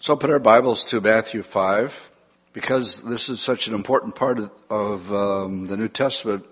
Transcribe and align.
So 0.00 0.14
put 0.14 0.30
our 0.30 0.38
Bibles 0.38 0.84
to 0.86 1.00
Matthew 1.00 1.42
5. 1.42 2.12
Because 2.52 3.02
this 3.02 3.28
is 3.28 3.40
such 3.40 3.66
an 3.66 3.74
important 3.74 4.14
part 4.14 4.38
of, 4.38 4.50
of 4.70 5.12
um, 5.12 5.66
the 5.66 5.76
New 5.76 5.88
Testament, 5.88 6.46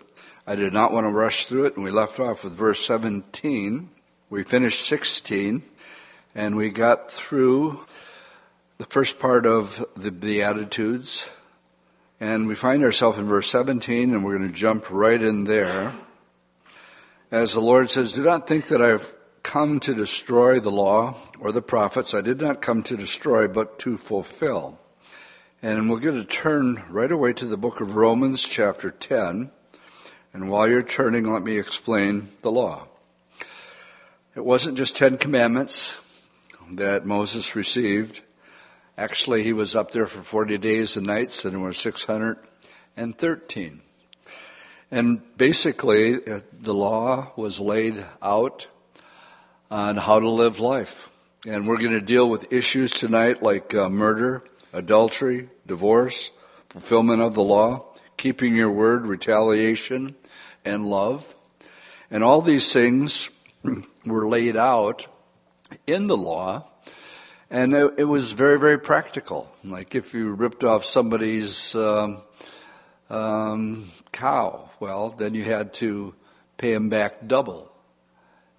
I 0.49 0.57
did 0.57 0.72
not 0.72 0.93
want 0.93 1.07
to 1.07 1.12
rush 1.12 1.46
through 1.46 1.67
it, 1.67 1.77
and 1.77 1.85
we 1.85 1.93
left 1.93 2.19
off 2.19 2.43
with 2.43 2.54
verse 2.54 2.85
17. 2.85 3.88
We 4.30 4.43
finished 4.43 4.85
16, 4.87 5.62
and 6.35 6.56
we 6.56 6.71
got 6.71 7.09
through 7.09 7.87
the 8.79 8.85
first 8.85 9.21
part 9.21 9.47
of 9.47 9.85
the 9.97 10.11
Beatitudes, 10.11 11.33
and 12.19 12.49
we 12.49 12.57
find 12.57 12.83
ourselves 12.83 13.17
in 13.17 13.27
verse 13.27 13.49
17, 13.49 14.13
and 14.13 14.25
we're 14.25 14.37
going 14.37 14.51
to 14.51 14.55
jump 14.55 14.87
right 14.91 15.23
in 15.23 15.45
there. 15.45 15.95
As 17.31 17.55
the 17.55 17.61
Lord 17.61 17.91
says, 17.91 18.13
Do 18.13 18.25
not 18.25 18.49
think 18.49 18.67
that 18.67 18.83
I've 18.83 19.15
come 19.47 19.79
to 19.79 19.95
destroy 19.95 20.59
the 20.59 20.73
law 20.73 21.15
or 21.39 21.53
the 21.53 21.63
prophets. 21.63 22.13
I 22.13 22.21
did 22.21 22.41
not 22.41 22.61
come 22.61 22.83
to 22.83 22.96
destroy, 22.96 23.46
but 23.46 23.79
to 23.79 23.96
fulfill. 23.96 24.81
And 25.63 25.89
we're 25.89 26.00
going 26.00 26.21
to 26.21 26.25
turn 26.25 26.82
right 26.91 27.13
away 27.13 27.32
to 27.35 27.46
the 27.46 27.57
book 27.57 27.81
of 27.81 27.95
Romans, 27.95 28.43
chapter 28.43 28.90
10. 28.90 29.53
And 30.32 30.51
while 30.51 30.68
you're 30.68 30.82
turning, 30.82 31.32
let 31.32 31.45
me 31.45 31.59
explain 31.59 32.31
the 32.42 32.51
law. 32.51 32.89
It 34.34 34.45
wasn't 34.45 34.78
just 34.78 34.97
Ten 34.97 35.17
Commandments 35.17 36.01
that 36.73 37.06
Moses 37.06 37.55
received. 37.55 38.23
Actually, 38.98 39.45
he 39.45 39.53
was 39.53 39.77
up 39.77 39.92
there 39.92 40.09
for 40.09 40.23
40 40.23 40.59
days 40.59 40.97
and 40.97 41.06
nights, 41.06 41.45
and 41.45 41.55
there 41.55 41.61
were 41.61 41.73
613. 41.73 43.81
And 44.91 45.37
basically, 45.37 46.17
uh, 46.17 46.41
the 46.53 46.75
law 46.75 47.31
was 47.37 47.61
laid 47.61 48.05
out 48.20 48.67
on 49.70 49.97
how 49.97 50.20
to 50.20 50.28
live 50.28 50.61
life. 50.61 51.11
And 51.47 51.66
we're 51.66 51.78
going 51.78 51.92
to 51.92 52.00
deal 52.00 52.28
with 52.28 52.52
issues 52.52 52.92
tonight 52.92 53.42
like 53.42 53.75
uh, 53.75 53.89
murder, 53.89 54.42
adultery, 54.72 55.48
divorce, 55.66 56.30
fulfillment 56.69 57.23
of 57.23 57.34
the 57.34 57.42
law, 57.42 57.84
keeping 58.17 58.56
your 58.56 58.70
word, 58.70 59.06
retaliation, 59.06 60.14
and 60.64 60.86
love. 60.86 61.34
And 62.11 62.23
all 62.23 62.41
these 62.41 62.73
things 62.73 63.31
were 64.06 64.28
laid 64.28 64.56
out 64.56 65.06
in 65.86 66.06
the 66.06 66.17
law, 66.17 66.69
and 67.51 67.75
it, 67.75 67.95
it 67.98 68.05
was 68.05 68.33
very, 68.33 68.58
very 68.58 68.78
practical. 68.78 69.53
Like 69.64 69.95
if 69.95 70.14
you 70.14 70.33
ripped 70.33 70.64
off 70.64 70.84
somebody's 70.84 71.75
um, 71.75 72.19
um, 73.11 73.91
cow, 74.12 74.70
well, 74.80 75.11
then 75.11 75.34
you 75.34 75.45
had 75.45 75.73
to 75.75 76.14
pay 76.56 76.73
him 76.73 76.89
back 76.89 77.27
double 77.27 77.73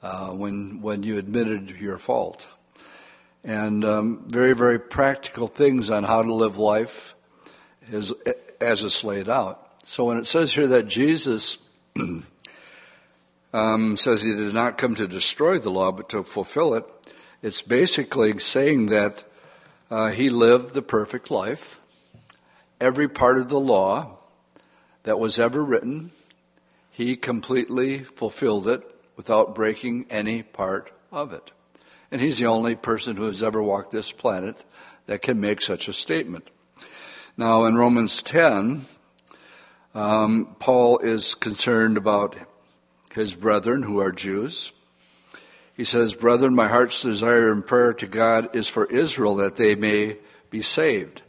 uh, 0.01 0.27
when 0.27 0.81
when 0.81 1.03
you 1.03 1.17
admitted 1.17 1.71
your 1.71 1.97
fault, 1.97 2.47
and 3.43 3.83
um, 3.83 4.23
very 4.27 4.53
very 4.53 4.79
practical 4.79 5.47
things 5.47 5.89
on 5.89 6.03
how 6.03 6.21
to 6.21 6.33
live 6.33 6.57
life, 6.57 7.15
as 7.91 8.13
as 8.61 8.83
it's 8.83 9.03
laid 9.03 9.29
out. 9.29 9.63
So 9.83 10.05
when 10.05 10.17
it 10.17 10.27
says 10.27 10.53
here 10.53 10.67
that 10.67 10.87
Jesus 10.87 11.57
um, 13.53 13.97
says 13.97 14.21
he 14.21 14.33
did 14.33 14.53
not 14.53 14.77
come 14.77 14.95
to 14.95 15.07
destroy 15.07 15.59
the 15.59 15.69
law 15.69 15.91
but 15.91 16.09
to 16.09 16.23
fulfill 16.23 16.73
it, 16.73 16.85
it's 17.41 17.61
basically 17.61 18.37
saying 18.39 18.87
that 18.87 19.23
uh, 19.89 20.09
he 20.09 20.29
lived 20.29 20.73
the 20.73 20.81
perfect 20.81 21.31
life. 21.31 21.79
Every 22.81 23.07
part 23.07 23.37
of 23.37 23.49
the 23.49 23.59
law 23.59 24.17
that 25.03 25.19
was 25.19 25.39
ever 25.39 25.63
written, 25.63 26.11
he 26.91 27.15
completely 27.15 28.03
fulfilled 28.03 28.67
it 28.67 28.83
without 29.17 29.53
breaking 29.53 30.05
any 30.09 30.43
part 30.43 30.91
of 31.11 31.33
it. 31.33 31.51
And 32.09 32.21
he's 32.21 32.37
the 32.37 32.45
only 32.45 32.75
person 32.75 33.17
who 33.17 33.25
has 33.25 33.43
ever 33.43 33.61
walked 33.61 33.91
this 33.91 34.13
planet 34.13 34.63
that 35.07 35.21
can 35.21 35.41
make 35.41 35.59
such 35.59 35.89
a 35.89 35.93
statement. 35.93 36.49
Now, 37.35 37.65
in 37.65 37.75
Romans 37.75 38.23
10, 38.23 38.85
um, 39.93 40.55
Paul 40.59 40.99
is 40.99 41.35
concerned 41.35 41.97
about 41.97 42.35
his 43.13 43.35
brethren 43.35 43.83
who 43.83 43.99
are 43.99 44.11
Jews. 44.11 44.71
He 45.75 45.83
says, 45.83 46.13
Brethren, 46.13 46.55
my 46.55 46.67
heart's 46.67 47.01
desire 47.01 47.51
and 47.51 47.65
prayer 47.65 47.93
to 47.93 48.07
God 48.07 48.55
is 48.55 48.67
for 48.67 48.85
Israel 48.85 49.35
that 49.35 49.55
they 49.57 49.75
may 49.75 50.17
be 50.49 50.61
saved. 50.61 51.23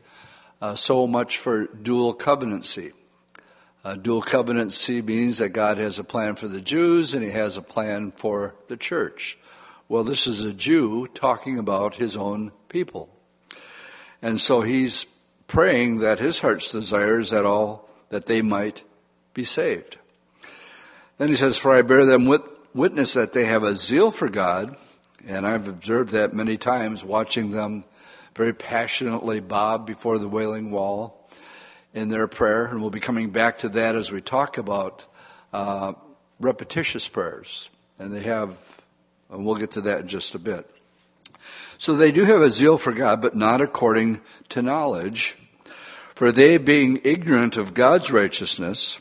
Uh, 0.60 0.74
so 0.74 1.06
much 1.06 1.38
for 1.38 1.66
dual 1.66 2.14
covenancy. 2.14 2.92
Uh, 3.84 3.94
dual 3.94 4.22
covenancy 4.22 5.00
means 5.00 5.38
that 5.38 5.50
God 5.50 5.78
has 5.78 5.98
a 5.98 6.04
plan 6.04 6.34
for 6.34 6.48
the 6.48 6.60
Jews 6.60 7.14
and 7.14 7.22
he 7.22 7.30
has 7.30 7.56
a 7.56 7.62
plan 7.62 8.10
for 8.10 8.54
the 8.66 8.76
church. 8.76 9.38
Well, 9.88 10.04
this 10.04 10.26
is 10.26 10.44
a 10.44 10.52
Jew 10.52 11.06
talking 11.06 11.58
about 11.58 11.94
his 11.94 12.16
own 12.16 12.52
people. 12.68 13.08
And 14.20 14.40
so 14.40 14.62
he's 14.62 15.06
praying 15.46 15.98
that 15.98 16.18
his 16.18 16.40
heart's 16.40 16.72
desire 16.72 17.20
is 17.20 17.30
that 17.30 17.46
all, 17.46 17.88
that 18.10 18.26
they 18.26 18.42
might 18.42 18.82
be 19.32 19.44
saved. 19.44 19.96
Then 21.16 21.28
he 21.28 21.36
says, 21.36 21.56
For 21.56 21.72
I 21.72 21.82
bear 21.82 22.04
them 22.04 22.26
witness 22.74 23.14
that 23.14 23.32
they 23.32 23.44
have 23.44 23.62
a 23.62 23.74
zeal 23.76 24.10
for 24.10 24.28
God, 24.28 24.76
and 25.26 25.46
I've 25.46 25.68
observed 25.68 26.10
that 26.10 26.34
many 26.34 26.56
times 26.56 27.04
watching 27.04 27.50
them 27.52 27.84
very 28.34 28.52
passionately 28.52 29.40
bob 29.40 29.86
before 29.86 30.18
the 30.18 30.28
wailing 30.28 30.70
wall 30.70 31.17
in 31.94 32.08
their 32.08 32.28
prayer, 32.28 32.66
and 32.66 32.80
we'll 32.80 32.90
be 32.90 33.00
coming 33.00 33.30
back 33.30 33.58
to 33.58 33.68
that 33.70 33.94
as 33.94 34.12
we 34.12 34.20
talk 34.20 34.58
about 34.58 35.06
uh, 35.52 35.92
repetitious 36.38 37.08
prayers. 37.08 37.70
And 37.98 38.12
they 38.12 38.20
have, 38.20 38.56
and 39.30 39.44
we'll 39.44 39.56
get 39.56 39.72
to 39.72 39.80
that 39.82 40.00
in 40.00 40.08
just 40.08 40.34
a 40.34 40.38
bit. 40.38 40.68
So 41.78 41.94
they 41.94 42.12
do 42.12 42.24
have 42.24 42.42
a 42.42 42.50
zeal 42.50 42.78
for 42.78 42.92
God, 42.92 43.22
but 43.22 43.36
not 43.36 43.60
according 43.60 44.20
to 44.50 44.62
knowledge. 44.62 45.38
For 46.14 46.32
they, 46.32 46.58
being 46.58 47.00
ignorant 47.04 47.56
of 47.56 47.74
God's 47.74 48.10
righteousness 48.10 49.00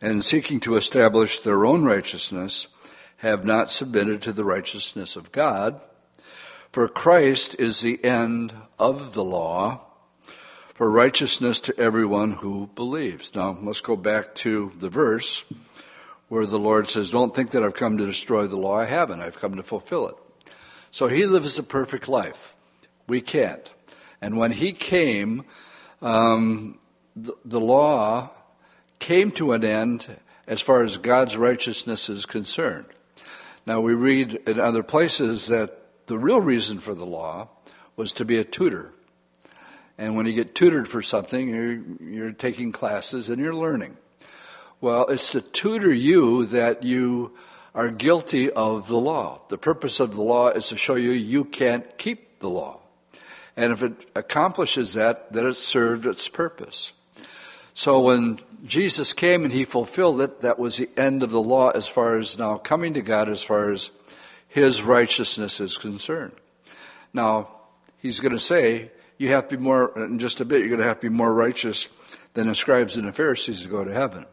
and 0.00 0.24
seeking 0.24 0.60
to 0.60 0.76
establish 0.76 1.40
their 1.40 1.64
own 1.64 1.84
righteousness, 1.84 2.68
have 3.18 3.44
not 3.44 3.70
submitted 3.70 4.20
to 4.22 4.32
the 4.32 4.44
righteousness 4.44 5.16
of 5.16 5.32
God. 5.32 5.80
For 6.72 6.88
Christ 6.88 7.56
is 7.58 7.80
the 7.80 8.04
end 8.04 8.52
of 8.78 9.14
the 9.14 9.24
law 9.24 9.85
for 10.76 10.90
righteousness 10.90 11.58
to 11.58 11.80
everyone 11.80 12.32
who 12.32 12.68
believes. 12.74 13.34
Now, 13.34 13.56
let's 13.62 13.80
go 13.80 13.96
back 13.96 14.34
to 14.34 14.72
the 14.76 14.90
verse 14.90 15.42
where 16.28 16.44
the 16.44 16.58
Lord 16.58 16.86
says, 16.86 17.10
Don't 17.10 17.34
think 17.34 17.52
that 17.52 17.62
I've 17.62 17.72
come 17.72 17.96
to 17.96 18.04
destroy 18.04 18.46
the 18.46 18.58
law. 18.58 18.76
I 18.76 18.84
haven't. 18.84 19.22
I've 19.22 19.40
come 19.40 19.56
to 19.56 19.62
fulfill 19.62 20.06
it. 20.08 20.16
So 20.90 21.06
he 21.06 21.24
lives 21.24 21.58
a 21.58 21.62
perfect 21.62 22.08
life. 22.08 22.56
We 23.08 23.22
can't. 23.22 23.70
And 24.20 24.36
when 24.36 24.52
he 24.52 24.72
came, 24.72 25.46
um, 26.02 26.78
the, 27.16 27.32
the 27.42 27.60
law 27.60 28.28
came 28.98 29.30
to 29.30 29.52
an 29.52 29.64
end 29.64 30.18
as 30.46 30.60
far 30.60 30.82
as 30.82 30.98
God's 30.98 31.38
righteousness 31.38 32.10
is 32.10 32.26
concerned. 32.26 32.84
Now, 33.64 33.80
we 33.80 33.94
read 33.94 34.34
in 34.46 34.60
other 34.60 34.82
places 34.82 35.46
that 35.46 36.06
the 36.06 36.18
real 36.18 36.42
reason 36.42 36.80
for 36.80 36.94
the 36.94 37.06
law 37.06 37.48
was 37.96 38.12
to 38.12 38.26
be 38.26 38.36
a 38.36 38.44
tutor 38.44 38.92
and 39.98 40.16
when 40.16 40.26
you 40.26 40.32
get 40.32 40.54
tutored 40.54 40.88
for 40.88 41.02
something, 41.02 41.48
you're, 41.48 41.80
you're 42.06 42.32
taking 42.32 42.72
classes 42.72 43.30
and 43.30 43.40
you're 43.40 43.54
learning. 43.54 43.96
Well, 44.80 45.06
it's 45.06 45.32
to 45.32 45.40
tutor 45.40 45.92
you 45.92 46.46
that 46.46 46.82
you 46.82 47.32
are 47.74 47.88
guilty 47.88 48.50
of 48.50 48.88
the 48.88 48.98
law. 48.98 49.40
The 49.48 49.58
purpose 49.58 50.00
of 50.00 50.14
the 50.14 50.22
law 50.22 50.48
is 50.48 50.68
to 50.68 50.76
show 50.76 50.94
you 50.94 51.10
you 51.10 51.44
can't 51.44 51.96
keep 51.96 52.40
the 52.40 52.50
law. 52.50 52.80
And 53.56 53.72
if 53.72 53.82
it 53.82 54.10
accomplishes 54.14 54.92
that, 54.94 55.32
then 55.32 55.46
it 55.46 55.54
served 55.54 56.04
its 56.04 56.28
purpose. 56.28 56.92
So 57.72 58.00
when 58.00 58.38
Jesus 58.64 59.12
came 59.12 59.44
and 59.44 59.52
he 59.52 59.64
fulfilled 59.64 60.20
it, 60.20 60.40
that 60.42 60.58
was 60.58 60.76
the 60.76 60.90
end 60.96 61.22
of 61.22 61.30
the 61.30 61.40
law 61.40 61.70
as 61.70 61.88
far 61.88 62.18
as 62.18 62.38
now 62.38 62.56
coming 62.58 62.94
to 62.94 63.02
God 63.02 63.28
as 63.28 63.42
far 63.42 63.70
as 63.70 63.90
his 64.48 64.82
righteousness 64.82 65.60
is 65.60 65.76
concerned. 65.76 66.32
Now, 67.12 67.48
he's 67.98 68.20
going 68.20 68.32
to 68.32 68.38
say, 68.38 68.90
you 69.18 69.28
have 69.28 69.48
to 69.48 69.56
be 69.56 69.62
more, 69.62 69.92
in 69.96 70.18
just 70.18 70.40
a 70.40 70.44
bit, 70.44 70.60
you're 70.60 70.68
going 70.68 70.80
to 70.80 70.86
have 70.86 71.00
to 71.00 71.08
be 71.10 71.14
more 71.14 71.32
righteous 71.32 71.88
than 72.34 72.48
the 72.48 72.54
scribes 72.54 72.96
and 72.96 73.08
the 73.08 73.12
Pharisees 73.12 73.62
to 73.62 73.68
go 73.68 73.84
to 73.84 73.92
heaven. 73.92 74.26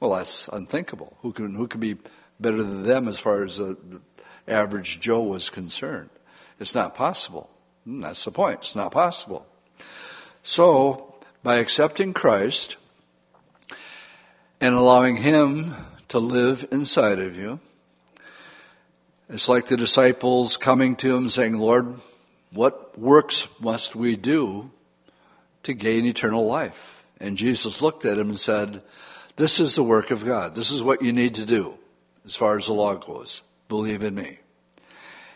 Well, 0.00 0.12
that's 0.12 0.48
unthinkable. 0.48 1.16
Who 1.22 1.32
can, 1.32 1.54
who 1.54 1.68
can 1.68 1.80
be 1.80 1.96
better 2.40 2.62
than 2.62 2.82
them 2.82 3.08
as 3.08 3.18
far 3.18 3.42
as 3.42 3.58
the, 3.58 3.76
the 3.88 4.00
average 4.52 5.00
Joe 5.00 5.22
was 5.22 5.50
concerned? 5.50 6.10
It's 6.58 6.74
not 6.74 6.94
possible. 6.94 7.50
Hmm, 7.84 8.00
that's 8.00 8.24
the 8.24 8.30
point. 8.30 8.60
It's 8.60 8.76
not 8.76 8.92
possible. 8.92 9.46
So, 10.42 11.14
by 11.42 11.56
accepting 11.56 12.12
Christ 12.12 12.76
and 14.60 14.74
allowing 14.74 15.18
Him 15.18 15.74
to 16.08 16.18
live 16.18 16.66
inside 16.70 17.18
of 17.18 17.36
you, 17.36 17.60
it's 19.28 19.48
like 19.48 19.66
the 19.66 19.76
disciples 19.76 20.56
coming 20.56 20.96
to 20.96 21.14
Him 21.14 21.28
saying, 21.28 21.58
Lord, 21.58 22.00
what 22.54 22.98
works 22.98 23.48
must 23.60 23.96
we 23.96 24.16
do 24.16 24.70
to 25.64 25.74
gain 25.74 26.06
eternal 26.06 26.46
life? 26.46 27.04
And 27.20 27.36
Jesus 27.36 27.82
looked 27.82 28.04
at 28.04 28.18
him 28.18 28.28
and 28.28 28.38
said, 28.38 28.82
This 29.36 29.60
is 29.60 29.74
the 29.74 29.82
work 29.82 30.10
of 30.10 30.24
God. 30.24 30.54
This 30.54 30.70
is 30.70 30.82
what 30.82 31.02
you 31.02 31.12
need 31.12 31.34
to 31.36 31.44
do 31.44 31.74
as 32.24 32.36
far 32.36 32.56
as 32.56 32.66
the 32.66 32.72
law 32.72 32.94
goes. 32.94 33.42
Believe 33.68 34.02
in 34.02 34.14
me. 34.14 34.38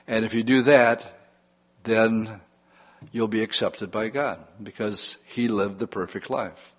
And 0.06 0.24
if 0.24 0.32
you 0.32 0.42
do 0.42 0.62
that, 0.62 1.06
then 1.82 2.40
you'll 3.12 3.28
be 3.28 3.42
accepted 3.42 3.90
by 3.90 4.08
God 4.08 4.38
because 4.62 5.18
He 5.26 5.48
lived 5.48 5.78
the 5.78 5.86
perfect 5.86 6.30
life. 6.30 6.74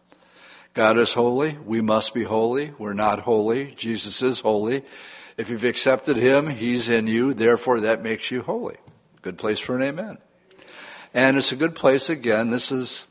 God 0.74 0.98
is 0.98 1.14
holy. 1.14 1.58
We 1.66 1.82
must 1.82 2.14
be 2.14 2.24
holy. 2.24 2.72
We're 2.78 2.94
not 2.94 3.20
holy. 3.20 3.72
Jesus 3.72 4.22
is 4.22 4.40
holy. 4.40 4.84
If 5.38 5.50
you've 5.50 5.64
accepted 5.64 6.18
Him, 6.18 6.48
He's 6.50 6.88
in 6.88 7.08
you. 7.08 7.34
Therefore, 7.34 7.82
that 7.82 8.04
makes 8.04 8.32
you 8.32 8.42
holy. 8.42 8.78
Good 9.22 9.38
place 9.38 9.60
for 9.60 9.76
an 9.76 9.84
amen. 9.84 10.18
And 11.14 11.38
it's 11.38 11.52
a 11.52 11.56
good 11.56 11.74
place, 11.74 12.10
again, 12.10 12.52
this 12.52 12.72
is 12.72 13.08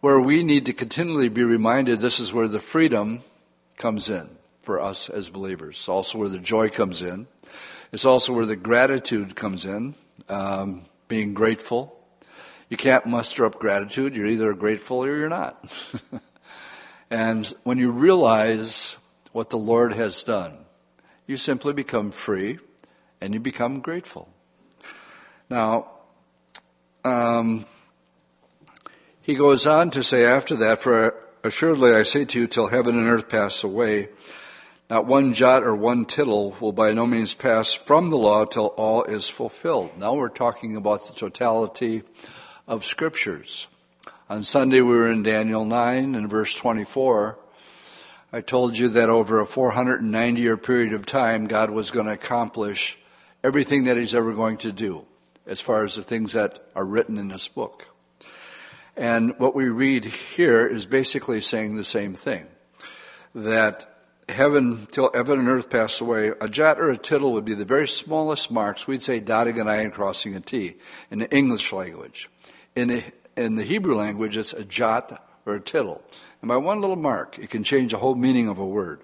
where 0.00 0.18
we 0.18 0.42
need 0.42 0.64
to 0.66 0.72
continually 0.72 1.28
be 1.28 1.44
reminded 1.44 2.00
this 2.00 2.20
is 2.20 2.32
where 2.32 2.48
the 2.48 2.60
freedom 2.60 3.22
comes 3.76 4.08
in 4.08 4.28
for 4.62 4.80
us 4.80 5.10
as 5.10 5.28
believers. 5.28 5.76
It's 5.76 5.88
also 5.88 6.18
where 6.18 6.28
the 6.28 6.38
joy 6.38 6.68
comes 6.68 7.02
in. 7.02 7.26
It's 7.92 8.04
also 8.04 8.32
where 8.32 8.46
the 8.46 8.56
gratitude 8.56 9.34
comes 9.34 9.66
in, 9.66 9.94
um, 10.28 10.86
being 11.08 11.34
grateful. 11.34 11.98
You 12.68 12.76
can't 12.76 13.06
muster 13.06 13.44
up 13.44 13.58
gratitude. 13.58 14.16
You're 14.16 14.26
either 14.26 14.52
grateful 14.54 14.98
or 14.98 15.16
you're 15.16 15.28
not. 15.28 15.72
and 17.10 17.46
when 17.64 17.78
you 17.78 17.90
realize 17.90 18.96
what 19.32 19.50
the 19.50 19.58
Lord 19.58 19.92
has 19.94 20.22
done, 20.24 20.58
you 21.26 21.36
simply 21.36 21.72
become 21.72 22.10
free 22.10 22.58
and 23.20 23.34
you 23.34 23.40
become 23.40 23.80
grateful. 23.80 24.28
Now, 25.50 25.90
um, 27.04 27.64
he 29.22 29.34
goes 29.34 29.66
on 29.66 29.90
to 29.90 30.02
say 30.02 30.24
after 30.24 30.56
that, 30.56 30.80
For 30.80 31.14
assuredly 31.44 31.94
I 31.94 32.02
say 32.02 32.24
to 32.24 32.40
you, 32.40 32.46
till 32.46 32.68
heaven 32.68 32.98
and 32.98 33.08
earth 33.08 33.28
pass 33.28 33.62
away, 33.62 34.08
not 34.90 35.06
one 35.06 35.34
jot 35.34 35.64
or 35.64 35.74
one 35.74 36.06
tittle 36.06 36.56
will 36.60 36.72
by 36.72 36.92
no 36.92 37.06
means 37.06 37.34
pass 37.34 37.74
from 37.74 38.08
the 38.08 38.16
law 38.16 38.46
till 38.46 38.68
all 38.68 39.04
is 39.04 39.28
fulfilled. 39.28 39.90
Now 39.98 40.14
we're 40.14 40.30
talking 40.30 40.76
about 40.76 41.06
the 41.06 41.12
totality 41.12 42.04
of 42.66 42.84
scriptures. 42.84 43.68
On 44.30 44.42
Sunday 44.42 44.80
we 44.80 44.94
were 44.94 45.10
in 45.10 45.22
Daniel 45.22 45.64
9 45.64 46.14
and 46.14 46.30
verse 46.30 46.54
24. 46.54 47.38
I 48.32 48.40
told 48.40 48.76
you 48.76 48.88
that 48.90 49.08
over 49.08 49.40
a 49.40 49.46
490 49.46 50.40
year 50.40 50.56
period 50.56 50.92
of 50.92 51.06
time, 51.06 51.46
God 51.46 51.70
was 51.70 51.90
going 51.90 52.06
to 52.06 52.12
accomplish 52.12 52.98
everything 53.42 53.84
that 53.84 53.96
He's 53.96 54.14
ever 54.14 54.32
going 54.32 54.58
to 54.58 54.72
do 54.72 55.07
as 55.48 55.60
far 55.60 55.82
as 55.82 55.94
the 55.94 56.02
things 56.02 56.34
that 56.34 56.62
are 56.76 56.84
written 56.84 57.18
in 57.18 57.28
this 57.28 57.48
book. 57.48 57.88
And 58.96 59.38
what 59.38 59.54
we 59.54 59.68
read 59.68 60.04
here 60.04 60.66
is 60.66 60.86
basically 60.86 61.40
saying 61.40 61.76
the 61.76 61.84
same 61.84 62.14
thing 62.14 62.46
that 63.34 63.88
heaven, 64.28 64.88
till 64.90 65.10
heaven 65.14 65.38
and 65.38 65.48
earth 65.48 65.70
pass 65.70 66.00
away, 66.00 66.32
a 66.40 66.48
jot 66.48 66.80
or 66.80 66.90
a 66.90 66.96
tittle 66.96 67.32
would 67.32 67.44
be 67.44 67.54
the 67.54 67.64
very 67.64 67.86
smallest 67.88 68.50
marks. 68.50 68.86
We'd 68.86 69.02
say 69.02 69.20
dotting 69.20 69.60
an 69.60 69.68
I 69.68 69.76
and 69.76 69.92
crossing 69.92 70.34
a 70.34 70.40
T 70.40 70.76
in 71.10 71.20
the 71.20 71.30
English 71.34 71.72
language. 71.72 72.28
In 72.74 72.88
the, 72.88 73.04
in 73.36 73.54
the 73.54 73.64
Hebrew 73.64 73.96
language, 73.96 74.36
it's 74.36 74.52
a 74.52 74.64
jot 74.64 75.24
or 75.46 75.54
a 75.54 75.60
tittle. 75.60 76.02
And 76.42 76.48
by 76.48 76.56
one 76.56 76.80
little 76.80 76.96
mark, 76.96 77.38
it 77.38 77.50
can 77.50 77.62
change 77.62 77.92
the 77.92 77.98
whole 77.98 78.14
meaning 78.14 78.48
of 78.48 78.58
a 78.58 78.66
word. 78.66 79.00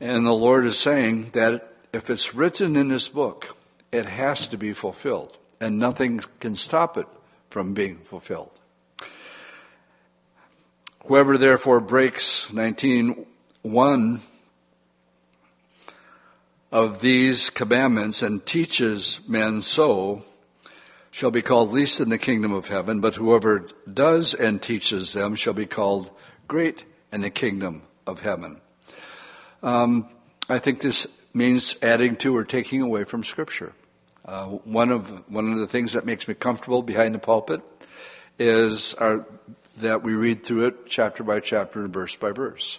And 0.00 0.24
the 0.24 0.32
Lord 0.32 0.64
is 0.64 0.78
saying 0.78 1.30
that 1.32 1.72
if 1.92 2.08
it's 2.08 2.34
written 2.34 2.76
in 2.76 2.88
this 2.88 3.08
book, 3.08 3.56
it 3.92 4.06
has 4.06 4.48
to 4.48 4.56
be 4.56 4.72
fulfilled, 4.72 5.38
and 5.60 5.78
nothing 5.78 6.20
can 6.40 6.54
stop 6.54 6.96
it 6.96 7.06
from 7.50 7.74
being 7.74 7.98
fulfilled. 7.98 8.58
Whoever 11.06 11.38
therefore 11.38 11.80
breaks 11.80 12.50
19.1 12.50 14.20
of 16.70 17.00
these 17.00 17.48
commandments 17.48 18.22
and 18.22 18.44
teaches 18.44 19.20
men 19.26 19.62
so 19.62 20.22
shall 21.10 21.30
be 21.30 21.40
called 21.40 21.72
least 21.72 22.00
in 22.00 22.10
the 22.10 22.18
kingdom 22.18 22.52
of 22.52 22.68
heaven, 22.68 23.00
but 23.00 23.14
whoever 23.14 23.66
does 23.92 24.34
and 24.34 24.60
teaches 24.60 25.14
them 25.14 25.34
shall 25.34 25.54
be 25.54 25.66
called 25.66 26.10
great 26.46 26.84
in 27.10 27.22
the 27.22 27.30
kingdom 27.30 27.82
of 28.06 28.20
heaven. 28.20 28.60
Um, 29.62 30.08
I 30.48 30.58
think 30.58 30.80
this 30.80 31.06
means 31.32 31.76
adding 31.82 32.16
to 32.16 32.36
or 32.36 32.44
taking 32.44 32.82
away 32.82 33.04
from 33.04 33.24
Scripture. 33.24 33.72
Uh, 34.28 34.44
one 34.44 34.90
of 34.90 35.08
one 35.30 35.50
of 35.50 35.58
the 35.58 35.66
things 35.66 35.94
that 35.94 36.04
makes 36.04 36.28
me 36.28 36.34
comfortable 36.34 36.82
behind 36.82 37.14
the 37.14 37.18
pulpit 37.18 37.62
is 38.38 38.92
our, 38.96 39.24
that 39.78 40.02
we 40.02 40.12
read 40.12 40.44
through 40.44 40.66
it 40.66 40.86
chapter 40.86 41.24
by 41.24 41.40
chapter 41.40 41.82
and 41.82 41.94
verse 41.94 42.14
by 42.14 42.30
verse. 42.30 42.78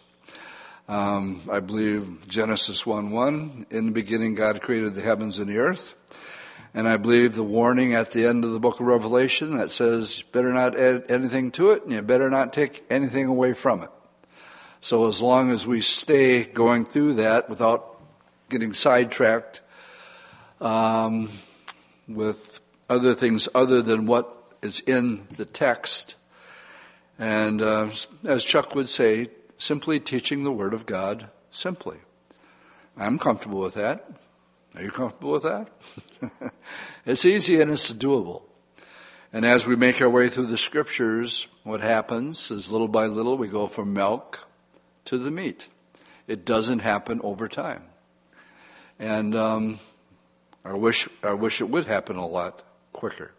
Um, 0.87 1.41
I 1.51 1.59
believe 1.59 2.27
Genesis 2.27 2.85
1 2.85 3.09
1, 3.09 3.65
in 3.71 3.87
the 3.87 3.91
beginning 3.91 4.35
God 4.35 4.61
created 4.61 4.93
the 4.93 5.01
heavens 5.01 5.39
and 5.39 5.49
the 5.49 5.57
earth. 5.57 5.95
And 6.75 6.87
I 6.87 6.97
believe 6.97 7.33
the 7.33 7.41
warning 7.41 7.95
at 7.95 8.11
the 8.11 8.27
end 8.27 8.45
of 8.45 8.51
the 8.51 8.59
book 8.59 8.79
of 8.79 8.85
Revelation 8.85 9.57
that 9.57 9.71
says, 9.71 10.21
better 10.31 10.53
not 10.53 10.77
add 10.77 11.09
anything 11.09 11.49
to 11.53 11.71
it 11.71 11.81
and 11.81 11.91
you 11.91 12.03
better 12.03 12.29
not 12.29 12.53
take 12.53 12.85
anything 12.91 13.25
away 13.25 13.53
from 13.53 13.81
it. 13.81 13.89
So 14.81 15.07
as 15.07 15.19
long 15.19 15.49
as 15.49 15.65
we 15.65 15.81
stay 15.81 16.43
going 16.43 16.85
through 16.85 17.15
that 17.15 17.49
without 17.49 17.99
getting 18.49 18.73
sidetracked 18.73 19.61
um, 20.61 21.29
with 22.07 22.59
other 22.89 23.13
things 23.13 23.47
other 23.53 23.81
than 23.81 24.05
what 24.05 24.35
is 24.61 24.79
in 24.81 25.27
the 25.37 25.45
text. 25.45 26.15
And 27.17 27.61
uh, 27.61 27.89
as 28.23 28.43
Chuck 28.43 28.75
would 28.75 28.89
say, 28.89 29.27
simply 29.57 29.99
teaching 29.99 30.43
the 30.43 30.51
Word 30.51 30.73
of 30.73 30.85
God 30.85 31.29
simply. 31.51 31.97
I'm 32.97 33.19
comfortable 33.19 33.59
with 33.59 33.75
that. 33.75 34.09
Are 34.75 34.83
you 34.83 34.91
comfortable 34.91 35.31
with 35.31 35.43
that? 35.43 35.69
it's 37.05 37.25
easy 37.25 37.59
and 37.61 37.71
it's 37.71 37.91
doable. 37.91 38.43
And 39.31 39.45
as 39.45 39.67
we 39.67 39.75
make 39.75 40.01
our 40.01 40.09
way 40.09 40.27
through 40.27 40.47
the 40.47 40.57
scriptures, 40.57 41.47
what 41.63 41.81
happens 41.81 42.49
is 42.51 42.71
little 42.71 42.87
by 42.87 43.05
little 43.05 43.37
we 43.37 43.47
go 43.47 43.67
from 43.67 43.93
milk 43.93 44.47
to 45.05 45.17
the 45.17 45.31
meat. 45.31 45.67
It 46.27 46.45
doesn't 46.45 46.79
happen 46.79 47.21
over 47.23 47.47
time. 47.47 47.83
And 48.97 49.35
um, 49.35 49.79
I 50.63 50.73
wish, 50.73 51.07
I 51.23 51.33
wish 51.33 51.61
it 51.61 51.69
would 51.69 51.85
happen 51.85 52.15
a 52.15 52.27
lot 52.27 52.63
quicker. 52.93 53.31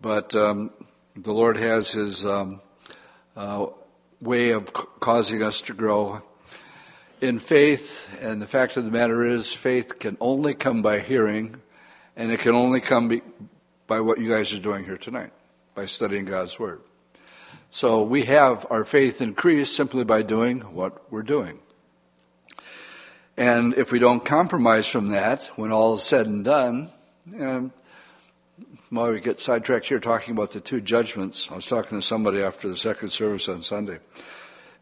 But 0.00 0.34
um, 0.34 0.70
the 1.16 1.32
Lord 1.32 1.56
has 1.56 1.92
His 1.92 2.24
um, 2.24 2.60
uh, 3.36 3.66
way 4.20 4.50
of 4.50 4.68
c- 4.68 4.84
causing 5.00 5.42
us 5.42 5.62
to 5.62 5.74
grow 5.74 6.22
in 7.20 7.38
faith, 7.38 8.08
and 8.22 8.40
the 8.40 8.46
fact 8.46 8.76
of 8.76 8.84
the 8.84 8.90
matter 8.90 9.24
is, 9.24 9.52
faith 9.52 9.98
can 9.98 10.16
only 10.20 10.54
come 10.54 10.82
by 10.82 11.00
hearing, 11.00 11.60
and 12.16 12.30
it 12.30 12.40
can 12.40 12.54
only 12.54 12.80
come 12.80 13.08
be, 13.08 13.22
by 13.86 14.00
what 14.00 14.18
you 14.18 14.28
guys 14.28 14.54
are 14.54 14.60
doing 14.60 14.84
here 14.84 14.96
tonight, 14.96 15.32
by 15.74 15.84
studying 15.84 16.24
God's 16.24 16.58
Word. 16.58 16.80
So 17.70 18.02
we 18.02 18.24
have 18.24 18.66
our 18.70 18.84
faith 18.84 19.20
increased 19.20 19.76
simply 19.76 20.04
by 20.04 20.22
doing 20.22 20.60
what 20.74 21.12
we're 21.12 21.22
doing. 21.22 21.60
And 23.40 23.72
if 23.78 23.90
we 23.90 23.98
don't 23.98 24.22
compromise 24.22 24.86
from 24.86 25.12
that, 25.12 25.46
when 25.56 25.72
all 25.72 25.94
is 25.94 26.02
said 26.02 26.26
and 26.26 26.44
done, 26.44 26.90
um, 27.40 27.72
we 28.90 29.18
get 29.20 29.40
sidetracked 29.40 29.86
here 29.86 29.98
talking 29.98 30.32
about 30.34 30.50
the 30.50 30.60
two 30.60 30.82
judgments. 30.82 31.50
I 31.50 31.54
was 31.54 31.64
talking 31.64 31.98
to 31.98 32.06
somebody 32.06 32.42
after 32.42 32.68
the 32.68 32.76
second 32.76 33.08
service 33.08 33.48
on 33.48 33.62
Sunday, 33.62 34.00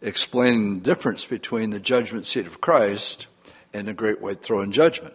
explaining 0.03 0.75
the 0.75 0.81
difference 0.81 1.25
between 1.25 1.71
the 1.71 1.79
judgment 1.79 2.27
seat 2.27 2.49
of 2.49 2.61
Christ 2.61 3.29
and 3.73 3.87
the 3.87 3.93
great 3.93 4.21
white 4.21 4.43
throne 4.43 4.73
judgment. 4.73 5.15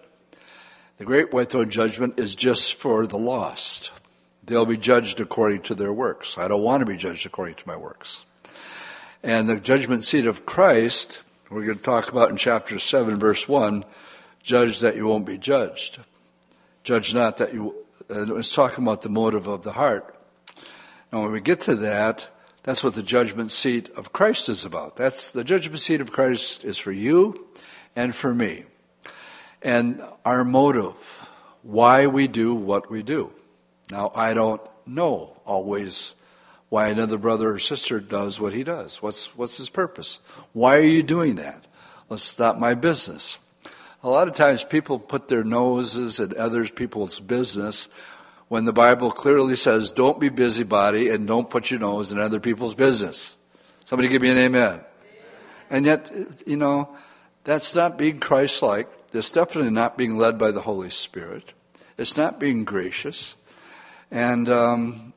The 0.97 1.03
great 1.03 1.33
white 1.33 1.49
throne 1.49 1.69
judgment 1.69 2.17
is 2.17 2.35
just 2.35 2.75
for 2.75 3.05
the 3.05 3.17
lost. 3.17 3.91
They'll 4.45 4.65
be 4.65 4.77
judged 4.77 5.19
according 5.19 5.63
to 5.63 5.75
their 5.75 5.91
works. 5.91 6.37
I 6.37 6.47
don't 6.47 6.63
want 6.63 6.79
to 6.79 6.85
be 6.85 6.95
judged 6.95 7.25
according 7.25 7.55
to 7.55 7.67
my 7.67 7.75
works. 7.75 8.25
And 9.21 9.49
the 9.49 9.59
judgment 9.59 10.05
seat 10.05 10.27
of 10.27 10.45
Christ 10.45 11.19
we're 11.53 11.65
going 11.65 11.77
to 11.77 11.83
talk 11.83 12.11
about 12.11 12.31
in 12.31 12.37
chapter 12.37 12.79
7, 12.79 13.19
verse 13.19 13.47
1 13.47 13.83
judge 14.41 14.81
that 14.81 14.95
you 14.95 15.07
won't 15.07 15.25
be 15.25 15.37
judged. 15.37 15.99
Judge 16.83 17.13
not 17.13 17.37
that 17.37 17.53
you. 17.53 17.75
Uh, 18.09 18.35
it's 18.35 18.53
talking 18.53 18.83
about 18.83 19.01
the 19.01 19.09
motive 19.09 19.47
of 19.47 19.63
the 19.63 19.71
heart. 19.71 20.15
Now, 21.11 21.21
when 21.21 21.31
we 21.31 21.39
get 21.39 21.61
to 21.61 21.75
that, 21.77 22.27
that's 22.63 22.83
what 22.83 22.95
the 22.95 23.03
judgment 23.03 23.51
seat 23.51 23.89
of 23.91 24.11
Christ 24.11 24.49
is 24.49 24.65
about. 24.65 24.97
That's 24.97 25.31
the 25.31 25.43
judgment 25.43 25.79
seat 25.79 26.01
of 26.01 26.11
Christ 26.11 26.65
is 26.65 26.77
for 26.77 26.91
you 26.91 27.47
and 27.95 28.13
for 28.13 28.33
me. 28.33 28.65
And 29.61 30.03
our 30.25 30.43
motive, 30.43 31.29
why 31.61 32.07
we 32.07 32.27
do 32.27 32.53
what 32.53 32.91
we 32.91 33.03
do. 33.03 33.31
Now, 33.91 34.11
I 34.13 34.33
don't 34.33 34.61
know 34.85 35.37
always 35.45 36.15
why 36.73 36.87
another 36.87 37.19
brother 37.19 37.51
or 37.51 37.59
sister 37.59 37.99
does 37.99 38.39
what 38.39 38.51
he 38.51 38.63
does. 38.63 38.99
What's, 38.99 39.27
what's 39.37 39.57
his 39.57 39.69
purpose? 39.69 40.19
Why 40.53 40.77
are 40.77 40.81
you 40.81 41.03
doing 41.03 41.35
that? 41.35 41.63
Let's 42.09 42.23
stop 42.23 42.57
my 42.57 42.73
business. 42.73 43.37
A 44.01 44.09
lot 44.09 44.27
of 44.27 44.33
times 44.33 44.63
people 44.63 44.97
put 44.97 45.27
their 45.27 45.43
noses 45.43 46.19
in 46.19 46.35
other 46.35 46.65
people's 46.65 47.19
business 47.19 47.89
when 48.47 48.65
the 48.65 48.73
Bible 48.73 49.11
clearly 49.11 49.55
says, 49.55 49.91
don't 49.91 50.19
be 50.19 50.29
busybody 50.29 51.09
and 51.09 51.27
don't 51.27 51.47
put 51.47 51.69
your 51.69 51.79
nose 51.79 52.11
in 52.11 52.17
other 52.17 52.39
people's 52.39 52.73
business. 52.73 53.37
Somebody 53.85 54.09
give 54.09 54.23
me 54.23 54.31
an 54.31 54.39
amen. 54.39 54.63
amen. 54.71 54.85
And 55.69 55.85
yet, 55.85 56.11
you 56.47 56.57
know, 56.57 56.89
that's 57.43 57.75
not 57.75 57.99
being 57.99 58.19
Christ 58.19 58.63
like. 58.63 58.89
It's 59.13 59.29
definitely 59.29 59.69
not 59.69 59.95
being 59.95 60.17
led 60.17 60.39
by 60.39 60.49
the 60.49 60.61
Holy 60.61 60.89
Spirit. 60.89 61.53
It's 61.99 62.17
not 62.17 62.39
being 62.39 62.63
gracious. 62.63 63.35
And 64.09 64.49
um, 64.49 65.12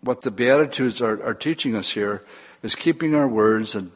what 0.00 0.22
the 0.22 0.30
Beatitudes 0.30 1.02
are, 1.02 1.22
are 1.22 1.34
teaching 1.34 1.74
us 1.74 1.90
here 1.90 2.22
is 2.62 2.74
keeping 2.74 3.14
our 3.14 3.28
words 3.28 3.74
and, 3.74 3.90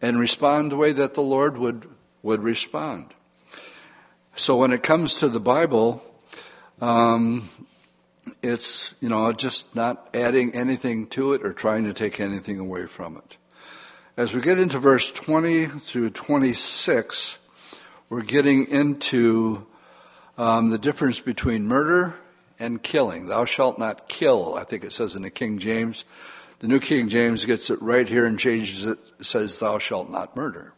and 0.00 0.18
respond 0.18 0.72
the 0.72 0.76
way 0.76 0.92
that 0.92 1.14
the 1.14 1.22
Lord 1.22 1.58
would, 1.58 1.88
would 2.22 2.42
respond. 2.42 3.14
So 4.34 4.56
when 4.56 4.72
it 4.72 4.82
comes 4.82 5.16
to 5.16 5.28
the 5.28 5.40
Bible, 5.40 6.02
um, 6.80 7.50
it's, 8.42 8.94
you 9.00 9.08
know, 9.08 9.32
just 9.32 9.74
not 9.74 10.08
adding 10.14 10.54
anything 10.54 11.06
to 11.08 11.32
it 11.32 11.44
or 11.44 11.52
trying 11.52 11.84
to 11.84 11.92
take 11.92 12.20
anything 12.20 12.58
away 12.58 12.86
from 12.86 13.16
it. 13.16 13.36
As 14.16 14.34
we 14.34 14.40
get 14.40 14.58
into 14.58 14.78
verse 14.78 15.10
20 15.10 15.66
through 15.66 16.10
26, 16.10 17.38
we're 18.08 18.22
getting 18.22 18.66
into 18.66 19.66
um, 20.36 20.70
the 20.70 20.78
difference 20.78 21.20
between 21.20 21.66
murder 21.66 22.14
and 22.60 22.82
killing. 22.82 23.26
Thou 23.26 23.46
shalt 23.46 23.78
not 23.78 24.08
kill, 24.08 24.54
I 24.54 24.64
think 24.64 24.84
it 24.84 24.92
says 24.92 25.16
in 25.16 25.22
the 25.22 25.30
King 25.30 25.58
James. 25.58 26.04
The 26.60 26.68
New 26.68 26.78
King 26.78 27.08
James 27.08 27.46
gets 27.46 27.70
it 27.70 27.80
right 27.80 28.06
here 28.06 28.26
and 28.26 28.38
changes 28.38 28.84
it, 28.84 28.98
says, 29.24 29.58
Thou 29.58 29.78
shalt 29.78 30.10
not 30.10 30.36
murder. 30.36 30.74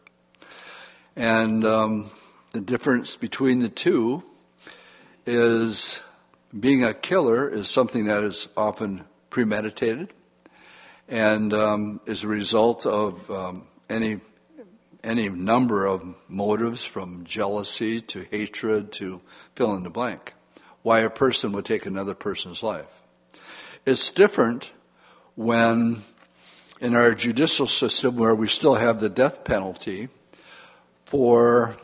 And 1.15 1.65
um, 1.65 2.09
the 2.53 2.61
difference 2.61 3.17
between 3.17 3.59
the 3.59 3.69
two 3.69 4.23
is 5.25 6.01
being 6.57 6.83
a 6.83 6.93
killer 6.93 7.49
is 7.49 7.69
something 7.69 8.05
that 8.05 8.23
is 8.23 8.47
often 8.55 9.03
premeditated 9.29 10.13
and 11.09 11.53
um, 11.53 11.99
is 12.05 12.23
a 12.23 12.27
result 12.27 12.85
of 12.85 13.29
um, 13.29 13.67
any 13.89 14.21
any 15.03 15.27
number 15.27 15.85
of 15.85 16.15
motives 16.29 16.85
from 16.85 17.25
jealousy 17.25 17.99
to 17.99 18.25
hatred 18.31 18.89
to 18.93 19.19
fill 19.53 19.75
in 19.75 19.83
the 19.83 19.89
blank 19.89 20.33
why 20.83 20.99
a 20.99 21.09
person 21.09 21.51
would 21.53 21.65
take 21.65 21.85
another 21.85 22.13
person's 22.13 22.61
life. 22.61 23.01
It's 23.85 24.11
different 24.11 24.71
when 25.35 26.03
in 26.79 26.95
our 26.95 27.13
judicial 27.13 27.65
system 27.65 28.17
where 28.17 28.35
we 28.35 28.47
still 28.47 28.75
have 28.75 28.99
the 28.99 29.09
death 29.09 29.43
penalty 29.43 30.09
for 31.03 31.75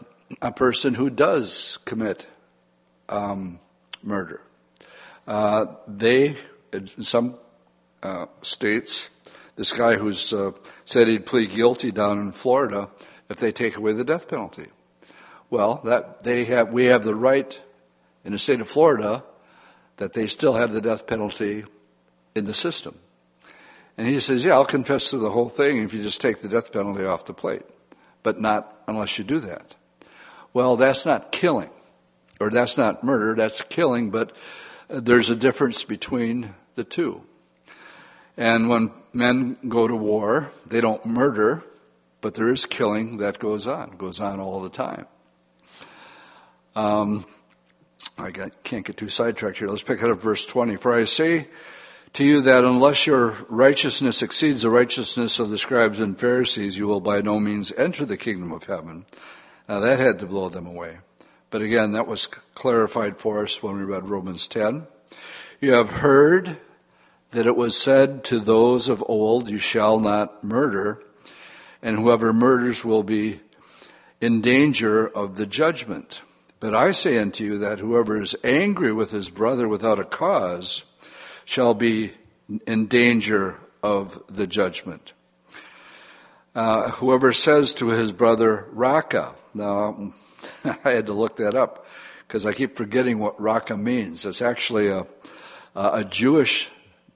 a 0.42 0.52
person 0.52 0.94
who 0.94 1.10
does 1.10 1.80
commit 1.86 2.28
um, 3.08 3.60
murder. 4.04 4.42
Uh, 5.28 5.68
they, 5.88 6.36
in 6.74 6.88
some 6.88 7.36
uh, 8.04 8.26
states, 8.42 9.10
this 9.56 9.74
guy 9.74 9.96
who's 9.96 10.34
uh, 10.34 10.52
said 10.86 11.08
he'd 11.08 11.26
plead 11.26 11.52
guilty 11.52 11.92
down 11.92 12.20
in 12.20 12.32
Florida 12.32 12.90
if 13.30 13.38
they 13.38 13.52
take 13.52 13.78
away 13.78 13.94
the 13.94 14.04
death 14.04 14.28
penalty. 14.28 14.68
Well, 15.50 15.82
that 15.86 16.24
they 16.24 16.46
have, 16.46 16.74
we 16.74 16.86
have 16.86 17.04
the 17.04 17.16
right 17.16 17.60
in 18.24 18.32
the 18.32 18.40
state 18.40 18.62
of 18.62 18.68
Florida 18.68 19.24
that 19.98 20.14
they 20.14 20.28
still 20.28 20.54
have 20.54 20.72
the 20.72 20.82
death 20.82 21.08
penalty 21.08 21.66
in 22.36 22.46
the 22.46 22.54
system. 22.54 22.98
And 23.98 24.08
he 24.08 24.20
says, 24.20 24.46
Yeah, 24.46 24.54
I'll 24.54 24.66
confess 24.66 25.10
to 25.10 25.18
the 25.18 25.32
whole 25.32 25.50
thing 25.50 25.78
if 25.84 25.94
you 25.94 26.02
just 26.02 26.22
take 26.22 26.42
the 26.42 26.48
death 26.48 26.72
penalty 26.72 27.06
off 27.06 27.26
the 27.26 27.34
plate, 27.34 27.64
but 28.24 28.40
not 28.40 28.82
unless 28.88 29.18
you 29.18 29.26
do 29.26 29.40
that. 29.42 29.76
Well, 30.54 30.78
that's 30.78 31.06
not 31.06 31.32
killing, 31.32 31.70
or 32.40 32.50
that's 32.50 32.78
not 32.78 33.04
murder, 33.04 33.36
that's 33.36 33.62
killing, 33.62 34.10
but 34.10 34.36
there's 34.88 35.30
a 35.30 35.36
difference 35.36 35.84
between 35.84 36.56
the 36.76 36.84
two. 36.84 37.24
And 38.38 38.70
when 38.70 38.92
men 39.12 39.58
go 39.68 39.88
to 39.88 39.96
war, 39.96 40.52
they 40.66 40.80
don't 40.80 41.06
murder, 41.06 41.64
but 42.22 42.36
there 42.36 42.50
is 42.50 42.66
killing 42.66 43.18
that 43.18 43.38
goes 43.38 43.68
on, 43.68 43.92
goes 43.98 44.22
on 44.22 44.40
all 44.40 44.62
the 44.62 44.70
time. 44.70 45.08
Um, 46.76 47.26
I 48.20 48.32
can't 48.32 48.86
get 48.86 48.98
too 48.98 49.08
sidetracked 49.08 49.60
here. 49.60 49.70
Let's 49.70 49.82
pick 49.82 50.04
up 50.04 50.22
verse 50.22 50.46
20. 50.46 50.76
For 50.76 50.94
I 50.94 51.06
say 51.06 51.48
to 52.14 52.24
you 52.26 52.42
that 52.42 52.66
unless 52.66 53.08
your 53.08 53.38
righteousness 53.48 54.22
exceeds 54.22 54.62
the 54.62 54.70
righteousness 54.70 55.40
of 55.40 55.50
the 55.50 55.58
scribes 55.58 56.02
and 56.02 56.20
Pharisees, 56.20 56.78
you 56.78 56.88
will 56.88 57.00
by 57.00 57.22
no 57.22 57.40
means 57.40 57.72
enter 57.74 58.06
the 58.06 58.18
kingdom 58.18 58.52
of 58.52 58.66
heaven. 58.66 59.06
Now 59.70 59.80
that 59.80 60.00
had 60.00 60.20
to 60.20 60.26
blow 60.26 60.50
them 60.50 60.68
away. 60.68 60.98
But 61.50 61.62
again, 61.62 61.94
that 61.94 62.08
was 62.08 62.28
clarified 62.28 63.18
for 63.18 63.44
us 63.44 63.64
when 63.64 63.78
we 63.78 63.84
read 63.84 64.08
Romans 64.08 64.48
10. 64.50 64.86
You 65.62 65.74
have 65.74 65.90
heard 65.90 66.58
that 67.32 67.48
it 67.48 67.56
was 67.56 67.78
said 67.78 68.24
to 68.26 68.40
those 68.40 68.90
of 68.90 69.04
old, 69.08 69.50
You 69.50 69.60
shall 69.60 70.00
not 70.00 70.44
murder, 70.44 71.02
and 71.82 71.96
whoever 71.96 72.34
murders 72.34 72.84
will 72.84 73.04
be 73.04 73.40
in 74.20 74.42
danger 74.42 75.08
of 75.08 75.38
the 75.38 75.46
judgment. 75.46 76.22
But 76.60 76.76
I 76.76 76.92
say 76.92 77.18
unto 77.18 77.44
you 77.44 77.58
that 77.60 77.80
whoever 77.80 78.22
is 78.22 78.36
angry 78.44 78.92
with 78.92 79.12
his 79.12 79.30
brother 79.30 79.68
without 79.68 80.00
a 80.00 80.04
cause 80.04 80.84
shall 81.46 81.74
be 81.74 82.12
in 82.68 82.88
danger 82.88 83.58
of 83.82 84.22
the 84.28 84.46
judgment. 84.46 85.14
Uh, 86.54 86.90
whoever 86.92 87.32
says 87.32 87.74
to 87.76 87.90
his 87.90 88.12
brother, 88.12 88.66
Raca. 88.72 89.36
now 89.54 90.14
I 90.84 90.92
had 90.92 91.06
to 91.06 91.14
look 91.14 91.38
that 91.38 91.56
up 91.56 91.86
because 92.28 92.46
I 92.46 92.54
keep 92.54 92.76
forgetting 92.76 93.20
what 93.20 93.40
Raca 93.40 93.78
means. 93.78 94.26
It's 94.26 94.42
actually 94.42 94.88
a, 94.90 95.08
a 95.76 96.04
Jewish 96.04 96.70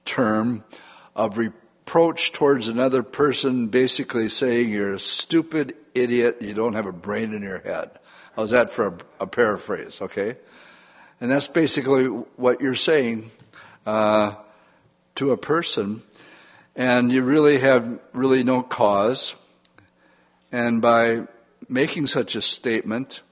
term 0.04 0.64
of 1.14 1.36
reproach 1.36 2.32
towards 2.32 2.68
another 2.68 3.02
person, 3.02 3.68
basically 3.68 4.28
saying 4.28 4.70
you're 4.70 4.94
a 4.94 4.98
stupid 4.98 5.74
idiot, 5.94 6.38
you 6.40 6.54
don't 6.54 6.74
have 6.74 6.86
a 6.86 6.92
brain 6.92 7.34
in 7.34 7.42
your 7.42 7.60
head. 7.60 7.90
How's 8.36 8.50
that 8.50 8.72
for 8.72 8.86
a, 8.88 8.94
a 9.20 9.26
paraphrase, 9.28 10.02
okay? 10.02 10.36
And 11.20 11.30
that's 11.30 11.46
basically 11.46 12.06
what 12.06 12.60
you're 12.60 12.74
saying 12.74 13.30
uh, 13.86 14.34
to 15.14 15.30
a 15.30 15.36
person, 15.36 16.02
and 16.74 17.12
you 17.12 17.22
really 17.22 17.58
have 17.58 18.00
really 18.12 18.42
no 18.42 18.62
cause. 18.62 19.36
And 20.50 20.82
by 20.82 21.28
making 21.68 22.08
such 22.08 22.34
a 22.34 22.42
statement, 22.42 23.22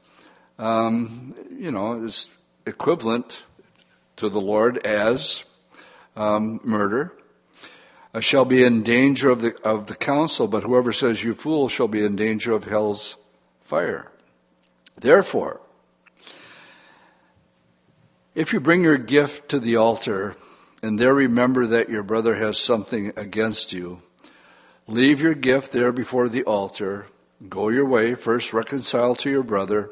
um, 0.59 1.35
you 1.59 1.73
know, 1.73 2.05
is 2.05 2.31
equivalent 2.65 3.43
to 4.17 4.29
the 4.29 4.41
Lord 4.41 4.79
as 4.87 5.45
um, 6.15 6.61
murder. 6.63 7.13
Uh, 8.15 8.21
shall 8.21 8.45
be 8.45 8.63
in 8.63 8.83
danger 8.83 9.31
of 9.31 9.41
the 9.41 9.57
of 9.65 9.87
the 9.87 9.97
council, 9.97 10.47
but 10.47 10.63
whoever 10.63 10.93
says 10.93 11.25
you 11.25 11.33
fool 11.33 11.69
shall 11.69 11.89
be 11.89 12.05
in 12.05 12.15
danger 12.15 12.53
of 12.53 12.65
hell's 12.65 13.17
fire. 13.61 14.12
Therefore, 14.97 15.61
if 18.35 18.53
you 18.53 18.61
bring 18.61 18.83
your 18.83 18.99
gift 18.99 19.49
to 19.51 19.61
the 19.61 19.77
altar 19.77 20.37
and 20.83 20.99
there 20.99 21.15
remember 21.15 21.67
that 21.67 21.91
your 21.91 22.03
brother 22.03 22.37
has 22.37 22.59
something 22.59 23.13
against 23.17 23.73
you, 23.73 24.03
leave 24.87 25.21
your 25.21 25.35
gift 25.35 25.73
there 25.73 25.93
before 25.93 26.29
the 26.29 26.43
altar, 26.45 27.07
go 27.49 27.69
your 27.69 27.87
way, 27.87 28.15
first 28.15 28.53
reconcile 28.53 29.15
to 29.17 29.31
your 29.31 29.43
brother, 29.43 29.91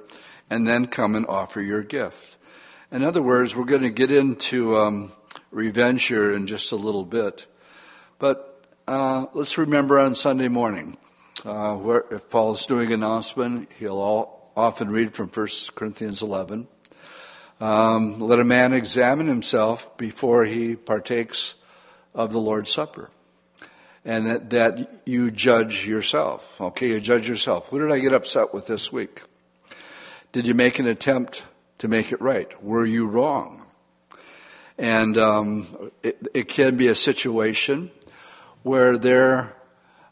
and 0.48 0.66
then 0.66 0.86
come 0.86 1.14
and 1.14 1.26
offer 1.26 1.60
your 1.60 1.82
gift. 1.82 2.36
In 2.90 3.04
other 3.04 3.22
words, 3.22 3.54
we're 3.54 3.64
going 3.64 3.82
to 3.82 3.90
get 3.90 4.10
into 4.10 4.76
um, 4.76 5.12
revenge 5.50 6.04
here 6.04 6.32
in 6.34 6.46
just 6.46 6.72
a 6.72 6.76
little 6.76 7.04
bit. 7.04 7.46
But 8.18 8.64
uh, 8.88 9.26
let's 9.32 9.56
remember 9.58 9.98
on 10.00 10.14
Sunday 10.14 10.48
morning, 10.48 10.96
uh, 11.44 11.74
where 11.74 12.04
if 12.10 12.28
Paul's 12.28 12.66
doing 12.66 12.88
an 12.88 13.04
announcement, 13.04 13.70
he'll 13.78 14.00
all, 14.00 14.39
often 14.60 14.90
read 14.90 15.14
from 15.14 15.28
1 15.28 15.48
Corinthians 15.74 16.22
11. 16.22 16.68
Um, 17.60 18.20
let 18.20 18.38
a 18.38 18.44
man 18.44 18.72
examine 18.72 19.26
himself 19.26 19.96
before 19.96 20.44
he 20.44 20.76
partakes 20.76 21.54
of 22.14 22.32
the 22.32 22.38
Lord's 22.38 22.70
Supper. 22.70 23.10
And 24.04 24.26
that, 24.26 24.50
that 24.50 25.02
you 25.04 25.30
judge 25.30 25.86
yourself. 25.86 26.60
Okay, 26.60 26.88
you 26.88 27.00
judge 27.00 27.28
yourself. 27.28 27.68
Who 27.68 27.78
did 27.78 27.90
I 27.90 27.98
get 27.98 28.12
upset 28.12 28.54
with 28.54 28.66
this 28.66 28.90
week? 28.92 29.22
Did 30.32 30.46
you 30.46 30.54
make 30.54 30.78
an 30.78 30.86
attempt 30.86 31.42
to 31.78 31.88
make 31.88 32.12
it 32.12 32.20
right? 32.20 32.62
Were 32.62 32.86
you 32.86 33.06
wrong? 33.06 33.66
And 34.78 35.18
um, 35.18 35.90
it, 36.02 36.28
it, 36.32 36.48
can 36.48 36.76
be 36.76 36.86
a 36.86 36.94
situation 36.94 37.90
where 38.62 39.52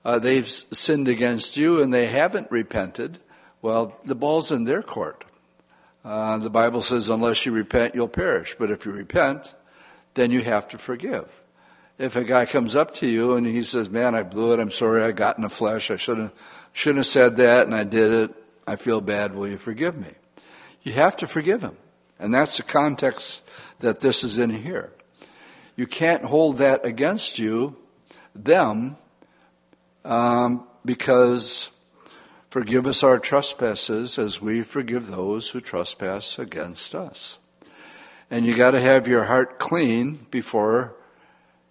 uh, 0.04 0.18
they've 0.18 0.48
sinned 0.48 1.08
against 1.08 1.56
you 1.56 1.80
and 1.80 1.94
they 1.94 2.06
haven't 2.06 2.50
repented, 2.50 3.18
well, 3.62 3.98
the 4.04 4.14
ball's 4.14 4.52
in 4.52 4.64
their 4.64 4.82
court. 4.82 5.24
Uh, 6.04 6.38
the 6.38 6.50
Bible 6.50 6.80
says, 6.80 7.08
unless 7.08 7.44
you 7.44 7.52
repent, 7.52 7.94
you'll 7.94 8.08
perish. 8.08 8.54
But 8.58 8.70
if 8.70 8.86
you 8.86 8.92
repent, 8.92 9.54
then 10.14 10.30
you 10.30 10.42
have 10.42 10.68
to 10.68 10.78
forgive. 10.78 11.42
If 11.98 12.14
a 12.14 12.24
guy 12.24 12.46
comes 12.46 12.76
up 12.76 12.94
to 12.96 13.08
you 13.08 13.34
and 13.34 13.46
he 13.46 13.62
says, 13.62 13.90
Man, 13.90 14.14
I 14.14 14.22
blew 14.22 14.52
it. 14.52 14.60
I'm 14.60 14.70
sorry. 14.70 15.02
I 15.02 15.10
got 15.10 15.36
in 15.36 15.42
the 15.42 15.48
flesh. 15.48 15.90
I 15.90 15.96
shouldn't, 15.96 16.32
shouldn't 16.72 16.98
have 16.98 17.06
said 17.06 17.36
that 17.36 17.66
and 17.66 17.74
I 17.74 17.84
did 17.84 18.12
it. 18.12 18.34
I 18.66 18.76
feel 18.76 19.00
bad. 19.00 19.34
Will 19.34 19.48
you 19.48 19.58
forgive 19.58 19.96
me? 19.98 20.12
You 20.82 20.92
have 20.92 21.16
to 21.18 21.26
forgive 21.26 21.62
him. 21.62 21.76
And 22.18 22.32
that's 22.32 22.56
the 22.56 22.62
context 22.62 23.42
that 23.80 24.00
this 24.00 24.22
is 24.22 24.38
in 24.38 24.50
here. 24.50 24.92
You 25.76 25.86
can't 25.86 26.24
hold 26.24 26.58
that 26.58 26.84
against 26.84 27.38
you, 27.38 27.76
them, 28.34 28.96
um, 30.04 30.66
because 30.84 31.70
Forgive 32.50 32.86
us 32.86 33.02
our 33.02 33.18
trespasses 33.18 34.18
as 34.18 34.40
we 34.40 34.62
forgive 34.62 35.08
those 35.08 35.50
who 35.50 35.60
trespass 35.60 36.38
against 36.38 36.94
us. 36.94 37.38
And 38.30 38.46
you 38.46 38.54
got 38.54 38.70
to 38.70 38.80
have 38.80 39.06
your 39.06 39.24
heart 39.24 39.58
clean 39.58 40.26
before 40.30 40.94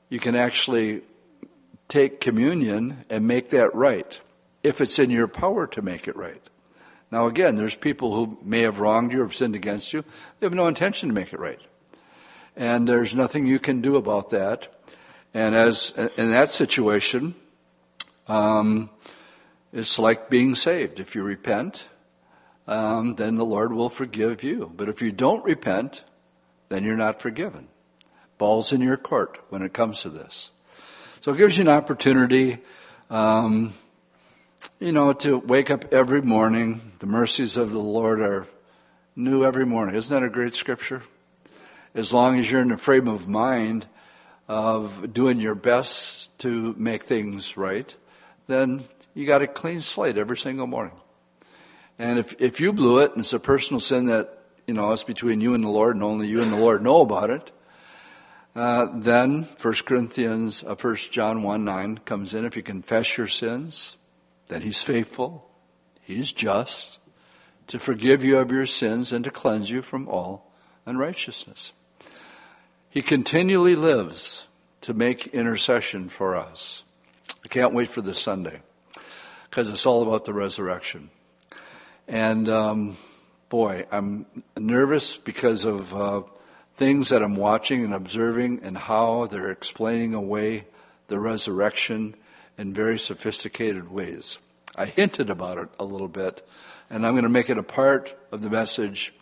you 0.09 0.19
can 0.19 0.35
actually 0.35 1.01
take 1.87 2.21
communion 2.21 3.05
and 3.09 3.27
make 3.27 3.49
that 3.49 3.73
right, 3.73 4.19
if 4.61 4.79
it's 4.79 4.99
in 4.99 5.09
your 5.09 5.27
power 5.27 5.65
to 5.67 5.81
make 5.81 6.07
it 6.07 6.15
right. 6.15 6.41
Now, 7.11 7.25
again, 7.25 7.55
there's 7.55 7.75
people 7.75 8.13
who 8.13 8.37
may 8.43 8.61
have 8.61 8.79
wronged 8.79 9.13
you 9.13 9.23
or 9.23 9.31
sinned 9.31 9.55
against 9.55 9.93
you. 9.93 10.03
They 10.39 10.45
have 10.45 10.53
no 10.53 10.67
intention 10.67 11.09
to 11.09 11.15
make 11.15 11.33
it 11.33 11.39
right. 11.39 11.61
And 12.55 12.87
there's 12.87 13.15
nothing 13.15 13.47
you 13.47 13.59
can 13.59 13.81
do 13.81 13.95
about 13.95 14.29
that. 14.29 14.67
And 15.33 15.55
as 15.55 15.91
in 16.17 16.31
that 16.31 16.49
situation, 16.49 17.33
um, 18.27 18.89
it's 19.73 19.99
like 19.99 20.29
being 20.29 20.55
saved. 20.55 20.99
If 20.99 21.15
you 21.15 21.23
repent, 21.23 21.87
um, 22.67 23.13
then 23.13 23.35
the 23.35 23.45
Lord 23.45 23.73
will 23.73 23.89
forgive 23.89 24.43
you. 24.43 24.71
But 24.75 24.89
if 24.89 25.01
you 25.01 25.11
don't 25.11 25.43
repent, 25.43 26.03
then 26.69 26.83
you're 26.83 26.97
not 26.97 27.19
forgiven. 27.21 27.67
Ball's 28.37 28.71
in 28.71 28.81
your 28.81 28.97
court 28.97 29.39
when 29.49 29.61
it 29.61 29.73
comes 29.73 30.01
to 30.01 30.09
this. 30.09 30.51
So 31.21 31.33
it 31.33 31.37
gives 31.37 31.57
you 31.57 31.63
an 31.63 31.69
opportunity, 31.69 32.59
um, 33.09 33.73
you 34.79 34.91
know, 34.91 35.13
to 35.13 35.37
wake 35.37 35.71
up 35.71 35.93
every 35.93 36.21
morning. 36.21 36.93
The 36.99 37.07
mercies 37.07 37.57
of 37.57 37.71
the 37.71 37.79
Lord 37.79 38.21
are 38.21 38.47
new 39.15 39.43
every 39.43 39.65
morning. 39.65 39.95
Isn't 39.95 40.13
that 40.19 40.25
a 40.25 40.29
great 40.29 40.55
scripture? 40.55 41.03
As 41.95 42.13
long 42.13 42.37
as 42.37 42.51
you're 42.51 42.61
in 42.61 42.67
the 42.67 42.77
frame 42.77 43.07
of 43.07 43.27
mind 43.27 43.87
of 44.47 45.13
doing 45.13 45.39
your 45.39 45.55
best 45.55 46.37
to 46.39 46.75
make 46.77 47.03
things 47.03 47.57
right, 47.57 47.93
then 48.45 48.83
you 49.17 49.25
got 49.25 49.41
a 49.41 49.47
clean 49.47 49.81
slate 49.81 50.15
every 50.15 50.37
single 50.37 50.67
morning. 50.67 50.93
And 51.97 52.19
if, 52.19 52.39
if 52.39 52.61
you 52.61 52.71
blew 52.71 52.99
it 52.99 53.11
and 53.11 53.21
it's 53.21 53.33
a 53.33 53.39
personal 53.39 53.79
sin 53.79 54.05
that, 54.05 54.29
you 54.67 54.75
know, 54.75 54.91
it's 54.91 55.03
between 55.03 55.41
you 55.41 55.55
and 55.55 55.63
the 55.63 55.69
Lord 55.69 55.95
and 55.95 56.03
only 56.03 56.27
you 56.27 56.39
and 56.39 56.53
the 56.53 56.57
Lord 56.57 56.83
know 56.83 57.01
about 57.01 57.31
it, 57.31 57.51
uh, 58.55 58.85
then 58.93 59.47
1 59.59 59.73
Corinthians, 59.85 60.63
uh, 60.63 60.75
1 60.75 60.95
John 61.09 61.41
1 61.41 61.65
9 61.65 61.97
comes 62.05 62.35
in. 62.35 62.45
If 62.45 62.55
you 62.55 62.61
confess 62.61 63.17
your 63.17 63.25
sins, 63.25 63.97
then 64.49 64.61
he's 64.61 64.83
faithful, 64.83 65.49
he's 66.03 66.31
just 66.31 66.99
to 67.65 67.79
forgive 67.79 68.23
you 68.23 68.37
of 68.37 68.51
your 68.51 68.67
sins 68.67 69.11
and 69.11 69.25
to 69.25 69.31
cleanse 69.31 69.71
you 69.71 69.81
from 69.81 70.07
all 70.07 70.53
unrighteousness. 70.85 71.73
He 72.87 73.01
continually 73.01 73.75
lives 73.75 74.47
to 74.81 74.93
make 74.93 75.25
intercession 75.27 76.07
for 76.07 76.35
us. 76.35 76.83
I 77.43 77.47
can't 77.47 77.73
wait 77.73 77.87
for 77.87 78.01
this 78.03 78.19
Sunday 78.19 78.61
because 79.49 79.71
it's 79.71 79.85
all 79.85 80.03
about 80.03 80.25
the 80.25 80.33
resurrection. 80.33 81.09
And 82.07 82.49
um, 82.49 82.97
boy, 83.49 83.85
I'm 83.91 84.25
nervous 84.57 85.17
because 85.17 85.65
of 85.65 85.95
uh, 85.95 86.23
things 86.75 87.09
that 87.09 87.23
I'm 87.23 87.35
watching 87.35 87.83
and 87.83 87.93
observing 87.93 88.61
and 88.63 88.77
how 88.77 89.25
they're 89.25 89.51
explaining 89.51 90.13
away 90.13 90.65
the 91.07 91.19
resurrection 91.19 92.15
in 92.57 92.73
very 92.73 92.97
sophisticated 92.97 93.89
ways. 93.91 94.39
I 94.75 94.85
hinted 94.85 95.29
about 95.29 95.57
it 95.57 95.69
a 95.79 95.85
little 95.85 96.07
bit, 96.07 96.47
and 96.89 97.05
I'm 97.05 97.13
going 97.13 97.23
to 97.23 97.29
make 97.29 97.49
it 97.49 97.57
a 97.57 97.63
part 97.63 98.15
of 98.31 98.41
the 98.41 98.49
message 98.49 99.13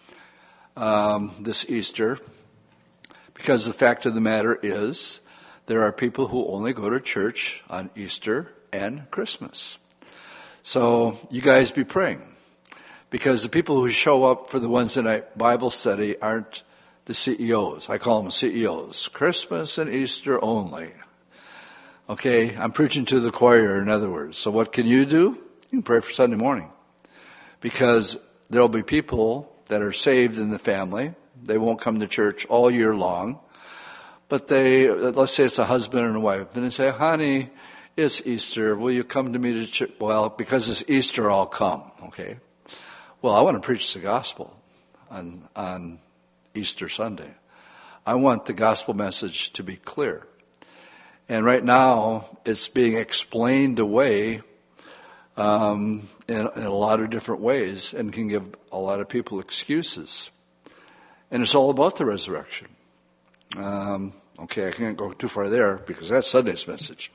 um, 0.76 1.34
this 1.40 1.70
Easter 1.70 2.20
because 3.34 3.66
the 3.66 3.74
fact 3.74 4.06
of 4.06 4.14
the 4.14 4.22
matter 4.22 4.60
is 4.62 5.22
there 5.68 5.84
are 5.84 5.92
people 5.92 6.28
who 6.28 6.48
only 6.48 6.74
go 6.74 6.90
to 6.90 7.00
church 7.00 7.64
on 7.70 7.90
Easter 7.96 8.54
and 8.74 9.10
Christmas. 9.12 9.78
So 10.68 11.20
you 11.30 11.42
guys 11.42 11.72
be 11.72 11.84
praying 11.84 12.24
because 13.12 13.44
the 13.44 13.50
people 13.50 13.76
who 13.76 13.90
show 13.90 14.24
up 14.24 14.50
for 14.50 14.58
the 14.58 14.68
Wednesday 14.68 15.04
night 15.04 15.38
Bible 15.38 15.70
study 15.70 16.20
aren't 16.20 16.64
the 17.06 17.14
CEOs. 17.14 17.88
I 17.88 18.00
call 18.00 18.24
them 18.24 18.32
CEOs. 18.32 19.10
Christmas 19.10 19.78
and 19.78 19.94
Easter 19.94 20.44
only. 20.44 20.92
Okay, 22.10 22.58
I'm 22.58 22.72
preaching 22.72 23.06
to 23.06 23.20
the 23.20 23.32
choir, 23.32 23.80
in 23.80 23.90
other 23.90 24.10
words. 24.10 24.40
So 24.40 24.50
what 24.50 24.74
can 24.74 24.88
you 24.88 25.06
do? 25.06 25.38
You 25.70 25.70
can 25.70 25.84
pray 25.84 26.00
for 26.00 26.10
Sunday 26.10 26.36
morning. 26.36 26.72
Because 27.62 28.18
there'll 28.50 28.68
be 28.68 28.82
people 28.82 29.56
that 29.68 29.84
are 29.84 29.94
saved 29.94 30.40
in 30.40 30.50
the 30.50 30.58
family. 30.58 31.14
They 31.44 31.60
won't 31.60 31.80
come 31.80 32.00
to 32.00 32.08
church 32.08 32.48
all 32.48 32.72
year 32.72 32.96
long. 32.96 33.40
But 34.30 34.48
they, 34.48 34.90
let's 34.90 35.34
say 35.34 35.44
it's 35.44 35.60
a 35.60 35.66
husband 35.66 36.08
and 36.08 36.16
a 36.16 36.20
wife, 36.20 36.56
and 36.56 36.66
they 36.66 36.70
say, 36.70 36.90
honey, 36.90 37.52
it's 37.98 38.26
Easter. 38.26 38.76
Will 38.76 38.92
you 38.92 39.04
come 39.04 39.34
to 39.34 39.40
me 39.40 39.54
to 39.54 39.66
church? 39.66 39.92
Well, 40.00 40.30
because 40.30 40.70
it's 40.70 40.90
Easter, 40.90 41.30
I'll 41.32 41.46
come. 41.46 41.84
Okay. 42.06 42.38
Well, 43.22 43.34
I 43.34 43.42
want 43.42 43.56
to 43.56 43.66
preach 43.66 43.94
the 43.94 44.00
gospel 44.00 44.56
on, 45.10 45.48
on 45.56 46.00
Easter 46.54 46.90
Sunday. 46.90 47.32
I 48.06 48.16
want 48.16 48.46
the 48.46 48.54
gospel 48.54 48.94
message 48.94 49.52
to 49.54 49.64
be 49.64 49.78
clear. 49.78 50.28
And 51.28 51.44
right 51.44 51.64
now, 51.64 52.38
it's 52.46 52.68
being 52.68 52.96
explained 52.96 53.80
away 53.80 54.42
um, 55.38 56.08
in, 56.28 56.48
in, 56.56 56.64
a 56.64 56.70
lot 56.70 57.00
of 57.00 57.10
different 57.10 57.42
ways 57.42 57.94
and 57.94 58.14
can 58.14 58.28
give 58.28 58.56
a 58.72 58.78
lot 58.78 59.00
of 59.00 59.10
people 59.10 59.40
excuses. 59.40 60.30
And 61.32 61.42
it's 61.42 61.56
all 61.56 61.72
about 61.72 61.98
the 61.98 62.06
resurrection. 62.06 62.68
Um, 63.58 64.14
okay, 64.38 64.68
I 64.68 64.72
can't 64.72 64.98
go 64.98 65.12
too 65.12 65.28
far 65.28 65.50
there 65.50 65.78
because 65.78 66.10
that's 66.10 66.28
Sunday's 66.28 66.68
message. 66.68 67.12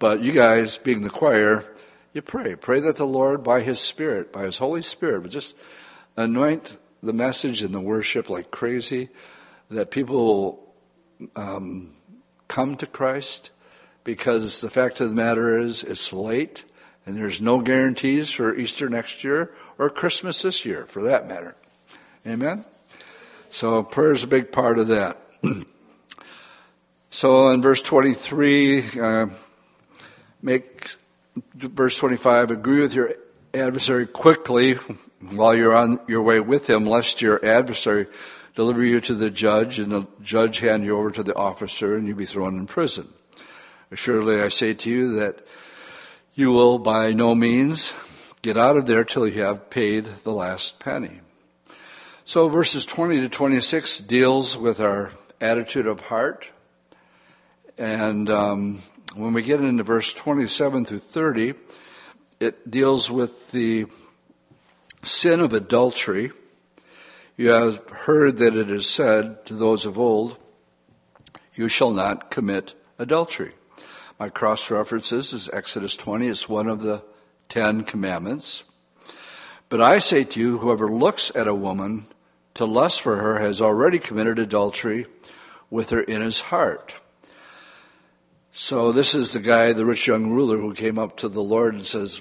But 0.00 0.22
you 0.22 0.32
guys, 0.32 0.78
being 0.78 1.02
the 1.02 1.10
choir, 1.10 1.62
you 2.14 2.22
pray. 2.22 2.56
Pray 2.56 2.80
that 2.80 2.96
the 2.96 3.06
Lord, 3.06 3.44
by 3.44 3.60
His 3.60 3.78
Spirit, 3.78 4.32
by 4.32 4.44
His 4.44 4.56
Holy 4.56 4.80
Spirit, 4.80 5.22
would 5.22 5.30
just 5.30 5.54
anoint 6.16 6.78
the 7.02 7.12
message 7.12 7.62
and 7.62 7.74
the 7.74 7.82
worship 7.82 8.30
like 8.30 8.50
crazy, 8.50 9.10
that 9.70 9.90
people 9.90 10.16
will 10.16 10.74
um, 11.36 11.92
come 12.48 12.76
to 12.76 12.86
Christ 12.86 13.50
because 14.02 14.62
the 14.62 14.70
fact 14.70 15.02
of 15.02 15.10
the 15.10 15.14
matter 15.14 15.58
is 15.58 15.84
it's 15.84 16.14
late 16.14 16.64
and 17.04 17.14
there's 17.14 17.42
no 17.42 17.60
guarantees 17.60 18.32
for 18.32 18.54
Easter 18.54 18.88
next 18.88 19.22
year 19.22 19.52
or 19.76 19.90
Christmas 19.90 20.40
this 20.40 20.64
year 20.64 20.86
for 20.86 21.02
that 21.02 21.28
matter. 21.28 21.54
Amen? 22.26 22.64
So 23.50 23.82
prayer 23.82 24.12
is 24.12 24.24
a 24.24 24.28
big 24.28 24.50
part 24.50 24.78
of 24.78 24.88
that. 24.88 25.20
so 27.10 27.50
in 27.50 27.60
verse 27.60 27.82
23, 27.82 28.98
uh, 28.98 29.26
make 30.42 30.96
verse 31.54 31.98
25 31.98 32.50
agree 32.50 32.80
with 32.80 32.94
your 32.94 33.14
adversary 33.54 34.06
quickly 34.06 34.74
while 35.32 35.54
you're 35.54 35.76
on 35.76 36.00
your 36.08 36.22
way 36.22 36.40
with 36.40 36.68
him, 36.68 36.86
lest 36.86 37.20
your 37.20 37.44
adversary 37.44 38.06
deliver 38.54 38.84
you 38.84 39.00
to 39.00 39.14
the 39.14 39.30
judge, 39.30 39.78
and 39.78 39.92
the 39.92 40.06
judge 40.22 40.60
hand 40.60 40.84
you 40.84 40.98
over 40.98 41.10
to 41.10 41.22
the 41.22 41.34
officer, 41.34 41.96
and 41.96 42.08
you 42.08 42.14
be 42.14 42.26
thrown 42.26 42.58
in 42.58 42.66
prison. 42.66 43.08
Assuredly, 43.90 44.40
I 44.40 44.48
say 44.48 44.74
to 44.74 44.90
you 44.90 45.16
that 45.20 45.46
you 46.34 46.50
will 46.50 46.78
by 46.78 47.12
no 47.12 47.34
means 47.34 47.94
get 48.42 48.56
out 48.56 48.76
of 48.76 48.86
there 48.86 49.04
till 49.04 49.26
you 49.26 49.42
have 49.42 49.70
paid 49.70 50.04
the 50.04 50.32
last 50.32 50.80
penny. 50.80 51.20
So, 52.24 52.48
verses 52.48 52.86
20 52.86 53.20
to 53.20 53.28
26 53.28 54.00
deals 54.00 54.56
with 54.56 54.80
our 54.80 55.10
attitude 55.40 55.86
of 55.86 56.00
heart. 56.00 56.50
And 57.76 58.30
um, 58.30 58.82
when 59.14 59.32
we 59.32 59.42
get 59.42 59.60
into 59.60 59.82
verse 59.82 60.14
27 60.14 60.84
through 60.84 60.98
30, 60.98 61.54
it 62.38 62.70
deals 62.70 63.10
with 63.10 63.50
the 63.50 63.86
sin 65.02 65.40
of 65.40 65.52
adultery, 65.52 66.30
you 67.36 67.48
have 67.48 67.88
heard 67.88 68.36
that 68.36 68.54
it 68.54 68.70
is 68.70 68.88
said 68.88 69.44
to 69.46 69.54
those 69.54 69.86
of 69.86 69.98
old, 69.98 70.36
You 71.54 71.68
shall 71.68 71.90
not 71.90 72.30
commit 72.30 72.74
adultery. 72.98 73.52
My 74.18 74.28
cross 74.28 74.70
references 74.70 75.32
is 75.32 75.48
Exodus 75.50 75.96
20, 75.96 76.28
it's 76.28 76.48
one 76.48 76.68
of 76.68 76.82
the 76.82 77.02
Ten 77.48 77.82
Commandments. 77.84 78.64
But 79.68 79.80
I 79.80 79.98
say 79.98 80.24
to 80.24 80.40
you, 80.40 80.58
whoever 80.58 80.88
looks 80.88 81.34
at 81.34 81.48
a 81.48 81.54
woman 81.54 82.06
to 82.54 82.64
lust 82.64 83.00
for 83.00 83.16
her 83.16 83.38
has 83.38 83.60
already 83.60 83.98
committed 83.98 84.38
adultery 84.38 85.06
with 85.70 85.90
her 85.90 86.00
in 86.00 86.20
his 86.20 86.40
heart. 86.40 86.99
So 88.62 88.92
this 88.92 89.14
is 89.14 89.32
the 89.32 89.40
guy, 89.40 89.72
the 89.72 89.86
rich 89.86 90.06
young 90.06 90.32
ruler, 90.32 90.58
who 90.58 90.74
came 90.74 90.98
up 90.98 91.16
to 91.16 91.30
the 91.30 91.42
Lord 91.42 91.72
and 91.72 91.86
says, 91.86 92.20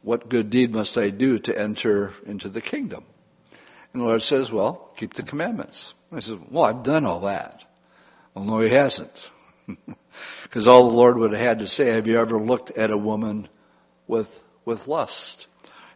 what 0.00 0.30
good 0.30 0.48
deed 0.48 0.72
must 0.72 0.96
I 0.96 1.10
do 1.10 1.38
to 1.40 1.56
enter 1.56 2.14
into 2.24 2.48
the 2.48 2.62
kingdom? 2.62 3.04
And 3.92 4.00
the 4.00 4.06
Lord 4.06 4.22
says, 4.22 4.50
Well, 4.50 4.90
keep 4.96 5.12
the 5.12 5.22
commandments. 5.22 5.94
I 6.10 6.20
says, 6.20 6.38
Well, 6.50 6.64
I've 6.64 6.82
done 6.82 7.04
all 7.04 7.20
that. 7.20 7.62
Well, 8.32 8.46
no, 8.46 8.60
he 8.60 8.70
hasn't. 8.70 9.30
Because 10.44 10.66
all 10.66 10.88
the 10.88 10.96
Lord 10.96 11.18
would 11.18 11.32
have 11.32 11.40
had 11.40 11.58
to 11.58 11.68
say, 11.68 11.88
Have 11.88 12.06
you 12.06 12.18
ever 12.18 12.38
looked 12.38 12.70
at 12.70 12.90
a 12.90 12.96
woman 12.96 13.46
with, 14.06 14.42
with 14.64 14.88
lust? 14.88 15.46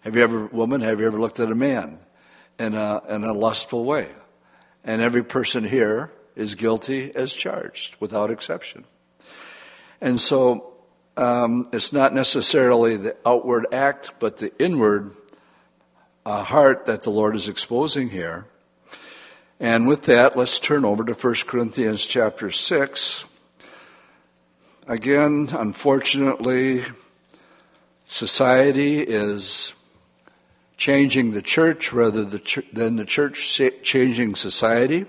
Have 0.02 0.14
you 0.14 0.22
ever, 0.22 0.44
woman, 0.44 0.82
have 0.82 1.00
you 1.00 1.06
ever 1.06 1.18
looked 1.18 1.40
at 1.40 1.50
a 1.50 1.54
man 1.54 1.98
in 2.58 2.74
a, 2.74 3.00
in 3.08 3.24
a 3.24 3.32
lustful 3.32 3.86
way? 3.86 4.08
And 4.84 5.00
every 5.00 5.24
person 5.24 5.64
here 5.64 6.12
is 6.36 6.54
guilty 6.54 7.14
as 7.14 7.32
charged, 7.32 7.96
without 7.98 8.30
exception. 8.30 8.84
And 10.00 10.20
so 10.20 10.72
um, 11.16 11.68
it's 11.72 11.92
not 11.92 12.14
necessarily 12.14 12.96
the 12.96 13.16
outward 13.26 13.66
act, 13.72 14.14
but 14.18 14.38
the 14.38 14.52
inward 14.62 15.14
uh, 16.24 16.42
heart 16.42 16.86
that 16.86 17.02
the 17.02 17.10
Lord 17.10 17.36
is 17.36 17.48
exposing 17.48 18.10
here. 18.10 18.46
And 19.58 19.86
with 19.86 20.04
that, 20.04 20.36
let's 20.36 20.58
turn 20.58 20.86
over 20.86 21.04
to 21.04 21.12
1 21.12 21.34
Corinthians 21.46 22.04
chapter 22.06 22.50
6. 22.50 23.26
Again, 24.86 25.50
unfortunately, 25.52 26.84
society 28.06 29.00
is 29.00 29.74
changing 30.78 31.32
the 31.32 31.42
church 31.42 31.92
rather 31.92 32.24
than 32.24 32.96
the 32.96 33.04
church 33.04 33.60
changing 33.82 34.34
society. 34.34 35.04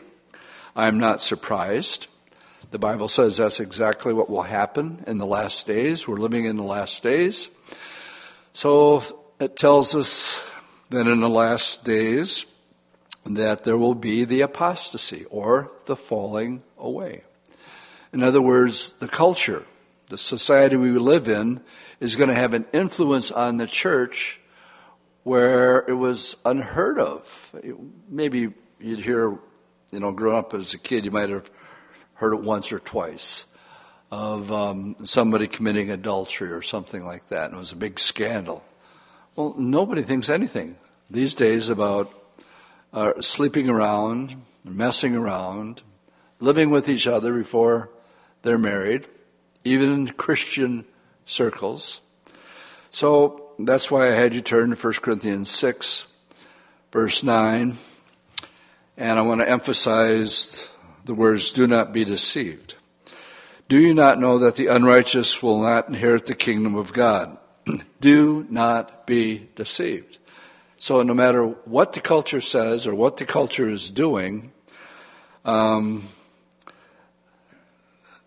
I'm 0.76 1.00
not 1.00 1.22
surprised. 1.22 2.08
The 2.72 2.80
Bible 2.80 3.10
says 3.10 3.36
that's 3.36 3.60
exactly 3.60 4.14
what 4.14 4.30
will 4.30 4.44
happen 4.44 5.04
in 5.06 5.18
the 5.18 5.26
last 5.26 5.68
days. 5.68 6.08
We're 6.08 6.16
living 6.16 6.46
in 6.46 6.56
the 6.56 6.64
last 6.64 7.04
days. 7.04 7.50
So 8.54 9.04
it 9.42 9.58
tells 9.58 9.94
us 9.94 10.50
that 10.90 11.06
in 11.06 11.20
the 11.20 11.30
last 11.30 11.84
days 11.84 12.46
that 13.26 13.66
there 13.66 13.78
will 13.78 13.94
be 13.94 14.24
the 14.24 14.40
apostasy 14.40 15.26
or 15.30 15.70
the 15.86 15.98
falling 15.98 16.64
away. 16.78 17.24
In 18.14 18.24
other 18.24 18.42
words, 18.42 18.94
the 18.94 19.08
culture, 19.10 19.66
the 20.08 20.18
society 20.18 20.78
we 20.78 20.92
live 20.92 21.28
in 21.28 21.60
is 22.00 22.16
going 22.16 22.30
to 22.30 22.36
have 22.36 22.54
an 22.54 22.66
influence 22.72 23.32
on 23.32 23.58
the 23.58 23.68
church 23.68 24.40
where 25.24 25.80
it 25.90 25.96
was 25.96 26.38
unheard 26.46 27.00
of. 27.00 27.54
Maybe 28.08 28.54
you'd 28.80 29.02
hear, 29.02 29.38
you 29.92 30.00
know, 30.00 30.14
growing 30.14 30.38
up 30.38 30.54
as 30.54 30.74
a 30.74 30.78
kid, 30.78 31.04
you 31.04 31.12
might 31.12 31.30
have 31.30 31.52
heard 32.22 32.34
it 32.34 32.42
once 32.42 32.72
or 32.72 32.78
twice 32.78 33.48
of 34.12 34.52
um, 34.52 34.96
somebody 35.04 35.48
committing 35.48 35.90
adultery 35.90 36.52
or 36.52 36.62
something 36.62 37.04
like 37.04 37.28
that, 37.30 37.46
and 37.46 37.56
it 37.56 37.58
was 37.58 37.72
a 37.72 37.76
big 37.76 38.00
scandal. 38.00 38.64
Well, 39.36 39.56
nobody 39.58 40.04
thinks 40.04 40.30
anything 40.30 40.76
these 41.10 41.34
days 41.34 41.72
about 41.72 42.14
uh, 42.94 43.14
sleeping 43.22 43.72
around, 43.72 44.36
messing 44.64 45.16
around, 45.16 45.82
living 46.40 46.70
with 46.70 46.88
each 46.88 47.08
other 47.08 47.34
before 47.34 47.90
they're 48.44 48.60
married, 48.60 49.08
even 49.64 49.92
in 49.92 50.08
Christian 50.10 50.86
circles. 51.26 52.02
So 52.92 53.50
that's 53.58 53.90
why 53.90 54.10
I 54.10 54.12
had 54.12 54.36
you 54.36 54.42
turn 54.42 54.70
to 54.70 54.76
1 54.76 54.94
Corinthians 55.02 55.50
6, 55.50 56.06
verse 56.92 57.24
9. 57.24 57.78
And 58.98 59.20
I 59.20 59.24
want 59.24 59.42
to 59.42 59.50
emphasize 59.50 60.71
the 61.06 61.14
words, 61.14 61.52
do 61.52 61.68
not 61.68 61.94
be 61.94 62.06
deceived. 62.06 62.76
Do 63.70 63.80
you 63.80 63.94
not 63.94 64.20
know 64.20 64.40
that 64.40 64.56
the 64.56 64.68
unrighteous 64.68 65.42
will 65.42 65.62
not 65.62 65.88
inherit 65.88 66.26
the 66.26 66.36
kingdom 66.36 66.76
of 66.76 66.94
God? 66.94 67.38
do 68.02 68.46
not 68.50 69.08
be 69.08 69.48
deceived. 69.56 70.18
So, 70.78 71.04
no 71.04 71.14
matter 71.14 71.46
what 71.46 71.94
the 71.94 72.02
culture 72.02 72.42
says 72.42 72.88
or 72.88 72.96
what 72.96 73.18
the 73.18 73.26
culture 73.26 73.70
is 73.70 73.92
doing, 73.92 74.52
um, 75.46 76.10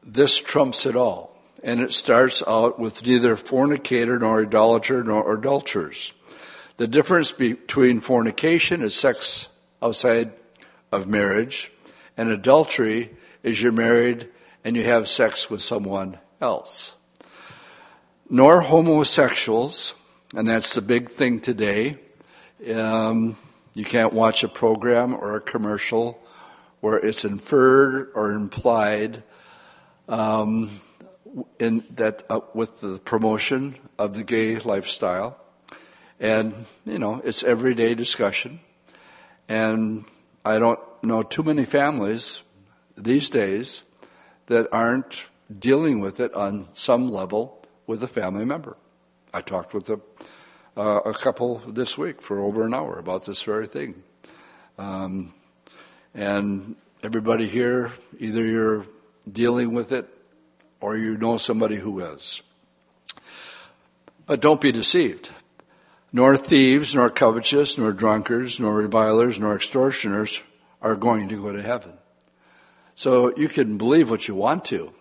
this 0.05 0.39
trumps 0.39 0.87
it 0.87 0.97
all. 0.97 1.37
And 1.63 1.81
it 1.81 1.93
starts 1.93 2.43
out 2.47 2.79
with 2.79 3.07
neither 3.07 3.37
fornicator 3.37 4.19
nor 4.19 4.43
idolater 4.43 5.03
nor 5.03 5.35
adulterers. 5.35 6.13
The 6.77 6.87
difference 6.87 7.33
between 7.33 8.01
fornication 8.01 8.83
is 8.83 8.95
sex 8.95 9.49
outside 9.83 10.33
of 10.93 11.07
marriage, 11.07 11.73
and 12.17 12.29
adultery 12.29 13.11
is 13.43 13.61
you're 13.61 13.73
married 13.73 14.29
and 14.65 14.77
you 14.77 14.83
have 14.85 15.07
sex 15.07 15.51
with 15.51 15.63
someone 15.63 16.19
else. 16.41 16.95
Nor 18.31 18.63
homosexuals, 18.63 19.95
and 20.35 20.49
that's 20.49 20.75
the 20.75 20.83
big 20.83 21.11
thing 21.11 21.41
today. 21.41 21.99
Um, 22.75 23.37
you 23.75 23.85
can't 23.85 24.13
watch 24.13 24.43
a 24.43 24.49
program 24.49 25.15
or 25.15 25.37
a 25.37 25.41
commercial 25.41 26.19
where 26.81 26.97
it's 26.97 27.25
inferred 27.25 28.11
or 28.15 28.33
implied 28.33 29.23
um, 30.09 30.81
in 31.59 31.85
that 31.97 32.23
uh, 32.31 32.41
with 32.55 32.81
the 32.81 32.99
promotion 32.99 33.77
of 33.99 34.15
the 34.15 34.23
gay 34.23 34.59
lifestyle, 34.59 35.37
and 36.21 36.67
you 36.85 36.99
know 36.99 37.21
it's 37.25 37.43
everyday 37.43 37.95
discussion, 37.95 38.61
and 39.49 40.05
I 40.45 40.59
don't 40.59 40.81
know 41.05 41.23
too 41.23 41.43
many 41.43 41.65
families 41.65 42.43
these 42.97 43.31
days 43.31 43.85
that 44.47 44.69
aren't 44.73 45.29
dealing 45.59 46.01
with 46.01 46.21
it 46.21 46.33
on 46.35 46.69
some 46.73 47.09
level 47.09 47.63
with 47.87 48.03
a 48.03 48.09
family 48.09 48.45
member. 48.45 48.77
I 49.33 49.41
talked 49.41 49.75
with 49.75 49.91
a, 49.91 50.01
uh, 50.77 51.01
a 51.05 51.13
couple 51.13 51.59
this 51.59 51.99
week 51.99 52.23
for 52.23 52.41
over 52.41 52.65
an 52.65 52.75
hour 52.75 52.99
about 52.99 53.27
this 53.27 53.43
very 53.43 53.67
thing. 53.67 54.03
Um, 54.79 55.35
and 56.15 56.77
everybody 57.03 57.47
here, 57.47 57.91
either 58.19 58.45
you're 58.45 58.87
dealing 59.31 59.75
with 59.75 59.93
it 59.93 60.09
or 60.81 60.97
you 60.97 61.17
know 61.17 61.37
somebody 61.37 61.77
who 61.77 62.01
is. 62.01 62.43
But 64.27 64.41
don't 64.41 64.61
be 64.61 64.73
deceived. 64.73 65.31
Nor 66.13 66.37
thieves, 66.37 66.95
nor 66.95 67.11
covetous, 67.11 67.77
nor 67.77 67.93
drunkards, 67.93 68.61
nor 68.61 68.77
revilers, 68.77 69.41
nor 69.41 69.57
extortioners 69.57 70.43
are 70.85 70.95
going 70.95 71.31
to 71.31 71.43
go 71.43 71.51
to 71.51 71.63
heaven. 71.63 71.95
So 72.95 73.35
you 73.37 73.49
can 73.49 73.79
believe 73.79 74.11
what 74.11 74.29
you 74.29 74.37
want 74.37 74.67
to. 74.67 74.93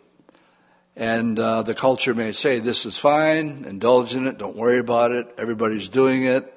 And 0.95 1.39
uh, 1.39 1.63
the 1.63 1.75
culture 1.75 2.13
may 2.13 2.31
say, 2.31 2.59
this 2.59 2.85
is 2.85 2.97
fine, 2.97 3.65
indulge 3.67 4.15
in 4.15 4.25
it, 4.25 4.37
don't 4.37 4.55
worry 4.55 4.79
about 4.79 5.11
it, 5.11 5.27
everybody's 5.37 5.89
doing 5.89 6.23
it. 6.23 6.51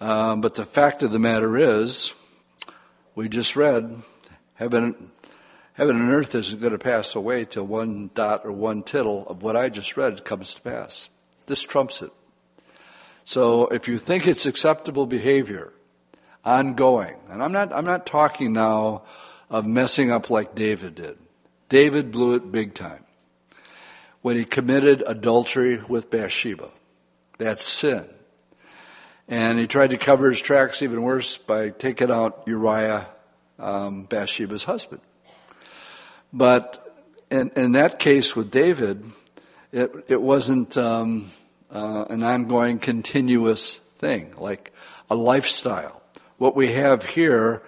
Um, 0.00 0.40
but 0.40 0.54
the 0.54 0.64
fact 0.64 1.02
of 1.02 1.10
the 1.10 1.18
matter 1.18 1.56
is, 1.56 2.14
we 3.14 3.28
just 3.28 3.56
read, 3.56 4.02
heaven, 4.54 5.10
heaven 5.72 5.96
and 5.96 6.10
earth 6.10 6.34
isn't 6.34 6.60
going 6.60 6.72
to 6.72 6.78
pass 6.78 7.16
away 7.16 7.46
till 7.46 7.66
one 7.66 8.10
dot 8.14 8.42
or 8.44 8.52
one 8.52 8.82
tittle 8.82 9.26
of 9.26 9.42
what 9.42 9.56
I 9.56 9.70
just 9.70 9.96
read 9.96 10.24
comes 10.24 10.54
to 10.54 10.60
pass. 10.60 11.08
This 11.46 11.62
trumps 11.62 12.02
it. 12.02 12.12
So 13.24 13.66
if 13.68 13.88
you 13.88 13.98
think 13.98 14.26
it's 14.26 14.46
acceptable 14.46 15.06
behavior, 15.06 15.72
ongoing, 16.48 17.14
and 17.28 17.42
I'm 17.42 17.52
not, 17.52 17.72
I'm 17.72 17.84
not 17.84 18.06
talking 18.06 18.54
now 18.54 19.02
of 19.50 19.66
messing 19.66 20.10
up 20.10 20.30
like 20.30 20.54
David 20.54 20.94
did. 20.94 21.18
David 21.68 22.10
blew 22.10 22.34
it 22.34 22.50
big 22.50 22.74
time 22.74 23.04
when 24.22 24.36
he 24.36 24.44
committed 24.44 25.02
adultery 25.06 25.76
with 25.88 26.10
Bathsheba. 26.10 26.70
That's 27.36 27.62
sin. 27.62 28.06
And 29.28 29.58
he 29.58 29.66
tried 29.66 29.90
to 29.90 29.98
cover 29.98 30.30
his 30.30 30.40
tracks 30.40 30.82
even 30.82 31.02
worse 31.02 31.36
by 31.36 31.68
taking 31.68 32.10
out 32.10 32.44
Uriah, 32.46 33.06
um, 33.58 34.04
Bathsheba's 34.04 34.64
husband. 34.64 35.02
But 36.32 36.82
in, 37.30 37.50
in, 37.56 37.72
that 37.72 37.98
case 37.98 38.34
with 38.34 38.50
David, 38.50 39.04
it, 39.70 39.92
it 40.08 40.22
wasn't 40.22 40.78
um, 40.78 41.30
uh, 41.70 42.06
an 42.08 42.22
ongoing, 42.22 42.78
continuous 42.78 43.76
thing, 43.76 44.32
like 44.38 44.72
a 45.10 45.14
lifestyle. 45.14 45.97
What 46.38 46.54
we 46.54 46.68
have 46.68 47.04
here 47.04 47.62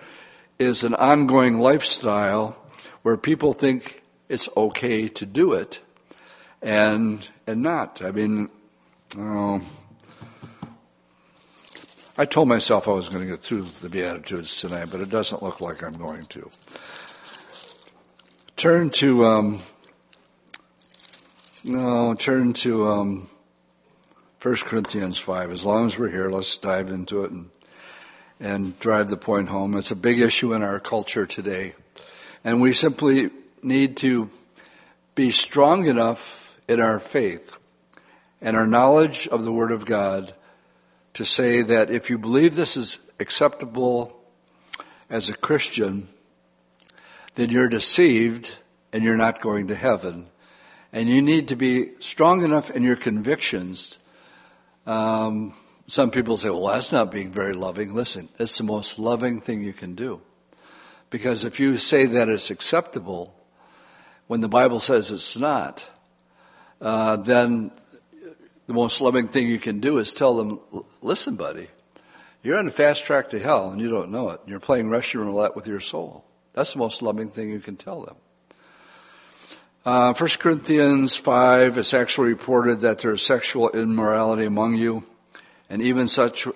is 0.61 0.85
an 0.85 0.95
ongoing 0.95 1.59
lifestyle 1.59 2.57
where 3.03 3.17
people 3.17 3.53
think 3.53 4.05
it's 4.29 4.49
okay 4.57 5.09
to 5.09 5.27
do 5.27 5.53
it 5.55 5.81
and 6.63 7.29
and 7.49 7.63
not. 7.63 8.01
I 8.01 8.13
mean, 8.13 8.49
uh, 9.19 9.59
I 12.17 12.25
told 12.27 12.47
myself 12.47 12.87
I 12.87 12.93
was 12.93 13.09
going 13.09 13.25
to 13.25 13.31
get 13.33 13.41
through 13.41 13.63
the 13.63 13.89
Beatitudes 13.89 14.61
tonight, 14.61 14.89
but 14.93 15.01
it 15.01 15.11
doesn't 15.11 15.43
look 15.43 15.61
like 15.61 15.83
I'm 15.83 15.99
going 15.99 16.23
to. 16.27 16.49
Turn 18.55 18.91
to 18.91 19.27
um, 19.27 19.61
no, 21.65 22.15
turn 22.15 22.53
to 22.53 22.89
um, 22.89 23.31
1 24.41 24.55
Corinthians 24.65 25.19
5. 25.19 25.51
As 25.51 25.67
long 25.67 25.87
as 25.87 25.99
we're 25.99 26.11
here, 26.11 26.31
let's 26.31 26.57
dive 26.57 26.89
into 26.89 27.25
it 27.25 27.33
and 27.33 27.51
and 28.41 28.79
drive 28.81 29.11
the 29.11 29.17
point 29.17 29.51
home. 29.51 29.77
It's 29.77 29.91
a 29.91 29.97
big 29.97 30.19
issue 30.19 30.55
in 30.55 30.63
our 30.63 30.81
culture 30.81 31.27
today. 31.27 31.75
And 32.43 32.61
we 32.61 32.73
simply 32.73 33.31
need 33.63 33.99
to 33.99 34.31
be 35.15 35.31
strong 35.31 35.87
enough 35.87 36.59
in 36.67 36.81
our 36.81 36.99
faith 36.99 37.59
and 38.41 38.57
our 38.57 38.67
knowledge 38.67 39.29
of 39.29 39.45
the 39.45 39.53
Word 39.53 39.71
of 39.71 39.85
God 39.85 40.33
to 41.13 41.25
say 41.25 41.61
that 41.61 41.91
if 41.91 42.09
you 42.09 42.17
believe 42.17 42.55
this 42.55 42.77
is 42.77 43.01
acceptable 43.19 44.17
as 45.11 45.29
a 45.29 45.37
Christian, 45.37 46.09
then 47.35 47.51
you're 47.51 47.69
deceived 47.69 48.57
and 48.93 49.05
you're 49.05 49.17
not 49.17 49.41
going 49.41 49.69
to 49.69 49.75
heaven. 49.75 50.27
And 50.93 51.09
you 51.09 51.21
need 51.21 51.49
to 51.49 51.57
be 51.57 51.91
strong 51.99 52.43
enough 52.43 52.71
in 52.71 52.83
your 52.83 52.97
convictions 52.97 53.99
um, 54.87 55.55
some 55.91 56.11
people 56.11 56.37
say, 56.37 56.51
well, 56.51 56.69
that's 56.69 56.93
not 56.93 57.11
being 57.11 57.31
very 57.31 57.53
loving. 57.53 57.95
Listen, 57.95 58.29
it's 58.39 58.57
the 58.59 58.65
most 58.65 58.99
loving 58.99 59.41
thing 59.41 59.63
you 59.63 59.73
can 59.73 59.95
do. 59.95 60.21
Because 61.11 61.45
if 61.45 61.59
you 61.59 61.77
say 61.77 62.07
that 62.07 62.29
it's 62.29 62.51
acceptable 62.51 63.35
when 64.29 64.41
the 64.41 64.49
Bible 64.49 64.79
says 64.79 65.11
it's 65.11 65.37
not, 65.37 65.89
uh, 66.81 67.17
then 67.17 67.73
the 68.69 68.75
most 68.75 69.01
loving 69.01 69.27
thing 69.27 69.49
you 69.49 69.59
can 69.59 69.81
do 69.81 69.99
is 69.99 70.15
tell 70.15 70.37
them, 70.37 70.61
listen, 71.03 71.35
buddy, 71.35 71.67
You're 72.43 72.59
on 72.59 72.69
a 72.69 72.71
fast 72.71 73.05
track 73.05 73.29
to 73.31 73.39
hell 73.39 73.71
and 73.71 73.81
you 73.81 73.91
don't 73.91 74.11
know 74.11 74.31
it. 74.31 74.41
You're 74.47 74.61
playing 74.61 74.89
Russian 74.89 75.21
roulette 75.21 75.55
with 75.55 75.67
your 75.67 75.81
soul. 75.81 76.25
That's 76.55 76.73
the 76.73 76.79
most 76.79 77.03
loving 77.03 77.29
thing 77.29 77.51
you 77.51 77.61
can 77.61 77.77
tell 77.77 78.03
them. 78.03 78.17
Uh, 79.85 80.15
1 80.15 80.29
Corinthians 80.39 81.17
5, 81.17 81.79
it's 81.79 81.95
actually 81.95 82.29
reported 82.29 82.81
that 82.81 83.01
there 83.01 83.13
is 83.13 83.23
sexual 83.23 83.71
immorality 83.71 84.45
among 84.45 84.75
you, 84.75 85.05
and 85.71 85.81
even 85.81 86.09
such 86.09 86.49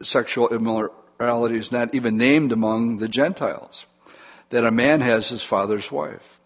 sexual 0.00 0.48
immorality 0.48 1.56
is 1.56 1.72
not 1.72 1.94
even 1.94 2.16
named 2.16 2.52
among 2.52 2.98
the 2.98 3.08
Gentiles, 3.08 3.86
that 4.50 4.64
a 4.64 4.70
man 4.70 5.00
has 5.00 5.28
his 5.28 5.42
father's 5.42 5.90
wife. 5.90 6.40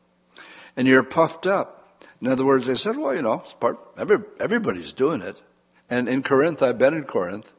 And 0.77 0.89
you're 0.89 1.03
puffed 1.03 1.47
up. 1.47 2.03
In 2.21 2.29
other 2.29 2.45
words, 2.45 2.67
they 2.67 2.75
said, 2.75 2.97
well, 2.97 3.15
you 3.15 3.23
know, 3.23 3.43
it's 3.45 3.53
part, 3.53 3.79
every, 3.99 4.19
everybody's 4.41 4.95
doing 4.95 5.21
it. 5.21 5.43
And 5.91 6.09
in 6.09 6.23
Corinth, 6.23 6.63
I've 6.63 6.79
been 6.79 6.95
in 6.95 7.05
Corinth, 7.05 7.53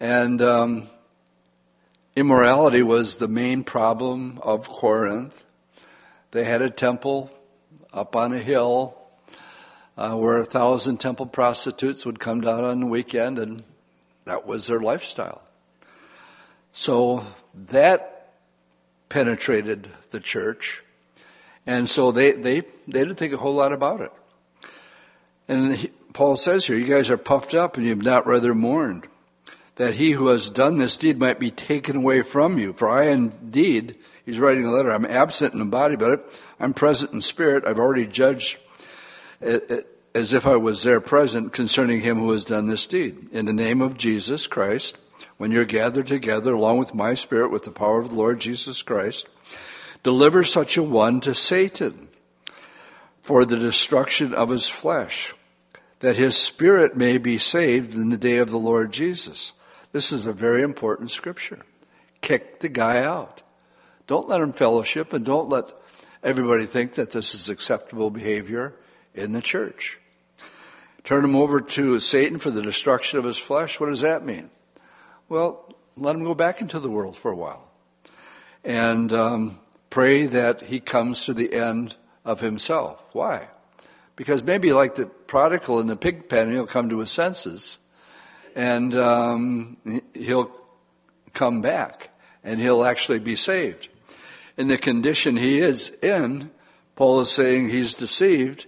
and 0.00 0.40
um, 0.42 0.88
immorality 2.16 2.82
was 2.82 3.16
the 3.16 3.28
main 3.28 3.62
problem 3.62 4.40
of 4.42 4.68
Corinth. 4.68 5.44
They 6.32 6.44
had 6.44 6.62
a 6.62 6.70
temple 6.70 7.30
up 7.92 8.16
on 8.16 8.32
a 8.32 8.38
hill 8.38 8.96
uh, 9.96 10.16
where 10.16 10.38
a 10.38 10.44
thousand 10.44 10.96
temple 10.98 11.26
prostitutes 11.26 12.06
would 12.06 12.18
come 12.18 12.40
down 12.40 12.64
on 12.64 12.80
the 12.80 12.86
weekend, 12.86 13.38
and 13.38 13.62
that 14.24 14.46
was 14.46 14.66
their 14.66 14.80
lifestyle. 14.80 15.42
So 16.72 17.24
that 17.68 18.34
penetrated 19.08 19.88
the 20.10 20.20
church, 20.20 20.82
and 21.66 21.88
so 21.88 22.12
they, 22.12 22.32
they, 22.32 22.60
they 22.60 23.00
didn't 23.00 23.16
think 23.16 23.32
a 23.32 23.38
whole 23.38 23.54
lot 23.54 23.72
about 23.72 24.00
it. 24.00 24.12
And 25.48 25.76
he, 25.76 25.88
Paul 26.12 26.36
says 26.36 26.66
here, 26.66 26.76
you 26.76 26.86
guys 26.86 27.10
are 27.10 27.16
puffed 27.16 27.54
up 27.54 27.76
and 27.76 27.86
you've 27.86 28.02
not 28.02 28.26
rather 28.26 28.54
mourned 28.54 29.06
that 29.76 29.94
he 29.94 30.12
who 30.12 30.28
has 30.28 30.50
done 30.50 30.76
this 30.76 30.96
deed 30.96 31.18
might 31.18 31.38
be 31.38 31.50
taken 31.50 31.96
away 31.96 32.22
from 32.22 32.58
you. 32.58 32.72
For 32.72 32.88
I 32.88 33.06
indeed, 33.06 33.96
he's 34.24 34.38
writing 34.38 34.66
a 34.66 34.70
letter, 34.70 34.92
I'm 34.92 35.06
absent 35.06 35.54
in 35.54 35.58
the 35.58 35.64
body, 35.64 35.96
but 35.96 36.30
I'm 36.60 36.74
present 36.74 37.12
in 37.12 37.20
spirit. 37.20 37.64
I've 37.66 37.78
already 37.78 38.06
judged 38.06 38.58
as 40.14 40.32
if 40.32 40.46
I 40.46 40.56
was 40.56 40.82
there 40.82 41.00
present 41.00 41.52
concerning 41.52 42.02
him 42.02 42.18
who 42.18 42.30
has 42.32 42.44
done 42.44 42.66
this 42.66 42.86
deed. 42.86 43.28
In 43.32 43.46
the 43.46 43.52
name 43.52 43.80
of 43.80 43.96
Jesus 43.96 44.46
Christ, 44.46 44.98
when 45.38 45.50
you're 45.50 45.64
gathered 45.64 46.06
together 46.06 46.52
along 46.52 46.78
with 46.78 46.94
my 46.94 47.14
spirit 47.14 47.50
with 47.50 47.64
the 47.64 47.70
power 47.70 47.98
of 47.98 48.10
the 48.10 48.16
Lord 48.16 48.40
Jesus 48.40 48.82
Christ, 48.82 49.26
deliver 50.02 50.42
such 50.42 50.76
a 50.76 50.82
one 50.82 51.20
to 51.22 51.34
Satan 51.34 52.08
for 53.20 53.44
the 53.44 53.56
destruction 53.56 54.34
of 54.34 54.50
his 54.50 54.68
flesh, 54.68 55.32
that 56.00 56.16
his 56.16 56.36
spirit 56.36 56.96
may 56.96 57.16
be 57.16 57.38
saved 57.38 57.94
in 57.94 58.10
the 58.10 58.16
day 58.16 58.36
of 58.36 58.50
the 58.50 58.58
Lord 58.58 58.92
Jesus. 58.92 59.54
This 59.92 60.12
is 60.12 60.26
a 60.26 60.32
very 60.32 60.62
important 60.62 61.10
scripture. 61.10 61.60
Kick 62.20 62.60
the 62.60 62.68
guy 62.68 63.02
out. 63.02 63.42
Don't 64.06 64.28
let 64.28 64.40
him 64.40 64.52
fellowship 64.52 65.12
and 65.12 65.24
don't 65.24 65.48
let 65.48 65.72
everybody 66.22 66.66
think 66.66 66.94
that 66.94 67.12
this 67.12 67.34
is 67.34 67.48
acceptable 67.48 68.10
behavior 68.10 68.74
in 69.14 69.32
the 69.32 69.42
church. 69.42 69.98
Turn 71.04 71.24
him 71.24 71.34
over 71.34 71.60
to 71.60 71.98
Satan 71.98 72.38
for 72.38 72.50
the 72.50 72.62
destruction 72.62 73.18
of 73.18 73.24
his 73.24 73.38
flesh. 73.38 73.80
What 73.80 73.88
does 73.88 74.02
that 74.02 74.24
mean? 74.24 74.50
Well, 75.28 75.74
let 75.96 76.14
him 76.14 76.24
go 76.24 76.34
back 76.34 76.60
into 76.60 76.78
the 76.78 76.90
world 76.90 77.16
for 77.16 77.30
a 77.30 77.36
while. 77.36 77.68
And 78.64 79.12
um, 79.12 79.58
pray 79.90 80.26
that 80.26 80.62
he 80.62 80.78
comes 80.78 81.24
to 81.24 81.34
the 81.34 81.52
end 81.52 81.96
of 82.24 82.40
himself. 82.40 83.08
Why? 83.12 83.48
Because 84.14 84.44
maybe 84.44 84.72
like 84.72 84.94
the 84.94 85.06
prodigal 85.06 85.80
in 85.80 85.88
the 85.88 85.96
pig 85.96 86.28
pen, 86.28 86.52
he'll 86.52 86.66
come 86.66 86.88
to 86.90 86.98
his 86.98 87.10
senses 87.10 87.80
and 88.54 88.94
um, 88.94 89.76
he'll 90.14 90.52
come 91.34 91.62
back 91.62 92.10
and 92.44 92.60
he'll 92.60 92.84
actually 92.84 93.18
be 93.18 93.34
saved. 93.34 93.88
In 94.56 94.68
the 94.68 94.78
condition 94.78 95.36
he 95.36 95.58
is 95.58 95.90
in, 96.02 96.50
Paul 96.94 97.20
is 97.20 97.30
saying 97.30 97.70
he's 97.70 97.94
deceived 97.94 98.66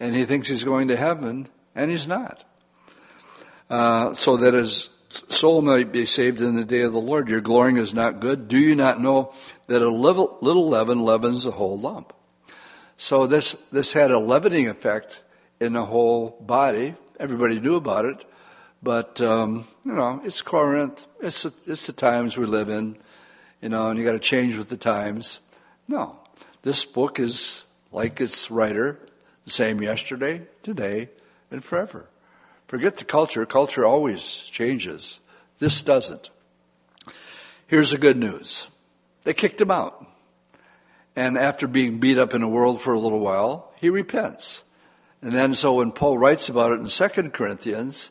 and 0.00 0.16
he 0.16 0.24
thinks 0.24 0.48
he's 0.48 0.64
going 0.64 0.88
to 0.88 0.96
heaven 0.96 1.48
and 1.78 1.90
he's 1.90 2.08
not. 2.08 2.44
Uh, 3.70 4.14
so 4.14 4.36
that 4.36 4.54
his 4.54 4.90
soul 5.08 5.62
might 5.62 5.92
be 5.92 6.04
saved 6.06 6.40
in 6.40 6.56
the 6.56 6.64
day 6.64 6.82
of 6.82 6.92
the 6.92 7.00
Lord. 7.00 7.28
Your 7.28 7.40
glorying 7.40 7.76
is 7.76 7.94
not 7.94 8.20
good. 8.20 8.48
Do 8.48 8.58
you 8.58 8.74
not 8.74 9.00
know 9.00 9.32
that 9.68 9.82
a 9.82 9.90
little, 9.90 10.38
little 10.40 10.68
leaven 10.68 11.02
leavens 11.02 11.44
the 11.44 11.52
whole 11.52 11.78
lump? 11.78 12.12
So 12.96 13.26
this, 13.26 13.52
this 13.70 13.92
had 13.92 14.10
a 14.10 14.18
leavening 14.18 14.68
effect 14.68 15.22
in 15.60 15.74
the 15.74 15.84
whole 15.84 16.36
body. 16.40 16.94
Everybody 17.20 17.60
knew 17.60 17.76
about 17.76 18.04
it. 18.04 18.24
But 18.82 19.20
um, 19.20 19.66
you 19.84 19.92
know, 19.92 20.20
it's 20.24 20.40
Corinth. 20.40 21.06
It's 21.20 21.44
it's 21.66 21.86
the 21.88 21.92
times 21.92 22.38
we 22.38 22.46
live 22.46 22.68
in, 22.70 22.96
you 23.60 23.68
know, 23.68 23.88
and 23.88 23.98
you 23.98 24.04
got 24.04 24.12
to 24.12 24.20
change 24.20 24.56
with 24.56 24.68
the 24.68 24.76
times. 24.76 25.40
No, 25.88 26.16
this 26.62 26.84
book 26.84 27.18
is 27.18 27.66
like 27.90 28.20
its 28.20 28.52
writer, 28.52 29.00
the 29.44 29.50
same 29.50 29.82
yesterday, 29.82 30.42
today, 30.62 31.08
and 31.50 31.64
forever. 31.64 32.08
Forget 32.66 32.98
the 32.98 33.04
culture. 33.04 33.46
Culture 33.46 33.84
always 33.84 34.22
changes. 34.22 35.20
This 35.58 35.82
doesn't. 35.82 36.30
Here's 37.66 37.90
the 37.90 37.98
good 37.98 38.16
news. 38.16 38.68
They 39.22 39.34
kicked 39.34 39.60
him 39.60 39.70
out. 39.70 40.06
And 41.16 41.36
after 41.36 41.66
being 41.66 41.98
beat 41.98 42.18
up 42.18 42.34
in 42.34 42.42
the 42.42 42.48
world 42.48 42.80
for 42.80 42.92
a 42.92 42.98
little 42.98 43.18
while, 43.18 43.72
he 43.76 43.90
repents. 43.90 44.64
And 45.20 45.32
then 45.32 45.54
so 45.54 45.74
when 45.74 45.90
Paul 45.92 46.16
writes 46.16 46.48
about 46.48 46.72
it 46.72 46.80
in 46.80 46.86
2 46.86 47.30
Corinthians, 47.30 48.10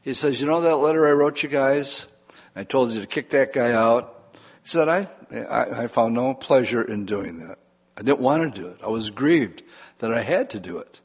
he 0.00 0.14
says, 0.14 0.40
You 0.40 0.46
know 0.46 0.60
that 0.62 0.76
letter 0.76 1.06
I 1.06 1.12
wrote 1.12 1.42
you 1.42 1.48
guys? 1.48 2.06
I 2.54 2.64
told 2.64 2.92
you 2.92 3.00
to 3.00 3.06
kick 3.06 3.30
that 3.30 3.52
guy 3.52 3.72
out. 3.72 4.32
He 4.62 4.68
said, 4.70 4.88
I, 4.88 5.08
I, 5.30 5.82
I 5.82 5.86
found 5.86 6.14
no 6.14 6.32
pleasure 6.32 6.82
in 6.82 7.04
doing 7.04 7.40
that. 7.40 7.58
I 7.96 8.02
didn't 8.02 8.20
want 8.20 8.54
to 8.54 8.60
do 8.60 8.68
it. 8.68 8.78
I 8.82 8.88
was 8.88 9.10
grieved 9.10 9.62
that 9.98 10.12
I 10.12 10.22
had 10.22 10.50
to 10.50 10.60
do 10.60 10.78
it. 10.78 11.00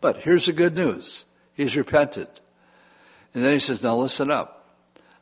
But 0.00 0.18
here's 0.18 0.46
the 0.46 0.52
good 0.52 0.74
news 0.74 1.24
He's 1.54 1.76
repented. 1.76 2.28
And 3.34 3.44
then 3.44 3.52
he 3.52 3.58
says, 3.58 3.82
Now 3.82 3.96
listen 3.96 4.30
up. 4.30 4.68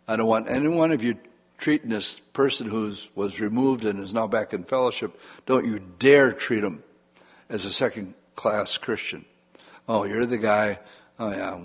I 0.06 0.16
don't 0.16 0.26
want 0.26 0.50
any 0.50 0.68
one 0.68 0.92
of 0.92 1.02
you 1.02 1.18
treating 1.58 1.88
this 1.88 2.20
person 2.20 2.68
who 2.68 2.94
was 3.14 3.40
removed 3.40 3.86
and 3.86 3.98
is 3.98 4.12
now 4.12 4.26
back 4.26 4.52
in 4.52 4.64
fellowship, 4.64 5.18
don't 5.46 5.64
you 5.64 5.80
dare 5.98 6.32
treat 6.32 6.62
him 6.62 6.82
as 7.48 7.64
a 7.64 7.72
second 7.72 8.14
class 8.34 8.76
Christian. 8.76 9.24
Oh, 9.88 10.04
you're 10.04 10.26
the 10.26 10.36
guy. 10.36 10.78
Oh, 11.18 11.30
yeah. 11.30 11.58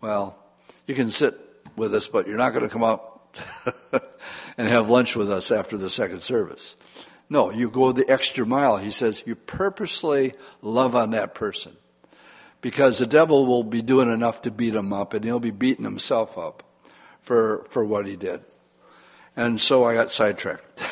Well, 0.00 0.38
you 0.86 0.94
can 0.94 1.10
sit 1.10 1.38
with 1.76 1.94
us, 1.94 2.08
but 2.08 2.26
you're 2.26 2.38
not 2.38 2.54
going 2.54 2.66
to 2.66 2.72
come 2.72 2.82
up 2.82 3.36
and 4.56 4.66
have 4.66 4.88
lunch 4.88 5.14
with 5.14 5.30
us 5.30 5.50
after 5.50 5.76
the 5.76 5.90
second 5.90 6.20
service. 6.20 6.74
No, 7.28 7.50
you 7.50 7.68
go 7.68 7.92
the 7.92 8.08
extra 8.08 8.46
mile. 8.46 8.78
He 8.78 8.90
says 8.90 9.22
you 9.26 9.34
purposely 9.34 10.32
love 10.62 10.96
on 10.96 11.10
that 11.10 11.34
person 11.34 11.76
because 12.60 12.98
the 12.98 13.06
devil 13.06 13.46
will 13.46 13.62
be 13.62 13.82
doing 13.82 14.10
enough 14.10 14.42
to 14.42 14.50
beat 14.50 14.74
him 14.74 14.92
up 14.92 15.14
and 15.14 15.24
he'll 15.24 15.40
be 15.40 15.50
beating 15.50 15.84
himself 15.84 16.36
up 16.38 16.62
for, 17.20 17.64
for 17.68 17.84
what 17.84 18.06
he 18.06 18.16
did. 18.16 18.40
And 19.36 19.60
so 19.60 19.84
I 19.84 19.94
got 19.94 20.10
sidetracked. 20.10 20.82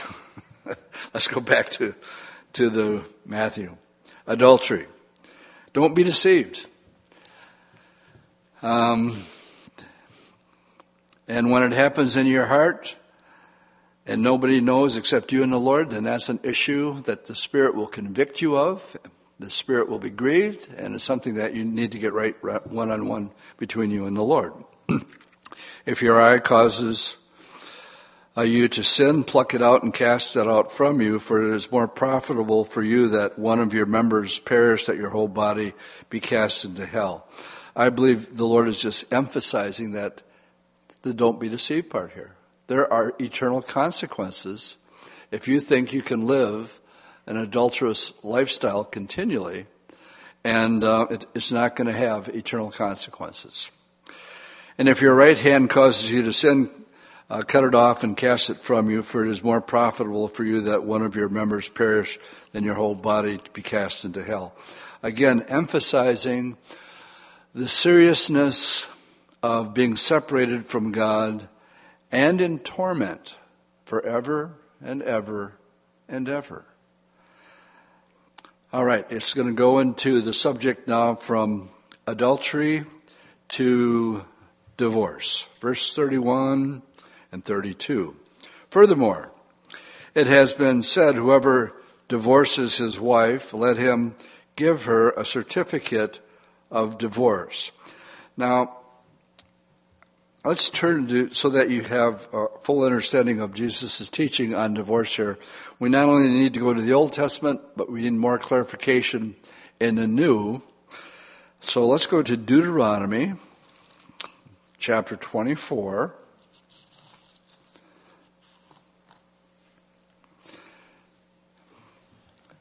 Let's 1.14 1.28
go 1.28 1.40
back 1.40 1.70
to, 1.70 1.94
to 2.54 2.68
the 2.68 3.04
Matthew. 3.24 3.76
Adultery. 4.26 4.86
Don't 5.72 5.94
be 5.94 6.04
deceived. 6.04 6.66
Um, 8.62 9.24
and 11.26 11.50
when 11.50 11.62
it 11.62 11.72
happens 11.72 12.16
in 12.16 12.26
your 12.26 12.46
heart 12.46 12.96
and 14.06 14.22
nobody 14.22 14.60
knows 14.60 14.96
except 14.96 15.32
you 15.32 15.42
and 15.42 15.52
the 15.52 15.58
Lord, 15.58 15.90
then 15.90 16.04
that's 16.04 16.28
an 16.28 16.40
issue 16.42 17.00
that 17.02 17.26
the 17.26 17.34
Spirit 17.34 17.74
will 17.74 17.86
convict 17.86 18.42
you 18.42 18.56
of. 18.56 18.96
The 19.38 19.50
Spirit 19.50 19.88
will 19.88 19.98
be 19.98 20.10
grieved, 20.10 20.72
and 20.76 20.94
it's 20.94 21.04
something 21.04 21.34
that 21.34 21.54
you 21.54 21.64
need 21.64 21.92
to 21.92 21.98
get 21.98 22.12
right 22.12 22.36
one 22.70 22.90
on 22.90 23.08
one 23.08 23.30
between 23.56 23.90
you 23.90 24.06
and 24.06 24.16
the 24.16 24.22
Lord. 24.22 24.52
if 25.86 26.02
your 26.02 26.20
eye 26.20 26.38
causes 26.38 27.16
uh, 28.36 28.42
you 28.42 28.68
to 28.68 28.82
sin, 28.82 29.24
pluck 29.24 29.54
it 29.54 29.62
out 29.62 29.82
and 29.82 29.94
cast 29.94 30.36
it 30.36 30.46
out 30.46 30.70
from 30.70 31.00
you, 31.00 31.18
for 31.18 31.42
it 31.42 31.54
is 31.54 31.70
more 31.70 31.88
profitable 31.88 32.64
for 32.64 32.82
you 32.82 33.08
that 33.08 33.38
one 33.38 33.60
of 33.60 33.74
your 33.74 33.86
members 33.86 34.38
perish, 34.38 34.86
that 34.86 34.96
your 34.96 35.10
whole 35.10 35.28
body 35.28 35.72
be 36.10 36.20
cast 36.20 36.64
into 36.64 36.86
hell. 36.86 37.28
I 37.76 37.90
believe 37.90 38.36
the 38.36 38.46
Lord 38.46 38.68
is 38.68 38.80
just 38.80 39.12
emphasizing 39.12 39.92
that 39.92 40.22
the 41.02 41.12
don't 41.12 41.40
be 41.40 41.48
deceived 41.48 41.90
part 41.90 42.12
here. 42.12 42.34
There 42.66 42.90
are 42.92 43.14
eternal 43.20 43.62
consequences 43.62 44.76
if 45.30 45.48
you 45.48 45.60
think 45.60 45.92
you 45.92 46.02
can 46.02 46.26
live 46.26 46.80
an 47.26 47.36
adulterous 47.36 48.12
lifestyle 48.22 48.84
continually, 48.84 49.66
and 50.44 50.84
uh, 50.84 51.06
it, 51.10 51.26
it's 51.34 51.52
not 51.52 51.76
going 51.76 51.86
to 51.86 51.92
have 51.92 52.28
eternal 52.28 52.70
consequences. 52.70 53.70
And 54.76 54.88
if 54.88 55.00
your 55.00 55.14
right 55.14 55.38
hand 55.38 55.70
causes 55.70 56.12
you 56.12 56.22
to 56.22 56.32
sin, 56.32 56.70
uh, 57.30 57.42
cut 57.42 57.64
it 57.64 57.74
off 57.74 58.04
and 58.04 58.16
cast 58.16 58.50
it 58.50 58.58
from 58.58 58.90
you, 58.90 59.02
for 59.02 59.24
it 59.24 59.30
is 59.30 59.42
more 59.42 59.60
profitable 59.60 60.28
for 60.28 60.44
you 60.44 60.60
that 60.62 60.84
one 60.84 61.02
of 61.02 61.16
your 61.16 61.28
members 61.28 61.68
perish 61.68 62.18
than 62.52 62.64
your 62.64 62.74
whole 62.74 62.94
body 62.94 63.38
to 63.38 63.50
be 63.52 63.62
cast 63.62 64.04
into 64.04 64.22
hell. 64.22 64.54
Again, 65.02 65.44
emphasizing 65.48 66.56
the 67.54 67.68
seriousness 67.68 68.88
of 69.42 69.74
being 69.74 69.96
separated 69.96 70.64
from 70.64 70.92
God 70.92 71.48
and 72.10 72.40
in 72.40 72.58
torment 72.58 73.36
forever 73.84 74.54
and 74.82 75.02
ever 75.02 75.54
and 76.08 76.28
ever. 76.28 76.64
All 78.74 78.84
right, 78.84 79.06
it's 79.08 79.34
going 79.34 79.46
to 79.46 79.54
go 79.54 79.78
into 79.78 80.20
the 80.20 80.32
subject 80.32 80.88
now 80.88 81.14
from 81.14 81.68
adultery 82.08 82.84
to 83.50 84.24
divorce. 84.76 85.46
Verse 85.60 85.94
31 85.94 86.82
and 87.30 87.44
32. 87.44 88.16
Furthermore, 88.70 89.30
it 90.12 90.26
has 90.26 90.54
been 90.54 90.82
said, 90.82 91.14
whoever 91.14 91.72
divorces 92.08 92.78
his 92.78 92.98
wife, 92.98 93.54
let 93.54 93.76
him 93.76 94.16
give 94.56 94.86
her 94.86 95.10
a 95.10 95.24
certificate 95.24 96.18
of 96.68 96.98
divorce. 96.98 97.70
Now, 98.36 98.78
let's 100.44 100.68
turn 100.68 101.06
to, 101.08 101.32
so 101.32 101.48
that 101.48 101.70
you 101.70 101.82
have 101.82 102.28
a 102.32 102.46
full 102.60 102.84
understanding 102.84 103.40
of 103.40 103.54
Jesus' 103.54 104.10
teaching 104.10 104.54
on 104.54 104.74
divorce 104.74 105.16
here. 105.16 105.38
We 105.78 105.88
not 105.88 106.08
only 106.08 106.28
need 106.28 106.54
to 106.54 106.60
go 106.60 106.74
to 106.74 106.82
the 106.82 106.92
Old 106.92 107.12
Testament, 107.12 107.62
but 107.76 107.90
we 107.90 108.02
need 108.02 108.12
more 108.12 108.38
clarification 108.38 109.36
in 109.80 109.94
the 109.96 110.06
New. 110.06 110.62
So 111.60 111.86
let's 111.86 112.06
go 112.06 112.22
to 112.22 112.36
Deuteronomy 112.36 113.34
chapter 114.78 115.16
24. 115.16 116.14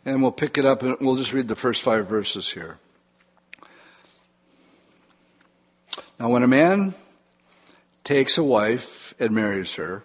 And 0.05 0.21
we'll 0.21 0.31
pick 0.31 0.57
it 0.57 0.65
up 0.65 0.83
and 0.83 0.97
we'll 0.99 1.15
just 1.15 1.33
read 1.33 1.47
the 1.47 1.55
first 1.55 1.81
five 1.81 2.07
verses 2.07 2.51
here. 2.51 2.77
Now, 6.19 6.29
when 6.29 6.43
a 6.43 6.47
man 6.47 6.93
takes 8.03 8.37
a 8.37 8.43
wife 8.43 9.13
and 9.19 9.31
marries 9.31 9.75
her, 9.75 10.03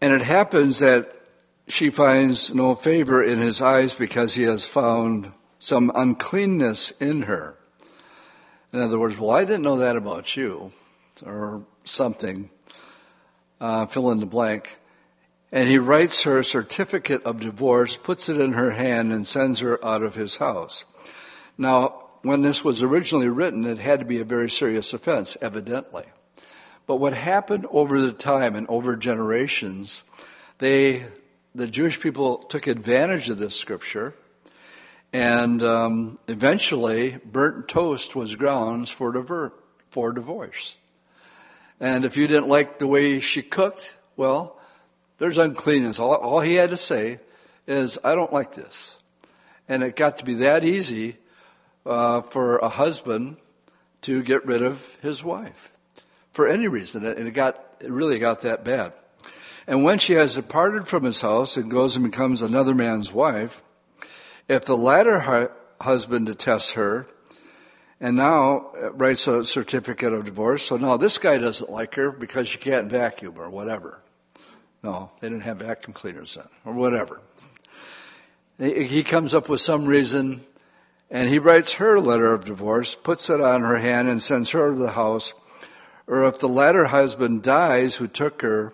and 0.00 0.12
it 0.12 0.22
happens 0.22 0.78
that 0.80 1.10
she 1.66 1.90
finds 1.90 2.54
no 2.54 2.74
favor 2.74 3.22
in 3.22 3.38
his 3.38 3.62
eyes 3.62 3.94
because 3.94 4.34
he 4.34 4.42
has 4.42 4.66
found 4.66 5.32
some 5.58 5.90
uncleanness 5.94 6.90
in 6.92 7.22
her. 7.22 7.56
In 8.72 8.80
other 8.80 8.98
words, 8.98 9.18
well, 9.18 9.30
I 9.30 9.44
didn't 9.44 9.62
know 9.62 9.78
that 9.78 9.96
about 9.96 10.36
you, 10.36 10.72
or 11.24 11.64
something. 11.84 12.50
Uh, 13.60 13.86
fill 13.86 14.10
in 14.10 14.20
the 14.20 14.26
blank. 14.26 14.78
And 15.52 15.68
he 15.68 15.78
writes 15.78 16.24
her 16.24 16.40
a 16.40 16.44
certificate 16.44 17.22
of 17.22 17.40
divorce, 17.40 17.96
puts 17.96 18.28
it 18.28 18.40
in 18.40 18.54
her 18.54 18.72
hand, 18.72 19.12
and 19.12 19.24
sends 19.24 19.60
her 19.60 19.82
out 19.84 20.02
of 20.02 20.16
his 20.16 20.38
house. 20.38 20.84
Now, 21.56 22.02
when 22.22 22.42
this 22.42 22.64
was 22.64 22.82
originally 22.82 23.28
written, 23.28 23.64
it 23.64 23.78
had 23.78 24.00
to 24.00 24.04
be 24.04 24.20
a 24.20 24.24
very 24.24 24.50
serious 24.50 24.92
offense, 24.92 25.36
evidently. 25.40 26.04
But 26.86 26.96
what 26.96 27.14
happened 27.14 27.66
over 27.70 28.00
the 28.00 28.12
time 28.12 28.54
and 28.54 28.66
over 28.68 28.96
generations, 28.96 30.04
they, 30.58 31.06
the 31.54 31.66
Jewish 31.66 31.98
people 31.98 32.38
took 32.38 32.66
advantage 32.66 33.30
of 33.30 33.38
this 33.38 33.58
scripture, 33.58 34.14
and 35.12 35.62
um, 35.62 36.18
eventually, 36.28 37.18
burnt 37.24 37.68
toast 37.68 38.14
was 38.14 38.36
grounds 38.36 38.90
for, 38.90 39.12
diver- 39.12 39.54
for 39.88 40.12
divorce. 40.12 40.76
And 41.80 42.04
if 42.04 42.16
you 42.16 42.26
didn't 42.26 42.48
like 42.48 42.78
the 42.78 42.86
way 42.86 43.20
she 43.20 43.40
cooked, 43.40 43.96
well, 44.16 44.60
there's 45.18 45.38
uncleanness. 45.38 45.98
All, 45.98 46.14
all 46.14 46.40
he 46.40 46.54
had 46.54 46.70
to 46.70 46.76
say 46.76 47.20
is, 47.66 47.98
I 48.04 48.14
don't 48.14 48.32
like 48.32 48.54
this. 48.54 48.98
And 49.68 49.82
it 49.82 49.96
got 49.96 50.18
to 50.18 50.24
be 50.24 50.34
that 50.34 50.64
easy 50.64 51.16
uh, 51.86 52.20
for 52.20 52.58
a 52.58 52.68
husband 52.68 53.38
to 54.02 54.22
get 54.22 54.44
rid 54.44 54.62
of 54.62 54.98
his 55.00 55.24
wife 55.24 55.73
for 56.34 56.46
any 56.46 56.68
reason. 56.68 57.06
And 57.06 57.26
it 57.26 57.30
got, 57.30 57.64
it 57.80 57.90
really 57.90 58.18
got 58.18 58.42
that 58.42 58.64
bad. 58.64 58.92
And 59.66 59.82
when 59.82 59.98
she 59.98 60.12
has 60.12 60.34
departed 60.34 60.86
from 60.86 61.04
his 61.04 61.22
house 61.22 61.56
and 61.56 61.70
goes 61.70 61.96
and 61.96 62.04
becomes 62.04 62.42
another 62.42 62.74
man's 62.74 63.12
wife, 63.12 63.62
if 64.46 64.66
the 64.66 64.76
latter 64.76 65.20
hu- 65.20 65.48
husband 65.82 66.26
detests 66.26 66.72
her 66.72 67.06
and 67.98 68.16
now 68.16 68.72
uh, 68.76 68.92
writes 68.92 69.26
a 69.26 69.44
certificate 69.44 70.12
of 70.12 70.26
divorce, 70.26 70.64
so 70.64 70.76
now 70.76 70.98
this 70.98 71.16
guy 71.16 71.38
doesn't 71.38 71.70
like 71.70 71.94
her 71.94 72.10
because 72.10 72.48
she 72.48 72.58
can't 72.58 72.90
vacuum 72.90 73.38
or 73.38 73.48
whatever. 73.48 74.02
No, 74.82 75.12
they 75.20 75.30
didn't 75.30 75.44
have 75.44 75.58
vacuum 75.58 75.94
cleaners 75.94 76.34
then, 76.34 76.48
or 76.66 76.74
whatever. 76.74 77.22
He 78.58 79.02
comes 79.02 79.34
up 79.34 79.48
with 79.48 79.60
some 79.60 79.86
reason, 79.86 80.42
and 81.10 81.30
he 81.30 81.38
writes 81.38 81.74
her 81.74 81.94
a 81.94 82.00
letter 82.00 82.34
of 82.34 82.44
divorce, 82.44 82.94
puts 82.94 83.30
it 83.30 83.40
on 83.40 83.62
her 83.62 83.78
hand, 83.78 84.08
and 84.10 84.20
sends 84.20 84.50
her 84.50 84.70
to 84.70 84.76
the 84.76 84.90
house. 84.90 85.32
Or 86.06 86.24
if 86.24 86.38
the 86.38 86.48
latter 86.48 86.86
husband 86.86 87.42
dies 87.42 87.96
who 87.96 88.06
took 88.06 88.42
her 88.42 88.72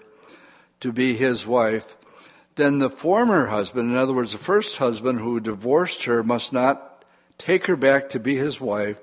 to 0.80 0.92
be 0.92 1.14
his 1.14 1.46
wife, 1.46 1.96
then 2.56 2.78
the 2.78 2.90
former 2.90 3.46
husband, 3.46 3.90
in 3.90 3.96
other 3.96 4.12
words, 4.12 4.32
the 4.32 4.38
first 4.38 4.78
husband 4.78 5.20
who 5.20 5.40
divorced 5.40 6.04
her, 6.04 6.22
must 6.22 6.52
not 6.52 7.04
take 7.38 7.66
her 7.66 7.76
back 7.76 8.10
to 8.10 8.18
be 8.18 8.36
his 8.36 8.60
wife 8.60 9.00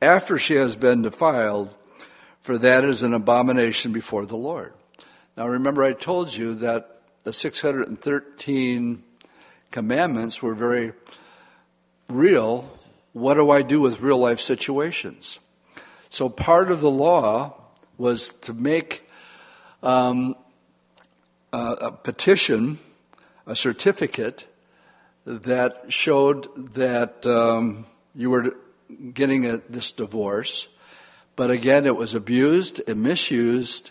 after 0.00 0.38
she 0.38 0.54
has 0.54 0.76
been 0.76 1.02
defiled, 1.02 1.74
for 2.42 2.58
that 2.58 2.84
is 2.84 3.02
an 3.02 3.14
abomination 3.14 3.92
before 3.92 4.26
the 4.26 4.36
Lord. 4.36 4.72
Now 5.36 5.48
remember, 5.48 5.82
I 5.82 5.92
told 5.92 6.36
you 6.36 6.54
that 6.56 7.00
the 7.24 7.32
613 7.32 9.02
commandments 9.70 10.42
were 10.42 10.54
very 10.54 10.92
real. 12.08 12.70
What 13.12 13.34
do 13.34 13.50
I 13.50 13.62
do 13.62 13.80
with 13.80 14.00
real 14.00 14.18
life 14.18 14.40
situations? 14.40 15.40
So 16.14 16.28
part 16.28 16.70
of 16.70 16.80
the 16.80 16.90
law 16.90 17.54
was 17.98 18.28
to 18.42 18.54
make 18.54 19.02
um, 19.82 20.36
a, 21.52 21.56
a 21.58 21.90
petition, 21.90 22.78
a 23.48 23.56
certificate 23.56 24.46
that 25.26 25.92
showed 25.92 26.74
that 26.74 27.26
um, 27.26 27.86
you 28.14 28.30
were 28.30 28.54
getting 29.12 29.44
a, 29.44 29.56
this 29.68 29.90
divorce. 29.90 30.68
But 31.34 31.50
again, 31.50 31.84
it 31.84 31.96
was 31.96 32.14
abused 32.14 32.80
and 32.86 33.02
misused 33.02 33.90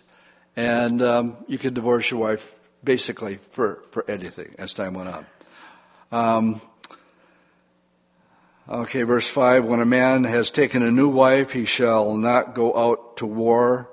and 0.56 1.02
um, 1.02 1.36
you 1.50 1.58
could 1.58 1.74
divorce 1.74 2.10
your 2.10 2.22
wife 2.22 2.70
basically 2.86 3.36
for, 3.36 3.84
for 3.92 4.10
anything 4.10 4.56
as 4.58 4.74
time 4.74 4.94
went 4.94 5.10
on. 5.10 6.62
Okay, 8.68 9.04
verse 9.04 9.28
5 9.28 9.66
When 9.66 9.82
a 9.82 9.86
man 9.86 10.24
has 10.24 10.50
taken 10.50 10.84
a 10.84 10.92
new 10.92 11.10
wife, 11.10 11.52
he 11.52 11.66
shall 11.66 12.16
not 12.16 12.56
go 12.56 12.74
out 12.76 13.18
to 13.18 13.26
war 13.26 13.90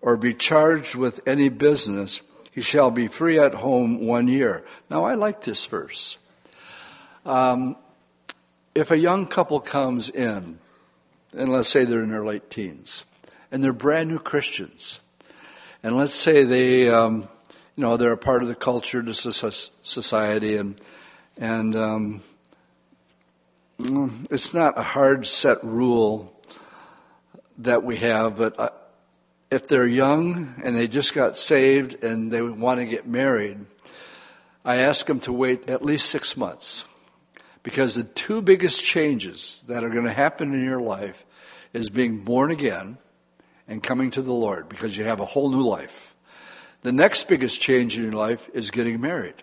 or 0.00 0.16
be 0.16 0.32
charged 0.32 0.94
with 0.94 1.26
any 1.26 1.48
business. 1.48 2.22
He 2.52 2.60
shall 2.60 2.92
be 2.92 3.08
free 3.08 3.38
at 3.38 3.54
home 3.54 4.06
one 4.06 4.28
year. 4.28 4.64
Now, 4.88 5.04
I 5.04 5.14
like 5.14 5.42
this 5.42 5.66
verse. 5.66 6.18
Um, 7.24 7.76
if 8.76 8.92
a 8.92 8.98
young 8.98 9.26
couple 9.26 9.58
comes 9.58 10.08
in, 10.08 10.60
and 11.36 11.52
let's 11.52 11.68
say 11.68 11.84
they're 11.84 12.02
in 12.02 12.10
their 12.10 12.24
late 12.24 12.48
teens, 12.48 13.04
and 13.50 13.62
they're 13.62 13.72
brand 13.72 14.08
new 14.08 14.20
Christians, 14.20 15.00
and 15.82 15.96
let's 15.96 16.14
say 16.14 16.44
they, 16.44 16.88
um, 16.88 17.28
you 17.74 17.82
know, 17.82 17.96
they're 17.96 18.12
a 18.12 18.16
part 18.16 18.42
of 18.42 18.48
the 18.48 18.54
culture, 18.54 19.02
the 19.02 19.14
society, 19.14 20.56
and 20.56 20.80
and 21.38 21.74
um, 21.74 22.22
it's 23.78 24.54
not 24.54 24.78
a 24.78 24.82
hard 24.82 25.26
set 25.26 25.62
rule 25.62 26.32
that 27.58 27.82
we 27.82 27.96
have, 27.96 28.38
but 28.38 28.58
uh, 28.58 28.70
if 29.50 29.68
they're 29.68 29.86
young 29.86 30.54
and 30.64 30.76
they 30.76 30.88
just 30.88 31.14
got 31.14 31.36
saved 31.36 32.02
and 32.02 32.30
they 32.30 32.42
want 32.42 32.80
to 32.80 32.86
get 32.86 33.06
married, 33.06 33.58
I 34.64 34.76
ask 34.76 35.06
them 35.06 35.20
to 35.20 35.32
wait 35.32 35.70
at 35.70 35.84
least 35.84 36.10
six 36.10 36.36
months. 36.36 36.84
Because 37.62 37.94
the 37.94 38.04
two 38.04 38.42
biggest 38.42 38.82
changes 38.82 39.64
that 39.66 39.82
are 39.82 39.90
going 39.90 40.04
to 40.04 40.12
happen 40.12 40.54
in 40.54 40.64
your 40.64 40.80
life 40.80 41.24
is 41.72 41.90
being 41.90 42.18
born 42.22 42.50
again 42.50 42.98
and 43.66 43.82
coming 43.82 44.10
to 44.12 44.22
the 44.22 44.32
Lord 44.32 44.68
because 44.68 44.96
you 44.96 45.04
have 45.04 45.20
a 45.20 45.24
whole 45.24 45.50
new 45.50 45.62
life. 45.62 46.14
The 46.82 46.92
next 46.92 47.28
biggest 47.28 47.60
change 47.60 47.96
in 47.96 48.04
your 48.04 48.12
life 48.12 48.48
is 48.54 48.70
getting 48.70 49.00
married 49.00 49.34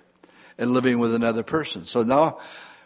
and 0.57 0.71
living 0.71 0.99
with 0.99 1.13
another 1.13 1.43
person. 1.43 1.85
So 1.85 2.03
now 2.03 2.39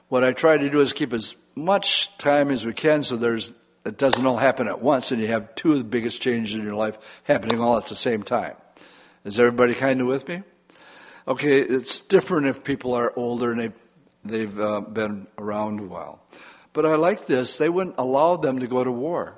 what 0.09 0.23
I 0.23 0.33
try 0.33 0.57
to 0.57 0.69
do 0.69 0.79
is 0.79 0.93
keep 0.93 1.13
as 1.13 1.35
much 1.55 2.15
time 2.17 2.51
as 2.51 2.65
we 2.65 2.73
can 2.73 3.03
so 3.03 3.17
there's 3.17 3.53
it 3.85 3.97
doesn't 3.97 4.25
all 4.25 4.37
happen 4.37 4.67
at 4.67 4.81
once 4.81 5.11
and 5.11 5.21
you 5.21 5.27
have 5.27 5.55
two 5.55 5.71
of 5.71 5.77
the 5.77 5.83
biggest 5.85 6.21
changes 6.21 6.55
in 6.55 6.63
your 6.63 6.75
life 6.75 6.97
happening 7.23 7.61
all 7.61 7.77
at 7.77 7.85
the 7.85 7.95
same 7.95 8.21
time. 8.21 8.55
Is 9.23 9.39
everybody 9.39 9.73
kind 9.73 10.01
of 10.01 10.07
with 10.07 10.27
me? 10.27 10.43
Okay, 11.25 11.59
it's 11.59 12.01
different 12.01 12.47
if 12.47 12.63
people 12.63 12.93
are 12.93 13.13
older 13.15 13.51
and 13.51 13.61
they've, 13.61 13.73
they've 14.25 14.59
uh, 14.59 14.81
been 14.81 15.27
around 15.37 15.79
a 15.79 15.83
while. 15.83 16.21
But 16.73 16.85
I 16.85 16.95
like 16.95 17.27
this. 17.27 17.57
They 17.57 17.69
wouldn't 17.69 17.95
allow 17.97 18.35
them 18.35 18.59
to 18.59 18.67
go 18.67 18.83
to 18.83 18.91
war 18.91 19.35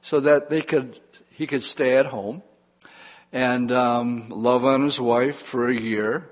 so 0.00 0.20
that 0.20 0.50
they 0.50 0.62
could 0.62 0.98
he 1.30 1.46
could 1.46 1.62
stay 1.62 1.96
at 1.96 2.06
home 2.06 2.42
and 3.32 3.70
um, 3.72 4.28
love 4.28 4.64
on 4.64 4.82
his 4.82 5.00
wife 5.00 5.36
for 5.36 5.68
a 5.68 5.74
year, 5.74 6.29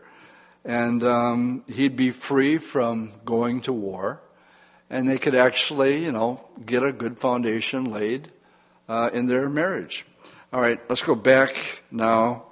and 0.69 1.03
um, 1.03 1.65
he'd 1.67 1.97
be 1.97 2.11
free 2.11 2.59
from 2.59 3.11
going 3.25 3.63
to 3.63 3.73
war, 3.73 4.21
and 4.91 5.09
they 5.09 5.17
could 5.17 5.35
actually, 5.35 6.05
you 6.05 6.13
know, 6.13 6.45
get 6.65 6.83
a 6.83 6.93
good 6.93 7.19
foundation 7.19 7.91
laid 7.91 8.31
uh, 8.87 9.09
in 9.15 9.27
their 9.27 9.49
marriage. 9.49 10.05
All 10.53 10.61
right, 10.61 10.79
let's 10.91 11.03
go 11.03 11.15
back 11.15 11.81
now 11.91 12.45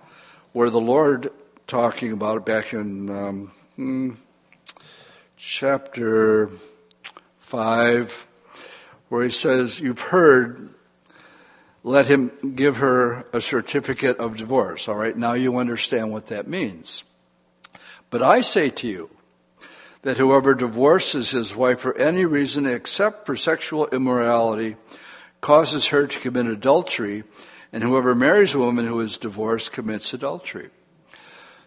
where 0.55 0.71
the 0.71 0.81
Lord 0.81 1.31
talking 1.67 2.11
about 2.11 2.39
it 2.39 2.47
back 2.47 2.73
in 2.73 3.11
um, 3.11 3.53
hmm, 3.77 4.12
chapter 5.37 6.51
5, 7.37 8.27
where 9.11 9.25
he 9.25 9.31
says, 9.31 9.79
You've 9.79 10.01
heard, 10.01 10.73
let 11.83 12.07
him 12.07 12.55
give 12.55 12.79
her 12.79 13.27
a 13.35 13.43
certificate 13.43 14.17
of 14.17 14.39
divorce. 14.39 14.89
All 14.89 14.97
right, 14.97 15.14
now 15.14 15.35
you 15.35 15.59
understand 15.59 16.12
what 16.12 16.29
that 16.29 16.49
means. 16.49 17.05
But 18.11 18.23
I 18.23 18.41
say 18.41 18.71
to 18.71 18.87
you 18.87 19.11
that 20.03 20.19
whoever 20.19 20.55
divorces 20.55 21.31
his 21.31 21.57
wife 21.57 21.81
for 21.81 21.97
any 21.99 22.25
reason 22.25 22.67
except 22.67 23.27
for 23.27 23.37
sexual 23.37 23.89
immorality 23.89 24.77
causes 25.41 25.89
her 25.89 26.07
to 26.07 26.21
commit 26.21 26.47
adultery, 26.47 27.25
and 27.73 27.83
whoever 27.83 28.15
marries 28.15 28.55
a 28.55 28.59
woman 28.59 28.87
who 28.87 29.01
is 29.01 29.19
divorced 29.19 29.73
commits 29.73 30.15
adultery. 30.15 30.71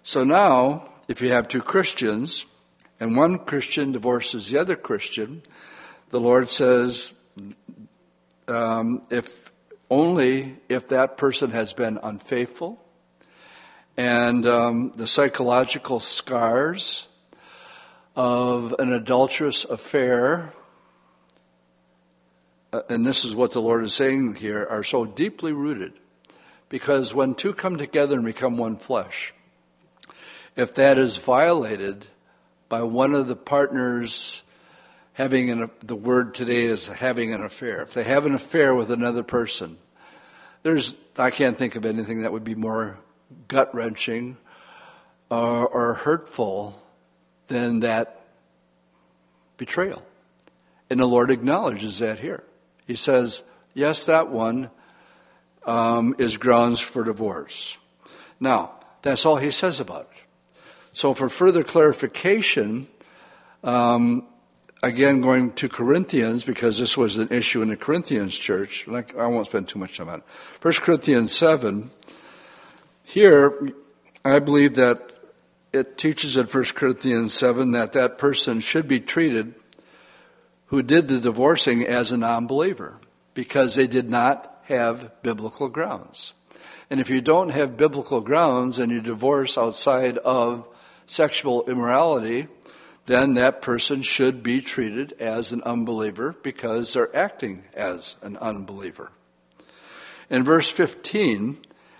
So 0.03 0.23
now, 0.23 0.89
if 1.07 1.21
you 1.21 1.31
have 1.31 1.47
two 1.47 1.61
Christians, 1.61 2.45
and 2.99 3.15
one 3.15 3.39
Christian 3.39 3.91
divorces 3.91 4.49
the 4.49 4.59
other 4.59 4.75
Christian, 4.75 5.41
the 6.09 6.19
Lord 6.19 6.49
says, 6.49 7.13
um, 8.47 9.03
if 9.09 9.51
only 9.89 10.57
if 10.67 10.87
that 10.87 11.17
person 11.17 11.51
has 11.51 11.73
been 11.73 11.99
unfaithful, 12.01 12.83
and 13.99 14.45
um, 14.45 14.93
the 14.95 15.05
psychological 15.05 15.99
scars 15.99 17.09
of 18.15 18.73
an 18.79 18.93
adulterous 18.93 19.65
affair, 19.65 20.53
uh, 22.71 22.81
and 22.87 23.05
this 23.05 23.25
is 23.25 23.35
what 23.35 23.51
the 23.51 23.61
Lord 23.61 23.83
is 23.83 23.93
saying 23.93 24.35
here, 24.35 24.65
are 24.69 24.83
so 24.83 25.03
deeply 25.03 25.51
rooted. 25.51 25.91
Because 26.69 27.13
when 27.13 27.35
two 27.35 27.51
come 27.51 27.75
together 27.75 28.15
and 28.15 28.23
become 28.23 28.57
one 28.57 28.77
flesh, 28.77 29.33
if 30.55 30.73
that 30.75 30.97
is 30.97 31.17
violated 31.17 32.05
by 32.69 32.83
one 32.83 33.13
of 33.13 33.27
the 33.27 33.35
partners 33.35 34.43
having 35.11 35.51
an, 35.51 35.69
the 35.81 35.93
word 35.93 36.33
today 36.33 36.63
is 36.63 36.87
having 36.87 37.33
an 37.33 37.43
affair. 37.43 37.81
If 37.81 37.95
they 37.95 38.05
have 38.05 38.25
an 38.25 38.33
affair 38.33 38.73
with 38.73 38.91
another 38.91 39.23
person, 39.23 39.77
there's, 40.63 40.95
I 41.17 41.31
can't 41.31 41.57
think 41.57 41.75
of 41.75 41.85
anything 41.85 42.21
that 42.21 42.31
would 42.31 42.45
be 42.45 42.55
more 42.55 42.97
gut 43.47 43.73
wrenching 43.73 44.37
or, 45.29 45.67
or 45.67 45.93
hurtful 45.95 46.81
than 47.47 47.81
that 47.81 48.21
betrayal. 49.57 50.03
And 50.89 50.99
the 50.99 51.05
Lord 51.05 51.29
acknowledges 51.29 51.99
that 51.99 52.19
here. 52.19 52.43
He 52.87 52.95
says, 52.95 53.43
yes, 53.73 54.07
that 54.07 54.29
one 54.29 54.71
um, 55.65 56.15
is 56.17 56.37
grounds 56.37 56.79
for 56.79 57.03
divorce. 57.03 57.77
Now, 58.39 58.71
that's 59.01 59.25
all 59.25 59.37
he 59.37 59.51
says 59.51 59.79
about 59.79 60.09
it. 60.11 60.23
So, 60.91 61.13
for 61.13 61.29
further 61.29 61.63
clarification, 61.63 62.87
um, 63.63 64.25
again, 64.81 65.21
going 65.21 65.51
to 65.53 65.69
Corinthians, 65.69 66.43
because 66.43 66.79
this 66.79 66.97
was 66.97 67.17
an 67.17 67.29
issue 67.29 67.61
in 67.61 67.69
the 67.69 67.77
Corinthians 67.77 68.35
church, 68.35 68.87
like, 68.87 69.15
I 69.15 69.27
won't 69.27 69.45
spend 69.45 69.67
too 69.67 69.77
much 69.77 69.97
time 69.97 70.09
on 70.09 70.19
it. 70.19 70.23
1 70.61 70.73
Corinthians 70.81 71.31
7, 71.31 71.91
here, 73.09 73.71
I 74.23 74.39
believe 74.39 74.75
that 74.75 75.11
it 75.73 75.97
teaches 75.97 76.37
in 76.37 76.45
1 76.45 76.63
Corinthians 76.75 77.33
7 77.33 77.71
that 77.71 77.93
that 77.93 78.17
person 78.17 78.59
should 78.59 78.87
be 78.87 78.99
treated 78.99 79.55
who 80.67 80.83
did 80.83 81.07
the 81.07 81.19
divorcing 81.19 81.83
as 81.83 82.11
a 82.11 82.17
non 82.17 82.45
believer 82.45 82.99
because 83.33 83.75
they 83.75 83.87
did 83.87 84.09
not 84.09 84.61
have 84.65 85.11
biblical 85.23 85.69
grounds. 85.69 86.33
And 86.89 86.99
if 86.99 87.09
you 87.09 87.21
don't 87.21 87.49
have 87.49 87.77
biblical 87.77 88.21
grounds 88.21 88.77
and 88.77 88.91
you 88.91 89.01
divorce 89.01 89.57
outside 89.57 90.19
of 90.19 90.67
sexual 91.07 91.67
immorality, 91.67 92.47
then 93.05 93.33
that 93.33 93.63
person 93.63 94.03
should 94.03 94.43
be 94.43 94.61
treated 94.61 95.13
as 95.13 95.51
an 95.51 95.63
unbeliever 95.63 96.35
because 96.43 96.93
they're 96.93 97.15
acting 97.15 97.63
as 97.73 98.15
an 98.21 98.37
unbeliever. 98.37 99.11
In 100.29 100.43
verse 100.43 100.69
15, 100.69 101.57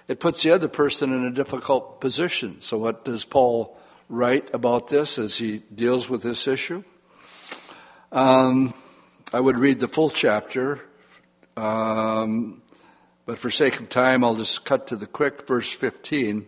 it 0.10 0.20
puts 0.20 0.41
the 0.41 0.51
other 0.51 0.68
person 0.68 1.14
in 1.14 1.24
a 1.24 1.30
difficult 1.30 2.01
position. 2.01 2.60
So, 2.62 2.80
what 2.80 3.05
does 3.05 3.24
Paul 3.24 3.78
write 4.10 4.53
about 4.55 4.88
this 4.88 5.20
as 5.20 5.38
he 5.38 5.60
deals 5.74 6.10
with 6.10 6.24
this 6.24 6.47
issue? 6.47 6.84
Um, 8.12 8.74
I 9.32 9.39
would 9.39 9.57
read 9.57 9.80
the 9.80 9.88
full 9.88 10.10
chapter, 10.10 10.82
um, 11.55 12.64
but 13.28 13.38
for 13.38 13.51
sake 13.51 13.80
of 13.80 13.88
time, 13.88 14.24
I'll 14.24 14.36
just 14.36 14.66
cut 14.66 14.88
to 14.88 14.95
the 14.95 15.05
quick 15.05 15.47
verse 15.47 15.72
15. 15.72 16.47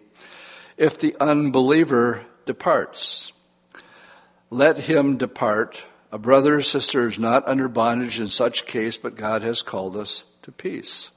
If 0.75 0.97
the 0.97 1.15
unbeliever 1.19 2.25
departs, 2.47 3.31
let 4.49 4.79
him 4.79 5.17
depart. 5.17 5.85
A 6.11 6.17
brother 6.17 6.55
or 6.55 6.61
sister 6.63 7.07
is 7.07 7.19
not 7.19 7.47
under 7.47 7.67
bondage 7.67 8.19
in 8.19 8.27
such 8.27 8.65
case, 8.65 8.97
but 8.97 9.15
God 9.15 9.43
has 9.43 9.61
called 9.61 9.95
us 9.95 10.25
to 10.41 10.51
peace. 10.51 11.11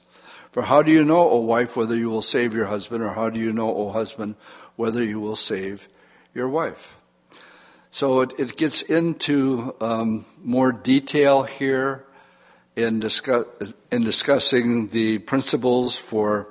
For 0.55 0.61
how 0.61 0.83
do 0.83 0.89
you 0.89 1.03
know, 1.03 1.29
O 1.31 1.39
wife, 1.39 1.75
whether 1.75 1.97
you 1.97 2.09
will 2.09 2.21
save 2.21 2.53
your 2.53 2.67
husband, 2.67 3.03
or 3.03 3.09
how 3.09 3.29
do 3.29 3.41
you 3.41 3.51
know, 3.51 3.75
O 3.75 3.91
husband, 3.91 4.35
whether 4.77 5.03
you 5.03 5.19
will 5.19 5.35
save 5.35 5.89
your 6.33 6.47
wife? 6.47 6.97
So 7.91 8.21
it, 8.21 8.39
it 8.39 8.55
gets 8.55 8.81
into 8.81 9.75
um, 9.81 10.25
more 10.41 10.71
detail 10.71 11.43
here 11.43 12.05
in, 12.73 13.01
discuss, 13.01 13.43
in, 13.91 14.05
discussing 14.05 14.87
the 14.87 15.17
principles 15.17 15.97
for 15.97 16.47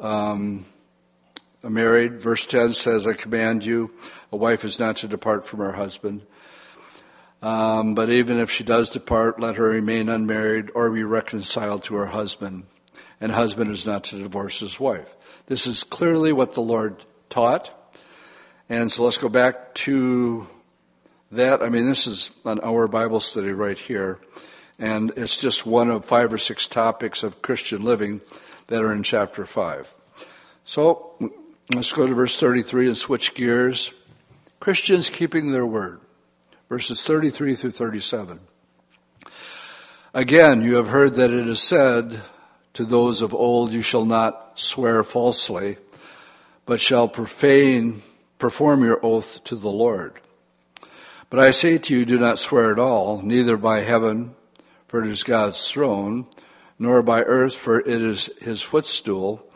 um, 0.00 0.64
a 1.62 1.68
married. 1.68 2.22
Verse 2.22 2.46
10 2.46 2.70
says, 2.70 3.06
I 3.06 3.12
command 3.12 3.62
you, 3.62 3.90
a 4.32 4.38
wife 4.38 4.64
is 4.64 4.78
not 4.78 4.96
to 4.96 5.06
depart 5.06 5.44
from 5.44 5.58
her 5.58 5.72
husband. 5.72 6.22
Um, 7.42 7.94
but 7.94 8.08
even 8.08 8.38
if 8.38 8.50
she 8.50 8.64
does 8.64 8.88
depart, 8.88 9.38
let 9.38 9.56
her 9.56 9.68
remain 9.68 10.08
unmarried 10.08 10.70
or 10.74 10.90
be 10.90 11.04
reconciled 11.04 11.82
to 11.82 11.96
her 11.96 12.06
husband 12.06 12.64
and 13.20 13.32
husband 13.32 13.70
is 13.70 13.86
not 13.86 14.04
to 14.04 14.18
divorce 14.18 14.60
his 14.60 14.78
wife. 14.78 15.16
This 15.46 15.66
is 15.66 15.84
clearly 15.84 16.32
what 16.32 16.54
the 16.54 16.60
Lord 16.60 17.04
taught. 17.28 17.70
And 18.68 18.90
so 18.90 19.04
let's 19.04 19.18
go 19.18 19.28
back 19.28 19.74
to 19.74 20.46
that. 21.32 21.62
I 21.62 21.68
mean, 21.68 21.86
this 21.86 22.06
is 22.06 22.30
an 22.44 22.60
hour 22.62 22.88
Bible 22.88 23.20
study 23.20 23.52
right 23.52 23.78
here. 23.78 24.18
And 24.78 25.12
it's 25.16 25.36
just 25.36 25.66
one 25.66 25.90
of 25.90 26.04
five 26.04 26.32
or 26.32 26.38
six 26.38 26.66
topics 26.66 27.22
of 27.22 27.42
Christian 27.42 27.82
living 27.84 28.20
that 28.66 28.82
are 28.82 28.92
in 28.92 29.02
chapter 29.02 29.46
5. 29.46 29.92
So 30.64 31.14
let's 31.74 31.92
go 31.92 32.06
to 32.06 32.14
verse 32.14 32.38
33 32.40 32.88
and 32.88 32.96
switch 32.96 33.34
gears. 33.34 33.92
Christians 34.60 35.10
keeping 35.10 35.52
their 35.52 35.66
word. 35.66 36.00
Verses 36.68 37.02
33 37.02 37.54
through 37.54 37.70
37. 37.70 38.40
Again, 40.14 40.62
you 40.62 40.76
have 40.76 40.88
heard 40.88 41.14
that 41.14 41.32
it 41.32 41.46
is 41.46 41.62
said, 41.62 42.22
to 42.74 42.84
those 42.84 43.22
of 43.22 43.34
old, 43.34 43.72
you 43.72 43.82
shall 43.82 44.04
not 44.04 44.58
swear 44.58 45.02
falsely, 45.02 45.78
but 46.66 46.80
shall 46.80 47.08
profane, 47.08 48.02
perform 48.38 48.84
your 48.84 49.04
oath 49.04 49.42
to 49.44 49.56
the 49.56 49.70
Lord. 49.70 50.20
But 51.30 51.40
I 51.40 51.52
say 51.52 51.78
to 51.78 51.96
you, 51.96 52.04
do 52.04 52.18
not 52.18 52.38
swear 52.38 52.72
at 52.72 52.78
all, 52.78 53.22
neither 53.22 53.56
by 53.56 53.80
heaven, 53.80 54.34
for 54.86 55.02
it 55.02 55.08
is 55.08 55.22
God's 55.22 55.68
throne, 55.68 56.26
nor 56.78 57.02
by 57.02 57.22
earth, 57.22 57.54
for 57.54 57.80
it 57.80 57.88
is 57.88 58.28
his 58.40 58.60
footstool, 58.60 59.46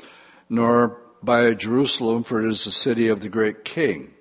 nor 0.49 0.99
by 1.23 1.55
Jerusalem, 1.55 2.23
for 2.23 2.45
it 2.45 2.49
is 2.49 2.64
the 2.64 2.71
city 2.71 3.09
of 3.09 3.21
the 3.21 3.29
great 3.29 3.64
king. 3.64 4.14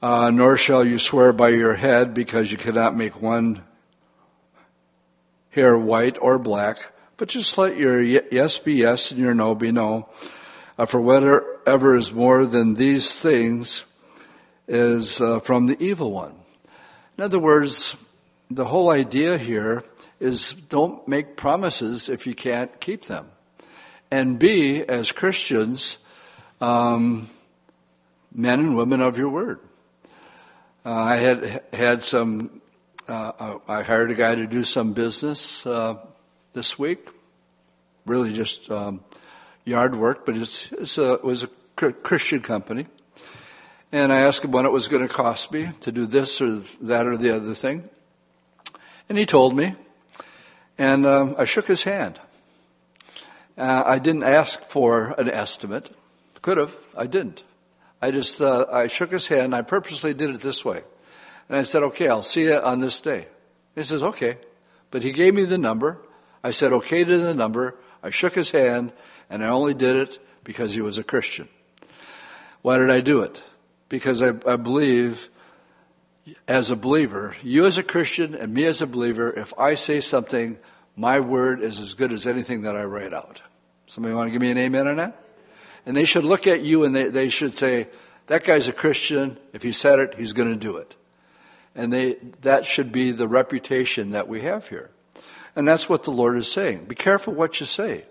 Uh, 0.00 0.30
nor 0.30 0.56
shall 0.56 0.84
you 0.84 0.98
swear 0.98 1.32
by 1.32 1.48
your 1.48 1.74
head, 1.74 2.14
because 2.14 2.52
you 2.52 2.58
cannot 2.58 2.96
make 2.96 3.20
one 3.20 3.62
hair 5.50 5.76
white 5.76 6.16
or 6.20 6.38
black 6.38 6.92
but 7.20 7.28
just 7.28 7.58
let 7.58 7.76
your 7.76 8.00
yes 8.00 8.58
be 8.58 8.72
yes 8.72 9.10
and 9.10 9.20
your 9.20 9.34
no 9.34 9.54
be 9.54 9.70
no. 9.70 10.08
Uh, 10.78 10.86
for 10.86 11.02
whatever 11.02 11.94
is 11.94 12.14
more 12.14 12.46
than 12.46 12.72
these 12.72 13.20
things 13.20 13.84
is 14.66 15.20
uh, 15.20 15.38
from 15.38 15.66
the 15.66 15.76
evil 15.84 16.12
one. 16.12 16.32
In 17.18 17.24
other 17.24 17.38
words, 17.38 17.94
the 18.50 18.64
whole 18.64 18.88
idea 18.88 19.36
here 19.36 19.84
is 20.18 20.54
don't 20.54 21.06
make 21.06 21.36
promises 21.36 22.08
if 22.08 22.26
you 22.26 22.34
can't 22.34 22.80
keep 22.80 23.04
them. 23.04 23.26
And 24.10 24.38
be, 24.38 24.82
as 24.82 25.12
Christians, 25.12 25.98
um, 26.58 27.28
men 28.34 28.60
and 28.60 28.78
women 28.78 29.02
of 29.02 29.18
your 29.18 29.28
word. 29.28 29.60
Uh, 30.86 30.94
I 30.94 31.16
had 31.16 31.64
had 31.74 32.02
some. 32.02 32.62
Uh, 33.06 33.58
I 33.68 33.82
hired 33.82 34.10
a 34.10 34.14
guy 34.14 34.36
to 34.36 34.46
do 34.46 34.62
some 34.64 34.94
business 34.94 35.66
uh, 35.66 35.98
this 36.52 36.78
week. 36.78 37.08
Really 38.06 38.32
just 38.32 38.70
um, 38.70 39.00
yard 39.64 39.94
work, 39.94 40.26
but 40.26 40.36
it's, 40.36 40.72
it's 40.72 40.98
a, 40.98 41.14
it 41.14 41.24
was 41.24 41.44
a 41.44 41.48
Christian 41.92 42.40
company. 42.40 42.86
And 43.92 44.12
I 44.12 44.20
asked 44.20 44.44
him 44.44 44.52
what 44.52 44.64
it 44.64 44.72
was 44.72 44.88
going 44.88 45.06
to 45.06 45.12
cost 45.12 45.52
me 45.52 45.70
to 45.80 45.92
do 45.92 46.06
this 46.06 46.40
or 46.40 46.58
that 46.82 47.06
or 47.06 47.16
the 47.16 47.34
other 47.34 47.54
thing. 47.54 47.88
And 49.08 49.18
he 49.18 49.26
told 49.26 49.56
me. 49.56 49.74
And 50.78 51.04
um, 51.04 51.34
I 51.36 51.44
shook 51.44 51.66
his 51.66 51.82
hand. 51.82 52.18
Uh, 53.58 53.82
I 53.84 53.98
didn't 53.98 54.22
ask 54.22 54.62
for 54.62 55.14
an 55.18 55.28
estimate 55.28 55.90
Could 56.40 56.56
have. 56.56 56.74
I 56.96 57.06
didn't. 57.06 57.42
I 58.00 58.10
just, 58.10 58.40
uh, 58.40 58.64
I 58.72 58.86
shook 58.86 59.12
his 59.12 59.26
hand. 59.26 59.54
I 59.54 59.62
purposely 59.62 60.14
did 60.14 60.30
it 60.30 60.40
this 60.40 60.64
way. 60.64 60.82
And 61.48 61.58
I 61.58 61.62
said, 61.62 61.82
okay, 61.82 62.08
I'll 62.08 62.22
see 62.22 62.44
you 62.44 62.54
on 62.56 62.80
this 62.80 63.00
day. 63.00 63.26
He 63.74 63.82
says, 63.82 64.02
okay. 64.02 64.38
But 64.90 65.02
he 65.02 65.12
gave 65.12 65.34
me 65.34 65.44
the 65.44 65.58
number. 65.58 65.98
I 66.42 66.50
said, 66.50 66.72
okay 66.72 67.04
to 67.04 67.18
the 67.18 67.34
number. 67.34 67.76
I 68.02 68.10
shook 68.10 68.34
his 68.34 68.50
hand, 68.50 68.92
and 69.28 69.44
I 69.44 69.48
only 69.48 69.74
did 69.74 69.96
it 69.96 70.18
because 70.42 70.74
he 70.74 70.80
was 70.80 70.98
a 70.98 71.04
Christian. 71.04 71.48
Why 72.62 72.78
did 72.78 72.90
I 72.90 73.00
do 73.00 73.20
it? 73.20 73.42
Because 73.88 74.22
I, 74.22 74.32
I 74.46 74.56
believe, 74.56 75.28
as 76.48 76.70
a 76.70 76.76
believer, 76.76 77.36
you 77.42 77.66
as 77.66 77.78
a 77.78 77.82
Christian 77.82 78.34
and 78.34 78.54
me 78.54 78.64
as 78.64 78.80
a 78.80 78.86
believer, 78.86 79.30
if 79.32 79.52
I 79.58 79.74
say 79.74 80.00
something, 80.00 80.58
my 80.96 81.20
word 81.20 81.60
is 81.60 81.80
as 81.80 81.94
good 81.94 82.12
as 82.12 82.26
anything 82.26 82.62
that 82.62 82.76
I 82.76 82.84
write 82.84 83.14
out. 83.14 83.42
Somebody 83.86 84.14
want 84.14 84.28
to 84.28 84.32
give 84.32 84.42
me 84.42 84.50
an 84.50 84.58
amen 84.58 84.86
on 84.86 84.96
that? 84.96 85.16
And 85.86 85.96
they 85.96 86.04
should 86.04 86.24
look 86.24 86.46
at 86.46 86.60
you 86.60 86.84
and 86.84 86.94
they, 86.94 87.08
they 87.08 87.28
should 87.28 87.54
say, 87.54 87.88
that 88.26 88.44
guy's 88.44 88.68
a 88.68 88.72
Christian. 88.72 89.38
If 89.52 89.62
he 89.62 89.72
said 89.72 89.98
it, 89.98 90.14
he's 90.14 90.32
going 90.32 90.50
to 90.50 90.58
do 90.58 90.76
it. 90.76 90.94
And 91.74 91.92
they, 91.92 92.14
that 92.42 92.66
should 92.66 92.92
be 92.92 93.10
the 93.10 93.26
reputation 93.26 94.10
that 94.10 94.28
we 94.28 94.42
have 94.42 94.68
here. 94.68 94.90
And 95.56 95.66
that's 95.66 95.88
what 95.88 96.04
the 96.04 96.10
Lord 96.10 96.36
is 96.36 96.50
saying. 96.50 96.84
Be 96.84 96.94
careful 96.94 97.34
what 97.34 97.60
you 97.60 97.66
say, 97.66 98.04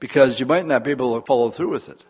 because 0.00 0.40
you 0.40 0.46
might 0.46 0.66
not 0.66 0.84
be 0.84 0.90
able 0.90 1.18
to 1.18 1.24
follow 1.24 1.50
through 1.50 1.70
with 1.70 1.88
it. 1.88 2.04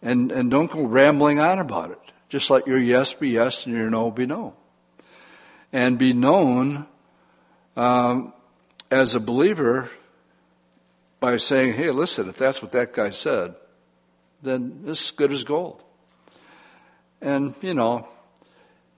And, 0.00 0.30
and 0.30 0.50
don't 0.50 0.70
go 0.70 0.82
rambling 0.82 1.40
on 1.40 1.58
about 1.58 1.90
it. 1.90 1.98
Just 2.28 2.50
let 2.50 2.66
your 2.66 2.78
yes 2.78 3.14
be 3.14 3.30
yes 3.30 3.66
and 3.66 3.74
your 3.76 3.90
no 3.90 4.10
be 4.10 4.26
no. 4.26 4.54
And 5.72 5.98
be 5.98 6.12
known 6.12 6.86
um, 7.76 8.32
as 8.90 9.14
a 9.14 9.20
believer 9.20 9.90
by 11.20 11.36
saying, 11.36 11.72
hey, 11.72 11.90
listen, 11.90 12.28
if 12.28 12.36
that's 12.36 12.62
what 12.62 12.72
that 12.72 12.92
guy 12.92 13.10
said, 13.10 13.54
then 14.42 14.80
this 14.84 15.06
is 15.06 15.10
good 15.10 15.32
as 15.32 15.42
gold. 15.42 15.82
And, 17.20 17.54
you 17.62 17.74
know, 17.74 18.06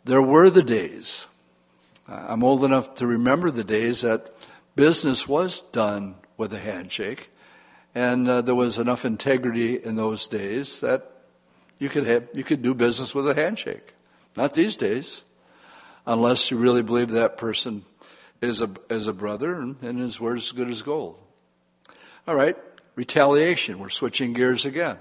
there 0.05 0.23
were 0.23 0.51
the 0.51 0.63
days. 0.63 1.29
I'm 2.09 2.43
old 2.45 2.65
enough 2.65 2.95
to 2.97 3.07
remember 3.07 3.51
the 3.51 3.65
days 3.65 4.03
that 4.03 4.36
business 4.77 5.27
was 5.27 5.63
done 5.63 6.15
with 6.37 6.53
a 6.53 6.59
handshake. 6.59 7.31
And 7.95 8.29
uh, 8.29 8.43
there 8.43 8.55
was 8.55 8.79
enough 8.79 9.07
integrity 9.07 9.83
in 9.83 9.97
those 9.97 10.27
days 10.27 10.81
that 10.81 11.11
you 11.79 11.89
could 11.89 12.07
have, 12.07 12.29
you 12.35 12.45
could 12.45 12.63
do 12.63 12.75
business 12.75 13.15
with 13.15 13.29
a 13.29 13.35
handshake. 13.35 13.95
Not 14.37 14.53
these 14.53 14.77
days, 14.77 15.25
unless 16.07 16.51
you 16.51 16.59
really 16.59 16.83
believe 16.83 17.09
that 17.11 17.39
person 17.39 17.85
is 18.43 18.61
a, 18.61 18.71
is 18.91 19.09
a 19.09 19.15
brother 19.15 19.59
and, 19.59 19.83
and 19.83 19.99
his 19.99 20.21
word 20.21 20.39
is 20.39 20.45
as 20.45 20.53
good 20.53 20.69
as 20.69 20.83
gold. 20.83 21.19
All 22.29 22.35
right, 22.35 22.57
retaliation. 22.97 23.79
We're 23.79 23.89
switching 23.89 24.35
gears 24.35 24.67
again. 24.67 24.99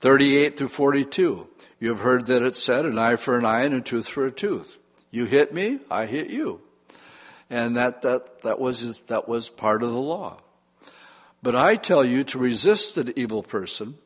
38 0.00 0.58
through 0.58 0.68
42. 0.68 1.48
You 1.80 1.88
have 1.88 2.00
heard 2.00 2.26
that 2.26 2.42
it 2.42 2.56
said, 2.56 2.84
an 2.84 2.98
eye 2.98 3.16
for 3.16 3.38
an 3.38 3.46
eye 3.46 3.62
and 3.62 3.74
a 3.74 3.80
tooth 3.80 4.08
for 4.08 4.26
a 4.26 4.30
tooth. 4.30 4.78
You 5.10 5.24
hit 5.24 5.54
me, 5.54 5.78
I 5.90 6.06
hit 6.06 6.28
you. 6.28 6.60
And 7.52 7.76
that, 7.76 8.00
that, 8.00 8.40
that, 8.44 8.58
was, 8.58 9.00
that 9.00 9.28
was 9.28 9.50
part 9.50 9.82
of 9.82 9.90
the 9.90 10.00
law. 10.00 10.38
But 11.42 11.54
I 11.54 11.76
tell 11.76 12.02
you 12.02 12.24
to 12.24 12.38
resist 12.38 12.94
the 12.94 13.12
evil 13.14 13.42
person, 13.42 13.98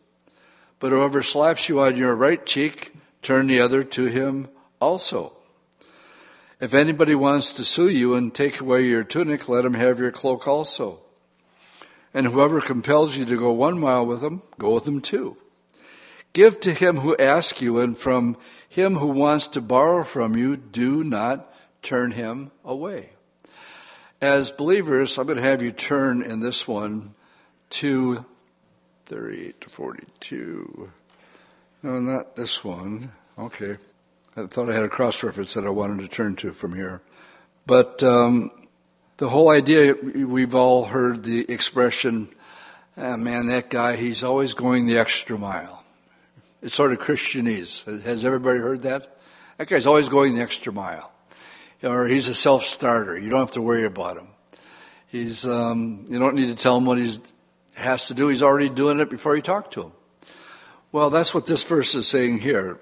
but 0.81 0.91
whoever 0.91 1.23
slaps 1.23 1.69
you 1.69 1.81
on 1.81 1.95
your 1.95 2.17
right 2.17 2.45
cheek, 2.45 2.93
turn 3.23 3.47
the 3.47 3.61
other 3.61 3.85
to 3.85 4.07
him 4.07 4.49
also. 4.81 5.33
If 6.59 6.75
anybody 6.75 7.15
wants 7.15 7.55
to 7.55 7.63
sue 7.63 7.89
you 7.89 8.15
and 8.15 8.35
take 8.35 8.61
away 8.61 8.85
your 8.85 9.05
tunic, 9.05 9.49
let 9.49 9.65
him 9.65 9.75
have 9.75 10.01
your 10.01 10.11
cloak 10.11 10.49
also. 10.49 10.99
And 12.13 12.27
whoever 12.27 12.61
compels 12.61 13.17
you 13.17 13.25
to 13.27 13.39
go 13.39 13.53
one 13.53 13.79
mile 13.79 14.05
with 14.05 14.25
him, 14.25 14.43
go 14.59 14.75
with 14.75 14.89
him 14.89 15.01
two. 15.01 15.37
Give 16.33 16.59
to 16.63 16.75
him 16.75 16.97
who 16.97 17.17
asks 17.17 17.63
you, 17.63 17.79
and 17.79 17.97
from 17.97 18.39
him 18.69 18.97
who 18.97 19.07
wants 19.07 19.47
to 19.49 19.61
borrow 19.61 20.03
from 20.03 20.37
you, 20.37 20.57
do 20.57 21.05
not 21.05 21.55
turn 21.81 22.11
him 22.11 22.51
away. 22.65 23.11
As 24.21 24.51
believers, 24.51 25.19
I'm 25.19 25.27
going 25.27 25.37
to 25.37 25.43
have 25.43 25.61
you 25.61 25.73
turn 25.73 26.23
in 26.23 26.41
this 26.41 26.67
one 26.67 27.15
to 27.71 28.25
38 29.05 29.61
to 29.61 29.69
42. 29.69 30.91
No, 31.83 32.01
not 32.01 32.35
this 32.35 32.65
one. 32.65 33.13
Okay. 33.39 33.77
I 34.35 34.47
thought 34.47 34.71
I 34.71 34.75
had 34.75 34.85
a 34.85 34.89
cross 34.89 35.23
reference 35.23 35.53
that 35.55 35.67
I 35.67 35.71
wanted 35.71 36.01
to 36.03 36.09
turn 36.09 36.35
to 36.37 36.53
from 36.53 36.75
here. 36.75 37.03
But 37.67 38.03
um, 38.03 38.51
the 39.19 39.29
whole 39.29 39.51
idea, 39.51 39.95
we've 39.95 40.55
all 40.55 40.87
heard 40.87 41.23
the 41.25 41.51
expression, 41.51 42.29
ah, 42.97 43.17
man, 43.17 43.49
that 43.49 43.69
guy, 43.69 43.97
he's 43.97 44.25
always 44.25 44.55
going 44.55 44.87
the 44.87 44.97
extra 44.97 45.37
mile. 45.37 45.85
It's 46.63 46.75
sort 46.75 46.93
of 46.93 46.99
Christianese. 47.01 48.03
Has 48.03 48.25
everybody 48.25 48.61
heard 48.61 48.83
that? 48.83 49.19
That 49.59 49.69
guy's 49.69 49.87
always 49.87 50.09
going 50.09 50.37
the 50.37 50.43
extra 50.43 50.73
mile. 50.73 51.13
Or 51.87 52.09
he's 52.09 52.29
a 52.29 52.35
self-starter. 52.35 53.17
You 53.17 53.31
don't 53.31 53.41
have 53.41 53.53
to 53.53 53.63
worry 53.63 53.85
about 53.85 54.17
him. 54.17 54.29
He's, 55.07 55.47
um, 55.47 56.05
you 56.09 56.19
don't 56.19 56.35
need 56.35 56.49
to 56.49 56.61
tell 56.61 56.77
him 56.77 56.85
what 56.85 56.99
he 56.99 57.17
has 57.77 58.09
to 58.09 58.15
do. 58.15 58.29
He's 58.29 58.43
already 58.43 58.69
doing 58.69 58.99
it 58.99 59.09
before 59.09 59.37
you 59.37 59.43
talk 59.43 59.71
to 59.73 59.85
him. 59.85 59.93
Well, 60.91 61.11
that's 61.11 61.33
what 61.33 61.47
this 61.47 61.63
verse 61.63 61.95
is 61.95 62.09
saying 62.09 62.41
here. 62.41 62.81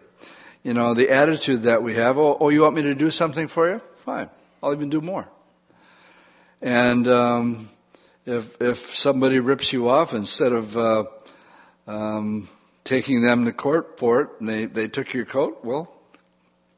You 0.62 0.72
know, 0.72 0.94
the 0.94 1.10
attitude 1.10 1.62
that 1.62 1.82
we 1.82 1.94
have, 1.94 2.16
oh, 2.16 2.38
oh 2.40 2.48
you 2.48 2.62
want 2.62 2.76
me 2.76 2.82
to 2.82 2.94
do 2.94 3.10
something 3.10 3.48
for 3.48 3.68
you? 3.68 3.82
Fine. 3.96 4.30
I'll 4.62 4.72
even 4.72 4.88
do 4.88 5.02
more. 5.02 5.28
And 6.62 7.06
um, 7.06 7.68
if, 8.24 8.60
if 8.62 8.96
somebody 8.96 9.38
rips 9.38 9.72
you 9.72 9.90
off, 9.90 10.14
instead 10.14 10.52
of 10.52 10.78
uh, 10.78 11.04
um, 11.86 12.48
taking 12.84 13.20
them 13.20 13.44
to 13.44 13.52
court 13.52 13.98
for 13.98 14.22
it, 14.22 14.28
and 14.40 14.48
they, 14.48 14.64
they 14.64 14.88
took 14.88 15.12
your 15.12 15.26
coat, 15.26 15.60
well, 15.62 15.93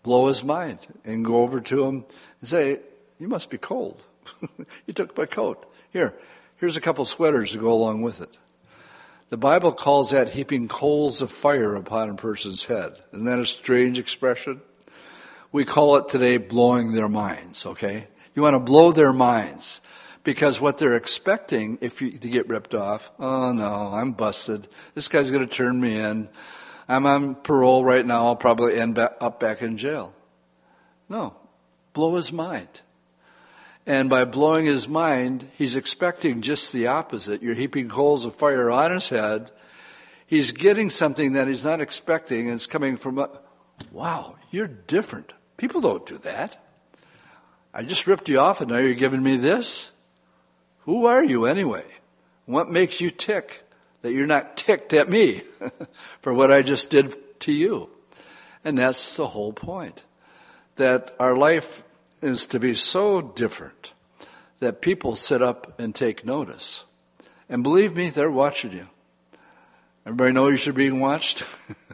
blow 0.07 0.29
his 0.29 0.45
mind 0.45 0.87
and 1.05 1.25
go 1.25 1.43
over 1.43 1.61
to 1.61 1.85
him 1.85 2.05
and 2.41 2.49
say, 2.49 2.79
You 3.19 3.27
must 3.27 3.51
be 3.51 3.59
cold. 3.59 4.03
you 4.87 4.95
took 4.95 5.19
my 5.19 5.27
coat. 5.27 5.71
Here, 5.91 6.15
here's 6.59 6.77
a 6.77 6.81
couple 6.81 7.05
sweaters 7.05 7.53
to 7.53 7.59
go 7.59 7.73
along 7.73 8.03
with 8.03 8.21
it. 8.21 8.39
The 9.31 9.37
Bible 9.37 9.73
calls 9.73 10.13
that 10.13 10.29
heaping 10.29 10.69
coals 10.69 11.21
of 11.21 11.33
fire 11.33 11.75
upon 11.75 12.09
a 12.09 12.15
person's 12.15 12.65
head. 12.65 12.93
Isn't 13.13 13.27
that 13.27 13.41
a 13.41 13.45
strange 13.45 13.99
expression? 13.99 14.61
We 15.51 15.65
call 15.65 15.97
it 15.97 16.09
today 16.09 16.37
blowing 16.37 16.93
their 16.93 17.09
minds, 17.09 17.67
okay? 17.67 18.07
You 18.37 18.43
want 18.43 18.55
to 18.55 18.61
blow 18.61 18.93
their 18.93 19.13
minds 19.13 19.81
because 20.23 20.61
what 20.61 20.79
they're 20.79 20.97
expecting 20.97 21.79
if 21.81 22.01
you 22.01 22.13
to 22.13 22.29
get 22.29 22.49
ripped 22.49 22.75
off 22.75 23.13
oh 23.21 23.53
no 23.53 23.93
i'm 23.95 24.11
busted 24.11 24.67
this 24.95 25.07
guy's 25.07 25.31
going 25.31 25.47
to 25.47 25.55
turn 25.55 25.81
me 25.81 25.97
in 25.97 26.29
i'm 26.89 27.07
on 27.07 27.35
parole 27.35 27.85
right 27.85 28.05
now 28.05 28.27
i'll 28.27 28.37
probably 28.37 28.79
end 28.79 28.99
up 28.99 29.41
back 29.41 29.63
in 29.63 29.77
jail. 29.77 30.13
No. 31.09 31.37
Blow 31.93 32.17
his 32.17 32.33
mind. 32.33 32.83
And 33.87 34.11
by 34.11 34.25
blowing 34.25 34.67
his 34.67 34.89
mind 34.89 35.51
he's 35.57 35.77
expecting 35.77 36.43
just 36.43 36.73
the 36.73 36.87
opposite. 36.87 37.43
You're 37.43 37.55
heaping 37.55 37.89
coals 37.89 38.25
of 38.25 38.37
fire 38.37 38.71
on 38.71 38.93
his 38.93 39.09
head. 39.09 39.51
He's 40.27 40.53
getting 40.53 40.91
something 40.91 41.35
that 41.35 41.47
he's 41.49 41.65
not 41.65 41.81
expecting 41.81 42.47
and 42.47 42.55
it's 42.55 42.67
coming 42.67 42.97
from 42.97 43.19
a, 43.19 43.31
wow 43.93 44.37
you're 44.51 44.67
different. 44.67 45.33
People 45.57 45.81
don't 45.81 46.07
do 46.07 46.19
that. 46.19 46.63
I 47.73 47.83
just 47.83 48.07
ripped 48.07 48.29
you 48.29 48.41
off 48.41 48.61
and 48.61 48.71
now 48.71 48.79
you're 48.79 48.95
giving 48.95 49.23
me 49.23 49.37
this? 49.37 49.93
Who 50.81 51.07
are 51.07 51.23
you 51.23 51.45
anyway? 51.47 51.85
What 52.47 52.71
makes 52.71 53.01
you 53.01 53.11
tick 53.11 53.66
that 54.03 54.13
you're 54.13 54.27
not 54.27 54.57
ticked 54.57 54.93
at 54.93 55.09
me 55.09 55.43
for 56.21 56.33
what 56.33 56.53
I 56.53 56.63
just 56.63 56.91
did 56.91 57.15
to 57.41 57.53
you? 57.53 57.91
And 58.65 58.79
that's 58.79 59.17
the 59.17 59.29
whole 59.29 59.53
point. 59.53 60.03
That 60.77 61.15
our 61.19 61.37
life 61.37 61.83
is 62.21 62.47
to 62.47 62.61
be 62.61 62.75
so 62.75 63.21
different 63.21 63.93
that 64.61 64.81
people 64.81 65.15
sit 65.15 65.43
up 65.43 65.79
and 65.79 65.95
take 65.95 66.25
notice. 66.25 66.85
And 67.49 67.63
believe 67.63 67.95
me, 67.95 68.11
they're 68.11 68.31
watching 68.31 68.73
you. 68.73 68.89
Everybody 70.05 70.33
know 70.33 70.49
you 70.49 70.57
should 70.57 70.75
be 70.75 70.89
being 70.89 71.01
watched 71.01 71.45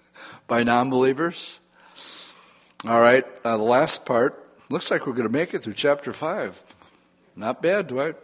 by 0.46 0.62
non 0.62 0.90
believers? 0.90 1.60
All 2.86 3.00
right, 3.00 3.24
uh, 3.44 3.56
the 3.56 3.62
last 3.62 4.04
part. 4.04 4.38
Looks 4.68 4.90
like 4.90 5.06
we're 5.06 5.12
going 5.12 5.28
to 5.28 5.32
make 5.32 5.54
it 5.54 5.62
through 5.62 5.74
chapter 5.74 6.12
5. 6.12 6.62
Not 7.36 7.62
bad, 7.62 7.86
Dwight. 7.88 8.16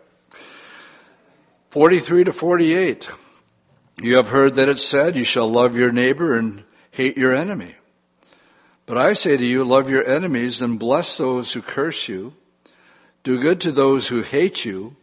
43 1.70 2.24
to 2.24 2.32
48. 2.32 3.10
You 4.00 4.16
have 4.16 4.28
heard 4.28 4.54
that 4.54 4.68
it 4.68 4.78
said, 4.78 5.16
You 5.16 5.24
shall 5.24 5.48
love 5.48 5.74
your 5.74 5.90
neighbor 5.90 6.36
and 6.36 6.62
hate 6.92 7.18
your 7.18 7.34
enemy. 7.34 7.74
But 8.86 8.96
I 8.96 9.12
say 9.12 9.36
to 9.36 9.44
you, 9.44 9.64
love 9.64 9.90
your 9.90 10.06
enemies 10.08 10.62
and 10.62 10.78
bless 10.78 11.18
those 11.18 11.52
who 11.52 11.60
curse 11.60 12.08
you. 12.08 12.34
Do 13.22 13.40
good 13.40 13.60
to 13.62 13.72
those 13.72 14.08
who 14.08 14.22
hate 14.22 14.64
you. 14.64 14.96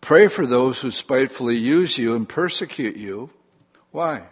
Pray 0.00 0.28
for 0.28 0.46
those 0.46 0.82
who 0.82 0.90
spitefully 0.90 1.56
use 1.56 1.98
you 1.98 2.14
and 2.14 2.28
persecute 2.28 2.96
you. 2.96 3.30
Why? 3.90 4.28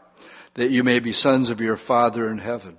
That 0.55 0.71
you 0.71 0.85
may 0.85 1.01
be 1.01 1.13
sons 1.13 1.49
of 1.49 1.61
your 1.61 1.77
Father 1.77 2.29
in 2.29 2.39
heaven. 2.39 2.77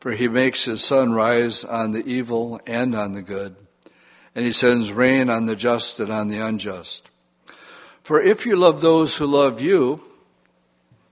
For 0.00 0.12
he 0.12 0.26
makes 0.26 0.64
his 0.64 0.82
sun 0.82 1.12
rise 1.12 1.64
on 1.64 1.92
the 1.92 2.04
evil 2.04 2.60
and 2.66 2.94
on 2.94 3.12
the 3.12 3.22
good, 3.22 3.54
and 4.34 4.44
he 4.44 4.52
sends 4.52 4.92
rain 4.92 5.30
on 5.30 5.46
the 5.46 5.54
just 5.54 6.00
and 6.00 6.10
on 6.10 6.28
the 6.28 6.38
unjust. 6.38 7.08
For 8.02 8.20
if 8.20 8.46
you 8.46 8.56
love 8.56 8.80
those 8.80 9.16
who 9.16 9.26
love 9.26 9.60
you, 9.60 10.02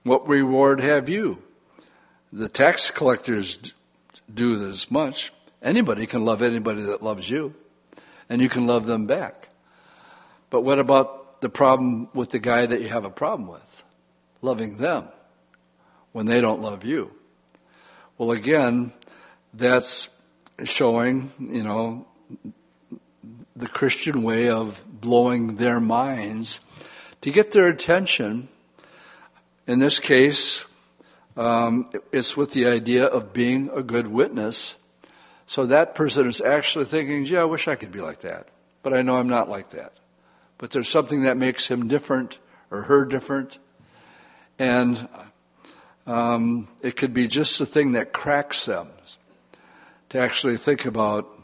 What 0.03 0.27
reward 0.27 0.79
have 0.79 1.09
you? 1.09 1.43
The 2.33 2.49
tax 2.49 2.89
collectors 2.89 3.73
do 4.33 4.57
this 4.57 4.89
much. 4.89 5.31
Anybody 5.61 6.07
can 6.07 6.25
love 6.25 6.41
anybody 6.41 6.81
that 6.83 7.03
loves 7.03 7.29
you, 7.29 7.53
and 8.27 8.41
you 8.41 8.49
can 8.49 8.65
love 8.65 8.87
them 8.87 9.05
back. 9.05 9.49
But 10.49 10.61
what 10.61 10.79
about 10.79 11.41
the 11.41 11.49
problem 11.49 12.09
with 12.13 12.31
the 12.31 12.39
guy 12.39 12.65
that 12.65 12.81
you 12.81 12.87
have 12.87 13.05
a 13.05 13.11
problem 13.11 13.47
with? 13.47 13.83
Loving 14.41 14.77
them 14.77 15.07
when 16.13 16.25
they 16.25 16.41
don't 16.41 16.61
love 16.61 16.83
you. 16.83 17.11
Well, 18.17 18.31
again, 18.31 18.91
that's 19.53 20.09
showing, 20.63 21.31
you 21.39 21.63
know, 21.63 22.07
the 23.55 23.67
Christian 23.67 24.23
way 24.23 24.49
of 24.49 24.83
blowing 24.87 25.57
their 25.57 25.79
minds 25.79 26.59
to 27.21 27.31
get 27.31 27.51
their 27.51 27.67
attention. 27.67 28.49
In 29.67 29.79
this 29.79 29.99
case, 29.99 30.65
um, 31.37 31.89
it's 32.11 32.35
with 32.35 32.51
the 32.51 32.67
idea 32.67 33.05
of 33.05 33.31
being 33.31 33.69
a 33.73 33.83
good 33.83 34.07
witness. 34.07 34.75
So 35.45 35.65
that 35.67 35.95
person 35.95 36.27
is 36.27 36.41
actually 36.41 36.85
thinking, 36.85 37.25
yeah, 37.25 37.41
I 37.41 37.45
wish 37.45 37.67
I 37.67 37.75
could 37.75 37.91
be 37.91 38.01
like 38.01 38.19
that. 38.19 38.47
But 38.83 38.93
I 38.93 39.01
know 39.01 39.17
I'm 39.17 39.29
not 39.29 39.49
like 39.49 39.69
that. 39.69 39.93
But 40.57 40.71
there's 40.71 40.89
something 40.89 41.23
that 41.23 41.37
makes 41.37 41.67
him 41.67 41.87
different 41.87 42.39
or 42.69 42.83
her 42.83 43.05
different. 43.05 43.59
And 44.57 45.07
um, 46.07 46.67
it 46.83 46.95
could 46.95 47.13
be 47.13 47.27
just 47.27 47.59
the 47.59 47.65
thing 47.65 47.93
that 47.93 48.13
cracks 48.13 48.65
them 48.65 48.89
to 50.09 50.19
actually 50.19 50.57
think 50.57 50.85
about 50.85 51.37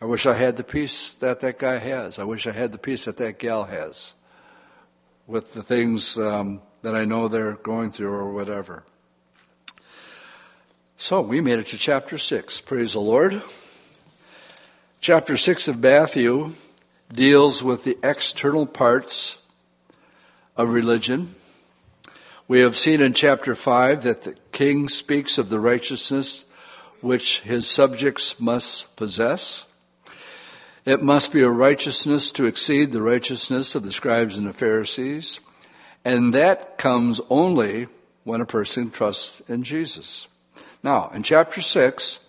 I 0.00 0.04
wish 0.04 0.26
I 0.26 0.34
had 0.34 0.56
the 0.56 0.62
peace 0.62 1.16
that 1.16 1.40
that 1.40 1.58
guy 1.58 1.78
has. 1.78 2.20
I 2.20 2.24
wish 2.24 2.46
I 2.46 2.52
had 2.52 2.70
the 2.70 2.78
peace 2.78 3.06
that 3.06 3.16
that 3.16 3.40
gal 3.40 3.64
has 3.64 4.14
with 5.28 5.52
the 5.52 5.62
things 5.62 6.18
um, 6.18 6.60
that 6.80 6.96
I 6.96 7.04
know 7.04 7.28
they're 7.28 7.52
going 7.52 7.90
through 7.90 8.12
or 8.12 8.32
whatever. 8.32 8.82
So 10.96 11.20
we 11.20 11.40
made 11.42 11.58
it 11.58 11.66
to 11.68 11.78
chapter 11.78 12.16
6. 12.16 12.62
Praise 12.62 12.94
the 12.94 13.00
Lord. 13.00 13.42
Chapter 15.00 15.36
6 15.36 15.68
of 15.68 15.78
Matthew 15.80 16.54
deals 17.12 17.62
with 17.62 17.84
the 17.84 17.98
external 18.02 18.66
parts 18.66 19.38
of 20.56 20.70
religion. 20.70 21.34
We 22.48 22.60
have 22.60 22.76
seen 22.76 23.02
in 23.02 23.12
chapter 23.12 23.54
5 23.54 24.02
that 24.04 24.22
the 24.22 24.34
king 24.50 24.88
speaks 24.88 25.36
of 25.36 25.50
the 25.50 25.60
righteousness 25.60 26.46
which 27.00 27.42
his 27.42 27.68
subjects 27.68 28.40
must 28.40 28.96
possess. 28.96 29.67
It 30.88 31.02
must 31.02 31.34
be 31.34 31.42
a 31.42 31.50
righteousness 31.50 32.32
to 32.32 32.46
exceed 32.46 32.92
the 32.92 33.02
righteousness 33.02 33.74
of 33.74 33.82
the 33.82 33.92
scribes 33.92 34.38
and 34.38 34.46
the 34.46 34.54
Pharisees, 34.54 35.38
and 36.02 36.32
that 36.32 36.78
comes 36.78 37.20
only 37.28 37.88
when 38.24 38.40
a 38.40 38.46
person 38.46 38.90
trusts 38.90 39.40
in 39.40 39.64
Jesus. 39.64 40.28
Now, 40.82 41.10
in 41.12 41.22
chapter 41.22 41.60
6, 41.60 42.20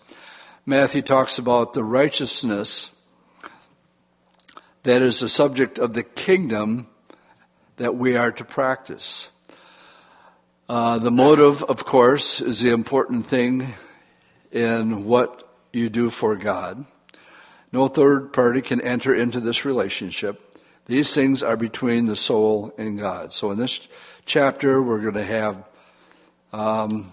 Matthew 0.65 1.01
talks 1.01 1.39
about 1.39 1.71
the 1.73 1.85
righteousness 1.85 2.91
that 4.83 5.01
is 5.01 5.21
the 5.21 5.29
subject 5.29 5.79
of 5.79 5.93
the 5.93 6.03
kingdom 6.03 6.87
that 7.77 7.95
we 7.95 8.17
are 8.17 8.33
to 8.33 8.43
practice. 8.43 9.29
Uh, 10.67 10.99
the 10.99 11.11
motive, 11.11 11.63
of 11.63 11.85
course, 11.85 12.41
is 12.41 12.59
the 12.59 12.71
important 12.71 13.25
thing 13.25 13.75
in 14.51 15.05
what 15.05 15.49
you 15.71 15.89
do 15.89 16.09
for 16.09 16.35
God. 16.35 16.85
No 17.71 17.87
third 17.87 18.33
party 18.33 18.61
can 18.61 18.81
enter 18.81 19.13
into 19.13 19.39
this 19.39 19.65
relationship. 19.65 20.57
These 20.85 21.13
things 21.13 21.43
are 21.43 21.55
between 21.55 22.05
the 22.05 22.15
soul 22.15 22.73
and 22.77 22.97
God. 22.97 23.31
So 23.31 23.51
in 23.51 23.59
this 23.59 23.87
chapter, 24.25 24.81
we're 24.81 25.01
going 25.01 25.13
to 25.13 25.25
have 25.25 25.63
um, 26.51 27.11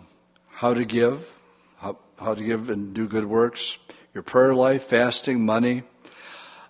how 0.49 0.73
to 0.73 0.85
give, 0.85 1.41
how, 1.79 1.99
how, 2.19 2.35
to 2.35 2.43
give 2.43 2.71
and 2.71 2.95
do 2.95 3.07
good 3.07 3.27
works, 3.27 3.77
your 4.15 4.23
prayer 4.23 4.55
life, 4.55 4.85
fasting, 4.85 5.45
money, 5.45 5.83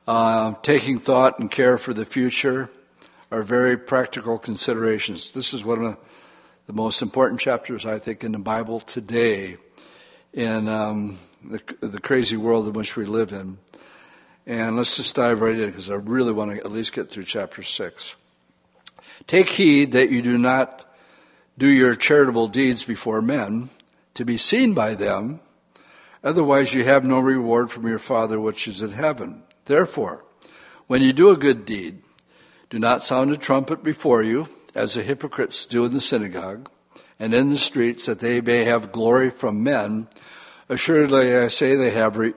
uh, 0.08 0.54
taking 0.62 0.98
thought 0.98 1.38
and 1.38 1.50
care 1.50 1.78
for 1.78 1.94
the 1.94 2.04
future 2.04 2.68
are 3.30 3.42
very 3.42 3.76
practical 3.76 4.38
considerations. 4.38 5.32
This 5.32 5.52
is 5.52 5.64
one 5.64 5.84
of 5.84 5.96
the 6.66 6.72
most 6.72 7.02
important 7.02 7.40
chapters, 7.40 7.86
I 7.86 7.98
think, 7.98 8.24
in 8.24 8.32
the 8.32 8.38
Bible 8.38 8.80
today 8.80 9.56
in 10.32 10.68
um, 10.68 11.18
the, 11.44 11.60
the 11.80 12.00
crazy 12.00 12.36
world 12.36 12.66
in 12.66 12.72
which 12.72 12.96
we 12.96 13.04
live 13.04 13.32
in. 13.32 13.58
And 14.46 14.76
let's 14.76 14.96
just 14.96 15.16
dive 15.16 15.40
right 15.40 15.58
in 15.58 15.66
because 15.66 15.90
I 15.90 15.94
really 15.94 16.32
want 16.32 16.52
to 16.52 16.58
at 16.58 16.70
least 16.70 16.92
get 16.92 17.10
through 17.10 17.24
chapter 17.24 17.62
6. 17.62 18.16
Take 19.26 19.48
heed 19.48 19.92
that 19.92 20.10
you 20.10 20.22
do 20.22 20.38
not 20.38 20.84
do 21.58 21.68
your 21.68 21.94
charitable 21.94 22.48
deeds 22.48 22.84
before 22.84 23.22
men 23.22 23.70
to 24.14 24.24
be 24.24 24.36
seen 24.36 24.74
by 24.74 24.94
them, 24.94 25.40
otherwise 26.22 26.74
you 26.74 26.84
have 26.84 27.04
no 27.04 27.18
reward 27.18 27.70
from 27.70 27.86
your 27.86 27.98
Father 27.98 28.38
which 28.40 28.66
is 28.68 28.82
in 28.82 28.92
heaven. 28.92 29.42
Therefore, 29.64 30.24
when 30.86 31.02
you 31.02 31.12
do 31.12 31.30
a 31.30 31.36
good 31.36 31.64
deed, 31.64 32.02
do 32.70 32.78
not 32.78 33.02
sound 33.02 33.30
a 33.30 33.36
trumpet 33.36 33.82
before 33.82 34.22
you, 34.22 34.48
as 34.74 34.94
the 34.94 35.02
hypocrites 35.02 35.66
do 35.66 35.84
in 35.84 35.92
the 35.92 36.00
synagogue 36.00 36.70
and 37.18 37.32
in 37.32 37.48
the 37.48 37.56
streets, 37.56 38.06
that 38.06 38.20
they 38.20 38.40
may 38.40 38.64
have 38.64 38.92
glory 38.92 39.30
from 39.30 39.62
men. 39.62 40.08
Assuredly, 40.68 41.36
I 41.36 41.48
say 41.48 41.76
they 41.76 41.92
have 41.92 42.16
re- 42.16 42.34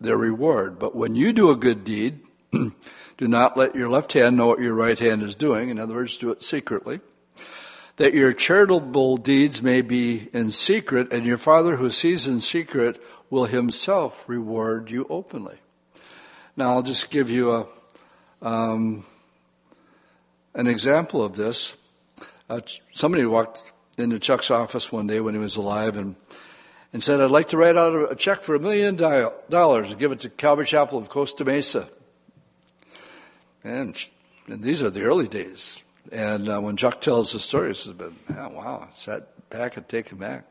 their 0.00 0.16
reward. 0.16 0.78
But 0.78 0.94
when 0.94 1.16
you 1.16 1.32
do 1.32 1.50
a 1.50 1.56
good 1.56 1.84
deed, 1.84 2.20
do 2.52 2.72
not 3.28 3.56
let 3.56 3.74
your 3.74 3.88
left 3.88 4.12
hand 4.12 4.36
know 4.36 4.46
what 4.46 4.60
your 4.60 4.74
right 4.74 4.98
hand 4.98 5.22
is 5.22 5.34
doing. 5.34 5.70
In 5.70 5.80
other 5.80 5.94
words, 5.94 6.16
do 6.16 6.30
it 6.30 6.42
secretly. 6.42 7.00
That 7.96 8.14
your 8.14 8.32
charitable 8.32 9.16
deeds 9.18 9.62
may 9.62 9.80
be 9.80 10.28
in 10.32 10.50
secret, 10.50 11.12
and 11.12 11.26
your 11.26 11.36
Father 11.36 11.76
who 11.76 11.90
sees 11.90 12.26
in 12.26 12.40
secret 12.40 13.02
will 13.30 13.46
himself 13.46 14.28
reward 14.28 14.90
you 14.90 15.06
openly. 15.10 15.58
Now, 16.56 16.70
I'll 16.70 16.82
just 16.82 17.10
give 17.10 17.30
you 17.30 17.52
a, 17.52 17.66
um, 18.42 19.04
an 20.54 20.68
example 20.68 21.24
of 21.24 21.34
this. 21.34 21.74
Uh, 22.48 22.60
somebody 22.92 23.24
walked 23.26 23.72
into 23.98 24.18
Chuck's 24.18 24.50
office 24.50 24.92
one 24.92 25.06
day 25.06 25.20
when 25.20 25.34
he 25.34 25.40
was 25.40 25.56
alive 25.56 25.96
and 25.96 26.14
and 26.94 27.02
said, 27.02 27.20
I'd 27.20 27.32
like 27.32 27.48
to 27.48 27.56
write 27.56 27.76
out 27.76 28.12
a 28.12 28.14
check 28.14 28.42
for 28.44 28.54
a 28.54 28.60
million 28.60 28.94
dollars 28.94 29.90
and 29.90 29.98
give 29.98 30.12
it 30.12 30.20
to 30.20 30.30
Calvary 30.30 30.64
Chapel 30.64 30.96
of 30.96 31.08
Costa 31.08 31.44
Mesa. 31.44 31.88
And, 33.64 34.00
and 34.46 34.62
these 34.62 34.80
are 34.80 34.90
the 34.90 35.02
early 35.02 35.26
days. 35.26 35.82
And 36.12 36.48
uh, 36.48 36.60
when 36.60 36.76
Chuck 36.76 37.00
tells 37.00 37.32
the 37.32 37.40
story, 37.40 37.68
he 37.68 37.74
says, 37.74 37.94
oh, 37.98 38.48
wow, 38.50 38.88
sat 38.94 39.26
back 39.50 39.76
and 39.76 39.88
take 39.88 40.10
him 40.10 40.18
back. 40.18 40.44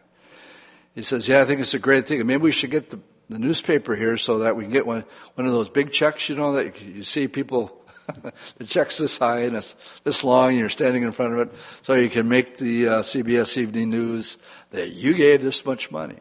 He 0.93 1.01
says, 1.01 1.29
yeah, 1.29 1.41
I 1.41 1.45
think 1.45 1.61
it's 1.61 1.75
a 1.75 1.79
great 1.79 2.07
thing. 2.07 2.25
Maybe 2.27 2.43
we 2.43 2.51
should 2.51 2.71
get 2.71 2.89
the, 2.89 2.99
the 3.29 3.39
newspaper 3.39 3.95
here 3.95 4.17
so 4.17 4.39
that 4.39 4.57
we 4.57 4.65
can 4.65 4.73
get 4.73 4.85
one, 4.85 5.05
one 5.35 5.47
of 5.47 5.53
those 5.53 5.69
big 5.69 5.91
checks, 5.91 6.27
you 6.27 6.35
know, 6.35 6.51
that 6.53 6.81
you 6.81 7.03
see 7.03 7.29
people 7.29 7.79
the 8.57 8.65
check's 8.65 8.97
this 8.97 9.17
high 9.17 9.43
and 9.43 9.55
it's 9.55 9.77
this 10.03 10.25
long, 10.25 10.49
and 10.49 10.59
you're 10.59 10.67
standing 10.67 11.03
in 11.03 11.13
front 11.13 11.35
of 11.35 11.39
it, 11.39 11.55
so 11.81 11.93
you 11.93 12.09
can 12.09 12.27
make 12.27 12.57
the 12.57 12.87
uh, 12.87 12.99
CBS 12.99 13.55
Evening 13.55 13.91
News 13.91 14.37
that 14.71 14.89
you 14.89 15.13
gave 15.13 15.41
this 15.41 15.65
much 15.65 15.89
money. 15.89 16.19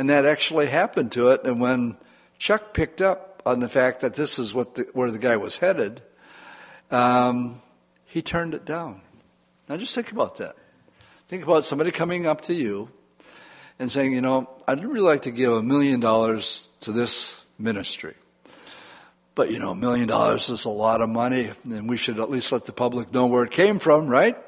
And 0.00 0.08
that 0.08 0.24
actually 0.24 0.66
happened 0.68 1.12
to 1.12 1.28
it. 1.28 1.44
And 1.44 1.60
when 1.60 1.98
Chuck 2.38 2.72
picked 2.72 3.02
up 3.02 3.42
on 3.44 3.60
the 3.60 3.68
fact 3.68 4.00
that 4.00 4.14
this 4.14 4.38
is 4.38 4.54
what 4.54 4.76
the, 4.76 4.86
where 4.94 5.10
the 5.10 5.18
guy 5.18 5.36
was 5.36 5.58
headed, 5.58 6.00
um, 6.90 7.60
he 8.06 8.22
turned 8.22 8.54
it 8.54 8.64
down. 8.64 9.02
Now 9.68 9.76
just 9.76 9.94
think 9.94 10.10
about 10.10 10.36
that. 10.36 10.56
Think 11.28 11.42
about 11.42 11.66
somebody 11.66 11.90
coming 11.90 12.26
up 12.26 12.40
to 12.42 12.54
you 12.54 12.88
and 13.78 13.92
saying, 13.92 14.14
you 14.14 14.22
know, 14.22 14.48
I'd 14.66 14.82
really 14.82 15.00
like 15.00 15.20
to 15.22 15.30
give 15.30 15.52
a 15.52 15.62
million 15.62 16.00
dollars 16.00 16.70
to 16.80 16.92
this 16.92 17.44
ministry. 17.58 18.14
But 19.34 19.50
you 19.50 19.58
know, 19.58 19.72
a 19.72 19.76
million 19.76 20.08
dollars 20.08 20.48
is 20.48 20.64
a 20.64 20.70
lot 20.70 21.02
of 21.02 21.10
money, 21.10 21.50
and 21.66 21.90
we 21.90 21.98
should 21.98 22.18
at 22.18 22.30
least 22.30 22.52
let 22.52 22.64
the 22.64 22.72
public 22.72 23.12
know 23.12 23.26
where 23.26 23.44
it 23.44 23.50
came 23.50 23.78
from, 23.78 24.08
right? 24.08 24.38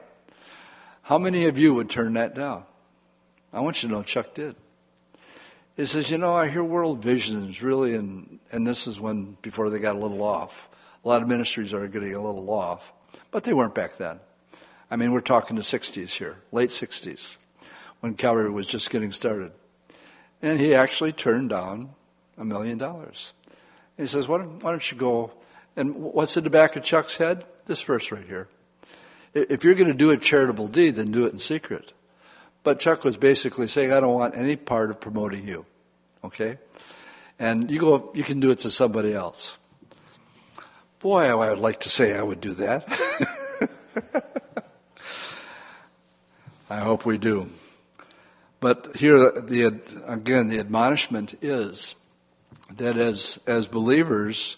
How 1.02 1.18
many 1.18 1.44
of 1.44 1.58
you 1.58 1.74
would 1.74 1.90
turn 1.90 2.14
that 2.14 2.34
down? 2.34 2.64
I 3.52 3.60
want 3.60 3.82
you 3.82 3.90
to 3.90 3.94
know 3.96 4.02
Chuck 4.02 4.32
did. 4.32 4.56
He 5.76 5.86
says, 5.86 6.10
you 6.10 6.18
know, 6.18 6.34
I 6.34 6.48
hear 6.48 6.62
World 6.62 7.02
Visions 7.02 7.62
really, 7.62 7.94
and, 7.94 8.40
and 8.50 8.66
this 8.66 8.86
is 8.86 9.00
when, 9.00 9.38
before 9.40 9.70
they 9.70 9.78
got 9.78 9.96
a 9.96 9.98
little 9.98 10.22
off. 10.22 10.68
A 11.04 11.08
lot 11.08 11.22
of 11.22 11.28
ministries 11.28 11.72
are 11.72 11.88
getting 11.88 12.14
a 12.14 12.22
little 12.22 12.48
off, 12.50 12.92
but 13.30 13.44
they 13.44 13.54
weren't 13.54 13.74
back 13.74 13.96
then. 13.96 14.20
I 14.90 14.96
mean, 14.96 15.12
we're 15.12 15.20
talking 15.20 15.56
the 15.56 15.62
60s 15.62 16.10
here, 16.18 16.42
late 16.52 16.68
60s, 16.68 17.38
when 18.00 18.14
Calvary 18.14 18.50
was 18.50 18.66
just 18.66 18.90
getting 18.90 19.12
started. 19.12 19.52
And 20.42 20.60
he 20.60 20.74
actually 20.74 21.12
turned 21.12 21.48
down 21.48 21.90
a 22.36 22.44
million 22.44 22.76
dollars. 22.76 23.32
He 23.96 24.06
says, 24.06 24.28
why 24.28 24.38
don't, 24.38 24.62
why 24.62 24.70
don't 24.70 24.92
you 24.92 24.98
go? 24.98 25.32
And 25.76 25.96
what's 25.96 26.36
in 26.36 26.44
the 26.44 26.50
back 26.50 26.76
of 26.76 26.82
Chuck's 26.82 27.16
head? 27.16 27.46
This 27.64 27.80
verse 27.82 28.12
right 28.12 28.26
here. 28.26 28.48
If 29.32 29.64
you're 29.64 29.74
going 29.74 29.88
to 29.88 29.94
do 29.94 30.10
a 30.10 30.18
charitable 30.18 30.68
deed, 30.68 30.96
then 30.96 31.10
do 31.10 31.24
it 31.24 31.32
in 31.32 31.38
secret. 31.38 31.94
But 32.64 32.78
Chuck 32.78 33.04
was 33.04 33.16
basically 33.16 33.66
saying, 33.66 33.92
I 33.92 34.00
don't 34.00 34.14
want 34.14 34.36
any 34.36 34.56
part 34.56 34.90
of 34.90 35.00
promoting 35.00 35.48
you. 35.48 35.66
Okay? 36.22 36.58
And 37.38 37.70
you 37.70 37.80
go, 37.80 38.10
you 38.14 38.22
can 38.22 38.40
do 38.40 38.50
it 38.50 38.60
to 38.60 38.70
somebody 38.70 39.12
else. 39.12 39.58
Boy, 41.00 41.24
I 41.24 41.34
would 41.34 41.58
like 41.58 41.80
to 41.80 41.88
say 41.88 42.16
I 42.16 42.22
would 42.22 42.40
do 42.40 42.54
that. 42.54 42.86
I 46.70 46.78
hope 46.78 47.04
we 47.04 47.18
do. 47.18 47.50
But 48.60 48.96
here, 48.96 49.18
the, 49.18 49.80
again, 50.06 50.46
the 50.46 50.60
admonishment 50.60 51.36
is 51.42 51.96
that 52.76 52.96
as, 52.96 53.40
as 53.46 53.66
believers, 53.66 54.56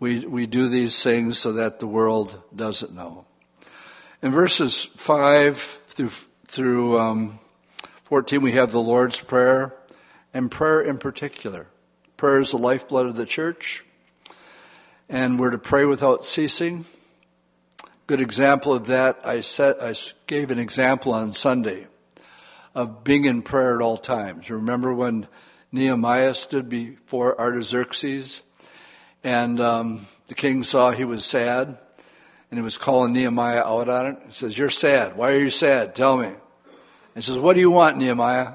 we, 0.00 0.26
we 0.26 0.46
do 0.46 0.68
these 0.68 1.02
things 1.02 1.38
so 1.38 1.52
that 1.52 1.78
the 1.78 1.86
world 1.86 2.40
doesn't 2.56 2.94
know. 2.94 3.26
In 4.22 4.32
verses 4.32 4.84
5 4.96 5.58
through, 5.58 6.10
through 6.46 6.98
um, 6.98 7.38
14, 8.12 8.42
we 8.42 8.52
have 8.52 8.72
the 8.72 8.78
Lord's 8.78 9.18
Prayer, 9.22 9.74
and 10.34 10.50
prayer 10.50 10.82
in 10.82 10.98
particular. 10.98 11.68
Prayer 12.18 12.40
is 12.40 12.50
the 12.50 12.58
lifeblood 12.58 13.06
of 13.06 13.16
the 13.16 13.24
church, 13.24 13.86
and 15.08 15.40
we're 15.40 15.48
to 15.48 15.56
pray 15.56 15.86
without 15.86 16.22
ceasing. 16.22 16.84
Good 18.06 18.20
example 18.20 18.74
of 18.74 18.88
that, 18.88 19.18
I, 19.24 19.40
said, 19.40 19.76
I 19.80 19.94
gave 20.26 20.50
an 20.50 20.58
example 20.58 21.14
on 21.14 21.32
Sunday 21.32 21.86
of 22.74 23.02
being 23.02 23.24
in 23.24 23.40
prayer 23.40 23.76
at 23.76 23.80
all 23.80 23.96
times. 23.96 24.50
Remember 24.50 24.92
when 24.92 25.26
Nehemiah 25.72 26.34
stood 26.34 26.68
before 26.68 27.40
Artaxerxes 27.40 28.42
and 29.24 29.58
um, 29.58 30.06
the 30.26 30.34
king 30.34 30.64
saw 30.64 30.90
he 30.90 31.04
was 31.04 31.24
sad 31.24 31.78
and 32.50 32.58
he 32.58 32.60
was 32.60 32.76
calling 32.76 33.14
Nehemiah 33.14 33.64
out 33.64 33.88
on 33.88 34.06
it. 34.06 34.18
He 34.26 34.32
says, 34.32 34.58
You're 34.58 34.68
sad. 34.68 35.16
Why 35.16 35.32
are 35.32 35.38
you 35.38 35.48
sad? 35.48 35.94
Tell 35.94 36.18
me. 36.18 36.32
He 37.14 37.20
says, 37.20 37.38
What 37.38 37.54
do 37.54 37.60
you 37.60 37.70
want, 37.70 37.98
Nehemiah? 37.98 38.54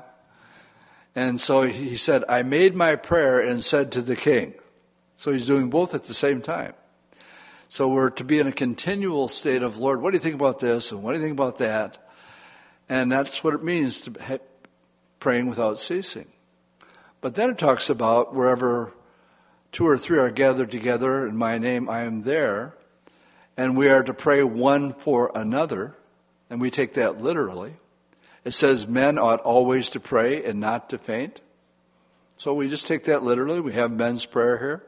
And 1.15 1.41
so 1.41 1.63
he 1.63 1.95
said, 1.95 2.23
I 2.29 2.43
made 2.43 2.75
my 2.75 2.95
prayer 2.95 3.39
and 3.39 3.63
said 3.63 3.91
to 3.93 4.01
the 4.01 4.15
king. 4.15 4.53
So 5.17 5.31
he's 5.31 5.47
doing 5.47 5.69
both 5.71 5.95
at 5.95 6.03
the 6.03 6.13
same 6.13 6.41
time. 6.41 6.73
So 7.69 7.87
we're 7.87 8.11
to 8.11 8.23
be 8.23 8.39
in 8.39 8.47
a 8.47 8.51
continual 8.51 9.27
state 9.27 9.63
of, 9.63 9.77
Lord, 9.77 10.01
what 10.01 10.11
do 10.11 10.17
you 10.17 10.21
think 10.21 10.35
about 10.35 10.59
this? 10.59 10.91
And 10.91 11.01
what 11.01 11.13
do 11.13 11.17
you 11.17 11.23
think 11.23 11.33
about 11.33 11.57
that? 11.57 11.97
And 12.87 13.11
that's 13.11 13.43
what 13.43 13.55
it 13.55 13.63
means 13.63 14.01
to 14.01 14.11
be 14.11 14.21
praying 15.19 15.47
without 15.47 15.79
ceasing. 15.79 16.27
But 17.19 17.35
then 17.35 17.49
it 17.49 17.57
talks 17.57 17.89
about 17.89 18.35
wherever 18.35 18.93
two 19.71 19.87
or 19.87 19.97
three 19.97 20.19
are 20.19 20.29
gathered 20.29 20.71
together 20.71 21.27
in 21.27 21.35
my 21.35 21.57
name, 21.57 21.89
I 21.89 22.01
am 22.01 22.21
there. 22.21 22.75
And 23.57 23.75
we 23.75 23.89
are 23.89 24.03
to 24.03 24.13
pray 24.13 24.43
one 24.43 24.93
for 24.93 25.31
another. 25.33 25.95
And 26.49 26.61
we 26.61 26.69
take 26.69 26.93
that 26.93 27.21
literally. 27.21 27.73
It 28.47 28.53
says 28.53 28.87
men 28.87 29.17
ought 29.17 29.41
always 29.41 29.89
to 29.89 29.99
pray 29.99 30.41
and 30.45 30.61
not 30.61 30.91
to 30.91 30.97
faint. 30.97 31.41
So 32.37 32.53
we 32.53 32.69
just 32.69 32.87
take 32.87 33.03
that 33.03 33.21
literally. 33.21 33.59
We 33.59 33.73
have 33.73 33.91
men's 33.91 34.25
prayer 34.25 34.57
here. 34.57 34.83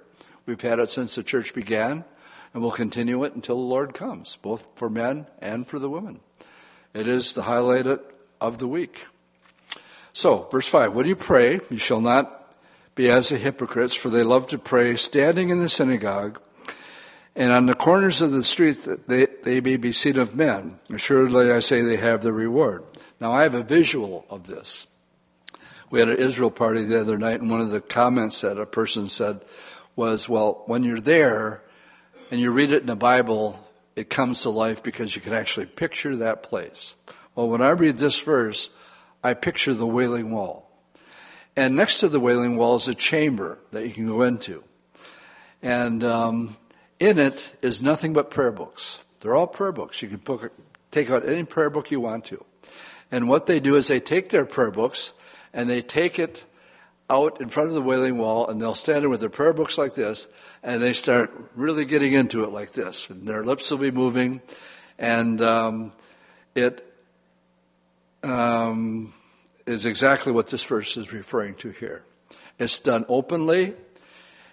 We've 0.45 0.61
had 0.61 0.79
it 0.79 0.89
since 0.89 1.15
the 1.15 1.23
church 1.23 1.53
began, 1.53 2.05
and 2.53 2.63
we'll 2.63 2.71
continue 2.71 3.21
it 3.25 3.35
until 3.35 3.57
the 3.57 3.61
Lord 3.61 3.93
comes, 3.93 4.37
both 4.37 4.71
for 4.77 4.89
men 4.89 5.27
and 5.39 5.67
for 5.67 5.77
the 5.77 5.89
women. 5.89 6.21
It 6.93 7.05
is 7.09 7.33
the 7.33 7.41
highlight 7.41 7.85
of 8.39 8.59
the 8.59 8.67
week. 8.67 9.07
So, 10.13 10.47
verse 10.49 10.69
5 10.69 10.95
When 10.95 11.05
you 11.05 11.17
pray, 11.17 11.59
you 11.69 11.77
shall 11.77 11.99
not 11.99 12.55
be 12.95 13.09
as 13.09 13.27
the 13.27 13.37
hypocrites, 13.37 13.93
for 13.93 14.09
they 14.09 14.23
love 14.23 14.47
to 14.47 14.57
pray 14.57 14.95
standing 14.95 15.49
in 15.49 15.59
the 15.59 15.67
synagogue 15.67 16.39
and 17.35 17.51
on 17.51 17.65
the 17.65 17.75
corners 17.75 18.21
of 18.21 18.31
the 18.31 18.41
street 18.41 18.77
that 18.85 19.09
they, 19.09 19.27
they 19.43 19.59
may 19.59 19.75
be 19.75 19.91
seen 19.91 20.17
of 20.17 20.33
men. 20.33 20.79
Assuredly, 20.93 21.51
I 21.51 21.59
say 21.59 21.81
they 21.81 21.97
have 21.97 22.21
the 22.21 22.31
reward. 22.31 22.85
Now, 23.19 23.33
I 23.33 23.43
have 23.43 23.55
a 23.55 23.63
visual 23.63 24.25
of 24.29 24.47
this. 24.47 24.87
We 25.89 25.99
had 25.99 26.09
an 26.09 26.17
Israel 26.17 26.51
party 26.51 26.83
the 26.83 27.01
other 27.01 27.17
night, 27.17 27.41
and 27.41 27.49
one 27.49 27.61
of 27.61 27.71
the 27.71 27.81
comments 27.81 28.41
that 28.41 28.59
a 28.59 28.65
person 28.65 29.07
said 29.07 29.41
was, 29.95 30.29
Well, 30.29 30.63
when 30.67 30.83
you're 30.83 31.01
there 31.01 31.61
and 32.31 32.39
you 32.39 32.51
read 32.51 32.71
it 32.71 32.81
in 32.81 32.87
the 32.87 32.95
Bible, 32.95 33.59
it 33.95 34.09
comes 34.09 34.43
to 34.43 34.49
life 34.49 34.83
because 34.83 35.15
you 35.15 35.21
can 35.21 35.33
actually 35.33 35.65
picture 35.65 36.15
that 36.17 36.43
place. 36.43 36.95
Well, 37.35 37.49
when 37.49 37.61
I 37.61 37.69
read 37.69 37.97
this 37.97 38.19
verse, 38.19 38.69
I 39.23 39.33
picture 39.33 39.73
the 39.73 39.87
Wailing 39.87 40.31
Wall. 40.31 40.69
And 41.55 41.75
next 41.75 41.99
to 41.99 42.07
the 42.07 42.19
Wailing 42.19 42.55
Wall 42.55 42.75
is 42.75 42.87
a 42.87 42.95
chamber 42.95 43.59
that 43.71 43.85
you 43.85 43.93
can 43.93 44.07
go 44.07 44.21
into. 44.21 44.63
And 45.61 46.03
um, 46.03 46.55
in 46.99 47.19
it 47.19 47.53
is 47.61 47.83
nothing 47.83 48.13
but 48.13 48.29
prayer 48.29 48.51
books. 48.51 49.03
They're 49.19 49.35
all 49.35 49.47
prayer 49.47 49.73
books. 49.73 50.01
You 50.01 50.07
can 50.07 50.17
book, 50.17 50.53
take 50.91 51.09
out 51.09 51.27
any 51.27 51.43
prayer 51.43 51.69
book 51.69 51.91
you 51.91 51.99
want 51.99 52.25
to. 52.25 52.45
And 53.11 53.27
what 53.27 53.45
they 53.45 53.59
do 53.59 53.75
is 53.75 53.87
they 53.87 53.99
take 53.99 54.29
their 54.29 54.45
prayer 54.45 54.71
books 54.71 55.13
and 55.53 55.69
they 55.69 55.81
take 55.81 56.19
it 56.19 56.45
out 57.09 57.41
in 57.41 57.49
front 57.49 57.69
of 57.69 57.75
the 57.75 57.81
Wailing 57.81 58.17
Wall 58.17 58.47
and 58.47 58.61
they'll 58.61 58.73
stand 58.73 59.01
there 59.01 59.09
with 59.09 59.19
their 59.19 59.29
prayer 59.29 59.53
books 59.53 59.77
like 59.77 59.95
this 59.95 60.27
and 60.63 60.81
they 60.81 60.93
start 60.93 61.31
really 61.55 61.85
getting 61.85 62.13
into 62.13 62.43
it 62.43 62.51
like 62.51 62.73
this, 62.73 63.09
and 63.09 63.27
their 63.27 63.43
lips 63.43 63.71
will 63.71 63.77
be 63.77 63.91
moving, 63.91 64.41
and 64.97 65.41
um, 65.41 65.91
it 66.55 66.85
um, 68.23 69.13
is 69.65 69.85
exactly 69.85 70.31
what 70.31 70.47
this 70.47 70.63
verse 70.63 70.97
is 70.97 71.13
referring 71.13 71.55
to 71.55 71.69
here. 71.69 72.03
It's 72.57 72.79
done 72.79 73.05
openly, 73.07 73.73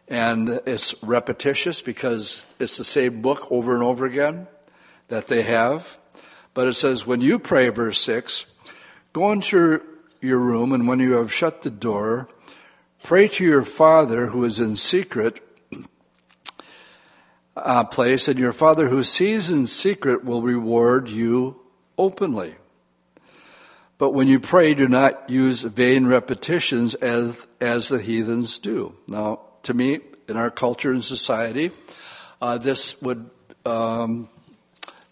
and 0.06 0.60
it's 0.66 0.94
repetitious 1.02 1.82
because 1.82 2.54
it's 2.60 2.76
the 2.76 2.84
same 2.84 3.20
book 3.20 3.50
over 3.50 3.74
and 3.74 3.82
over 3.82 4.06
again 4.06 4.46
that 5.08 5.26
they 5.26 5.42
have. 5.42 5.98
But 6.56 6.68
it 6.68 6.72
says, 6.72 7.06
when 7.06 7.20
you 7.20 7.38
pray, 7.38 7.68
verse 7.68 8.00
6, 8.00 8.46
go 9.12 9.30
into 9.30 9.82
your 10.22 10.38
room, 10.38 10.72
and 10.72 10.88
when 10.88 11.00
you 11.00 11.12
have 11.12 11.30
shut 11.30 11.60
the 11.60 11.68
door, 11.68 12.28
pray 13.02 13.28
to 13.28 13.44
your 13.44 13.62
Father 13.62 14.28
who 14.28 14.42
is 14.42 14.58
in 14.58 14.74
secret 14.74 15.42
uh, 17.58 17.84
place, 17.84 18.26
and 18.26 18.38
your 18.38 18.54
Father 18.54 18.88
who 18.88 19.02
sees 19.02 19.50
in 19.50 19.66
secret 19.66 20.24
will 20.24 20.40
reward 20.40 21.10
you 21.10 21.60
openly. 21.98 22.54
But 23.98 24.12
when 24.12 24.26
you 24.26 24.40
pray, 24.40 24.72
do 24.72 24.88
not 24.88 25.28
use 25.28 25.60
vain 25.60 26.06
repetitions 26.06 26.94
as, 26.94 27.46
as 27.60 27.90
the 27.90 28.00
heathens 28.00 28.58
do. 28.58 28.96
Now, 29.08 29.40
to 29.64 29.74
me, 29.74 30.00
in 30.26 30.38
our 30.38 30.50
culture 30.50 30.90
and 30.90 31.04
society, 31.04 31.70
uh, 32.40 32.56
this 32.56 32.98
would 33.02 33.28
um, 33.66 34.30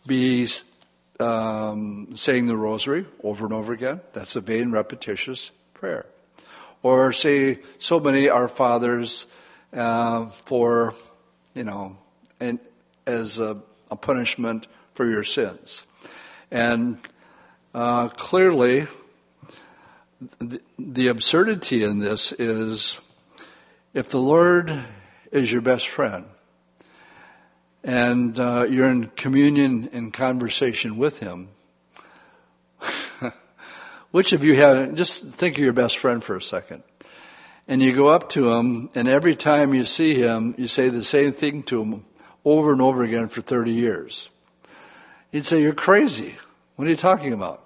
be 0.07 0.47
um, 1.21 2.09
saying 2.15 2.47
the 2.47 2.57
rosary 2.57 3.07
over 3.23 3.45
and 3.47 3.55
over 3.55 3.73
again. 3.73 4.01
That's 4.12 4.37
a 4.37 4.41
vain, 4.41 4.71
repetitious 4.71 5.53
prayer. 5.73 6.07
Or 6.83 7.12
say 7.12 7.61
so 7.79 7.99
many 7.99 8.29
Our 8.29 8.49
Fathers 8.49 9.27
uh, 9.73 10.27
for, 10.27 10.95
you 11.55 11.65
know, 11.65 11.97
and 12.41 12.59
as 13.07 13.39
a, 13.39 13.61
a 13.91 13.97
punishment 13.97 14.67
for 14.95 15.09
your 15.09 15.25
sins. 15.25 15.87
And 16.51 16.99
uh, 17.75 18.09
clearly, 18.09 18.87
the, 20.39 20.61
the 20.79 21.09
absurdity 21.09 21.83
in 21.83 21.99
this 21.99 22.33
is 22.33 23.01
if 23.93 24.11
the 24.11 24.21
Lord 24.21 24.85
is 25.33 25.51
your 25.51 25.62
best 25.62 25.89
friend 25.89 26.27
and 27.85 28.41
uh, 28.41 28.64
you're 28.68 28.89
in 28.89 29.09
communion 29.09 29.91
and 29.93 30.12
conversation 30.12 30.97
with 30.97 31.20
Him, 31.20 31.51
which 34.11 34.32
of 34.32 34.43
you 34.43 34.57
have, 34.57 34.95
just 34.95 35.26
think 35.26 35.59
of 35.59 35.62
your 35.62 35.74
best 35.74 35.99
friend 35.99 36.24
for 36.24 36.35
a 36.35 36.43
second. 36.43 36.82
And 37.68 37.82
you 37.82 37.95
go 37.95 38.09
up 38.09 38.30
to 38.30 38.53
him, 38.53 38.91
and 38.95 39.09
every 39.09 39.35
time 39.35 39.72
you 39.72 39.87
see 39.87 40.16
him, 40.16 40.55
you 40.59 40.66
say 40.66 40.91
the 40.91 41.03
same 41.03 41.32
thing 41.32 41.62
to 41.64 41.82
him 41.82 42.05
over 42.45 42.72
and 42.72 42.82
over 42.82 43.03
again 43.03 43.28
for 43.28 43.41
30 43.41 43.72
years. 43.72 44.28
He'd 45.32 45.47
say, 45.47 45.62
You're 45.62 45.72
crazy. 45.72 46.35
What 46.76 46.87
are 46.87 46.91
you 46.91 46.97
talking 46.97 47.32
about? 47.32 47.62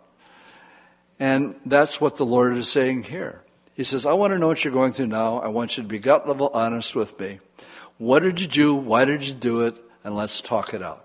And 1.19 1.57
that's 1.67 2.01
what 2.01 2.17
the 2.17 2.25
Lord 2.25 2.57
is 2.57 2.71
saying 2.71 3.05
here. 3.05 3.43
He 3.75 3.83
says, 3.83 4.07
I 4.07 4.13
want 4.13 4.33
to 4.33 4.39
know 4.39 4.47
what 4.47 4.65
you're 4.65 4.73
going 4.73 4.93
through 4.93 5.09
now. 5.09 5.39
I 5.39 5.49
want 5.49 5.77
you 5.77 5.83
to 5.83 5.89
be 5.89 5.99
gut 5.99 6.29
level 6.29 6.51
honest 6.55 6.95
with 6.95 7.19
me. 7.19 7.41
What 7.97 8.23
did 8.23 8.41
you 8.41 8.47
do? 8.47 8.75
Why 8.75 9.05
did 9.05 9.27
you 9.27 9.35
do 9.35 9.63
it? 9.63 9.79
And 10.09 10.17
let's 10.17 10.41
talk 10.41 10.73
it 10.73 10.83
out. 10.83 11.05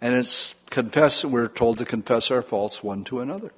And 0.00 0.12
it's 0.12 0.56
confess, 0.70 1.24
we're 1.24 1.46
told 1.46 1.78
to 1.78 1.84
confess 1.84 2.32
our 2.32 2.42
faults 2.42 2.82
one 2.82 3.04
to 3.04 3.20
another. 3.20 3.52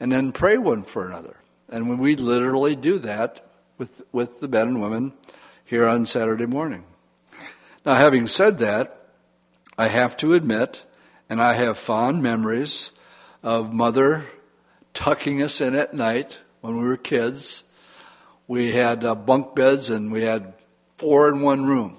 And 0.00 0.10
then 0.10 0.32
pray 0.32 0.58
one 0.58 0.82
for 0.82 1.06
another. 1.06 1.36
And 1.68 1.88
when 1.88 1.98
we 1.98 2.16
literally 2.16 2.74
do 2.74 2.98
that 2.98 3.48
with, 3.78 4.02
with 4.10 4.40
the 4.40 4.48
men 4.48 4.66
and 4.66 4.82
women 4.82 5.12
here 5.64 5.86
on 5.86 6.06
Saturday 6.06 6.46
morning. 6.46 6.86
Now, 7.86 7.94
having 7.94 8.26
said 8.26 8.58
that, 8.58 9.00
I 9.78 9.86
have 9.86 10.16
to 10.16 10.34
admit, 10.34 10.84
and 11.30 11.40
I 11.40 11.52
have 11.52 11.78
fond 11.78 12.20
memories 12.20 12.90
of 13.44 13.72
mother 13.72 14.24
tucking 14.92 15.40
us 15.40 15.60
in 15.60 15.76
at 15.76 15.94
night 15.94 16.40
when 16.62 16.78
we 16.78 16.84
were 16.84 16.96
kids. 16.96 17.62
We 18.48 18.72
had 18.72 19.04
uh, 19.04 19.14
bunk 19.14 19.54
beds 19.54 19.88
and 19.88 20.10
we 20.10 20.22
had 20.22 20.54
four 20.96 21.28
in 21.28 21.42
one 21.42 21.64
room. 21.64 21.98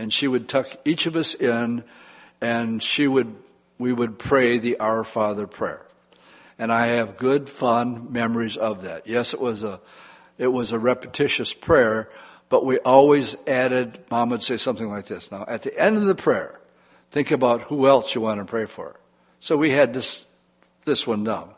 And 0.00 0.10
she 0.10 0.26
would 0.26 0.48
tuck 0.48 0.66
each 0.86 1.04
of 1.04 1.14
us 1.14 1.34
in 1.34 1.84
and 2.40 2.82
she 2.82 3.06
would, 3.06 3.36
we 3.78 3.92
would 3.92 4.18
pray 4.18 4.56
the 4.56 4.80
Our 4.80 5.04
Father 5.04 5.46
prayer. 5.46 5.86
And 6.58 6.72
I 6.72 6.86
have 6.86 7.18
good, 7.18 7.50
fond 7.50 8.10
memories 8.10 8.56
of 8.56 8.80
that. 8.84 9.06
Yes, 9.06 9.34
it 9.34 9.40
was 9.42 9.62
a, 9.62 9.78
it 10.38 10.46
was 10.46 10.72
a 10.72 10.78
repetitious 10.78 11.52
prayer, 11.52 12.08
but 12.48 12.64
we 12.64 12.78
always 12.78 13.36
added, 13.46 13.98
mom 14.10 14.30
would 14.30 14.42
say 14.42 14.56
something 14.56 14.88
like 14.88 15.04
this. 15.04 15.30
Now, 15.30 15.44
at 15.46 15.64
the 15.64 15.78
end 15.78 15.98
of 15.98 16.04
the 16.04 16.14
prayer, 16.14 16.58
think 17.10 17.30
about 17.30 17.60
who 17.64 17.86
else 17.86 18.14
you 18.14 18.22
want 18.22 18.40
to 18.40 18.46
pray 18.46 18.64
for. 18.64 18.98
So 19.38 19.58
we 19.58 19.68
had 19.68 19.92
this, 19.92 20.26
this 20.86 21.06
one 21.06 21.24
down. 21.24 21.50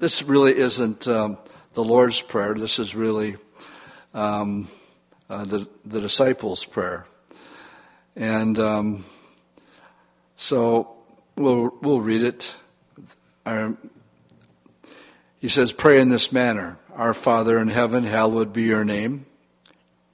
this 0.00 0.24
really 0.24 0.58
isn't 0.58 1.06
um, 1.06 1.38
the 1.74 1.84
Lord's 1.84 2.20
Prayer. 2.20 2.54
This 2.54 2.80
is 2.80 2.96
really 2.96 3.36
um, 4.12 4.66
uh, 5.28 5.44
the, 5.44 5.68
the 5.84 6.00
disciples' 6.00 6.64
prayer. 6.64 7.06
And 8.20 8.58
um, 8.58 9.06
so 10.36 10.94
we'll, 11.36 11.74
we'll 11.80 12.02
read 12.02 12.22
it. 12.22 12.54
Our, 13.46 13.78
he 15.38 15.48
says, 15.48 15.72
Pray 15.72 15.98
in 16.02 16.10
this 16.10 16.30
manner 16.30 16.78
Our 16.94 17.14
Father 17.14 17.58
in 17.58 17.68
heaven, 17.68 18.04
hallowed 18.04 18.52
be 18.52 18.64
your 18.64 18.84
name. 18.84 19.24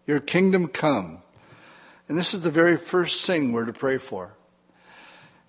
Your 0.06 0.20
kingdom 0.20 0.68
come. 0.68 1.18
And 2.08 2.16
this 2.16 2.32
is 2.32 2.42
the 2.42 2.50
very 2.50 2.76
first 2.76 3.26
thing 3.26 3.52
we're 3.52 3.64
to 3.64 3.72
pray 3.72 3.98
for. 3.98 4.34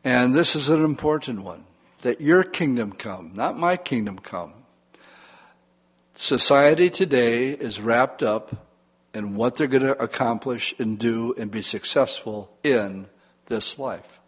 And 0.04 0.34
this 0.34 0.56
is 0.56 0.68
an 0.68 0.84
important 0.84 1.44
one 1.44 1.64
that 2.02 2.22
your 2.22 2.44
kingdom 2.44 2.92
come, 2.92 3.34
not 3.36 3.56
my 3.60 3.78
kingdom 3.78 4.18
come. 4.18 4.54
Society 6.16 6.90
today 6.90 7.52
is 7.52 7.80
wrapped 7.80 8.24
up 8.24 8.67
in 9.14 9.36
what 9.36 9.56
they're 9.56 9.68
going 9.68 9.84
to 9.84 10.02
accomplish 10.02 10.74
and 10.80 11.00
do 11.00 11.34
and 11.38 11.50
be 11.50 11.62
successful 11.62 12.52
in 12.64 13.08
this 13.48 13.80
life. 13.80 14.20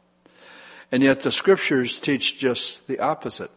And 0.91 1.03
yet 1.03 1.21
the 1.21 1.31
scriptures 1.31 1.99
teach 1.99 2.39
just 2.39 2.87
the 2.87 2.99
opposite. 2.99 3.51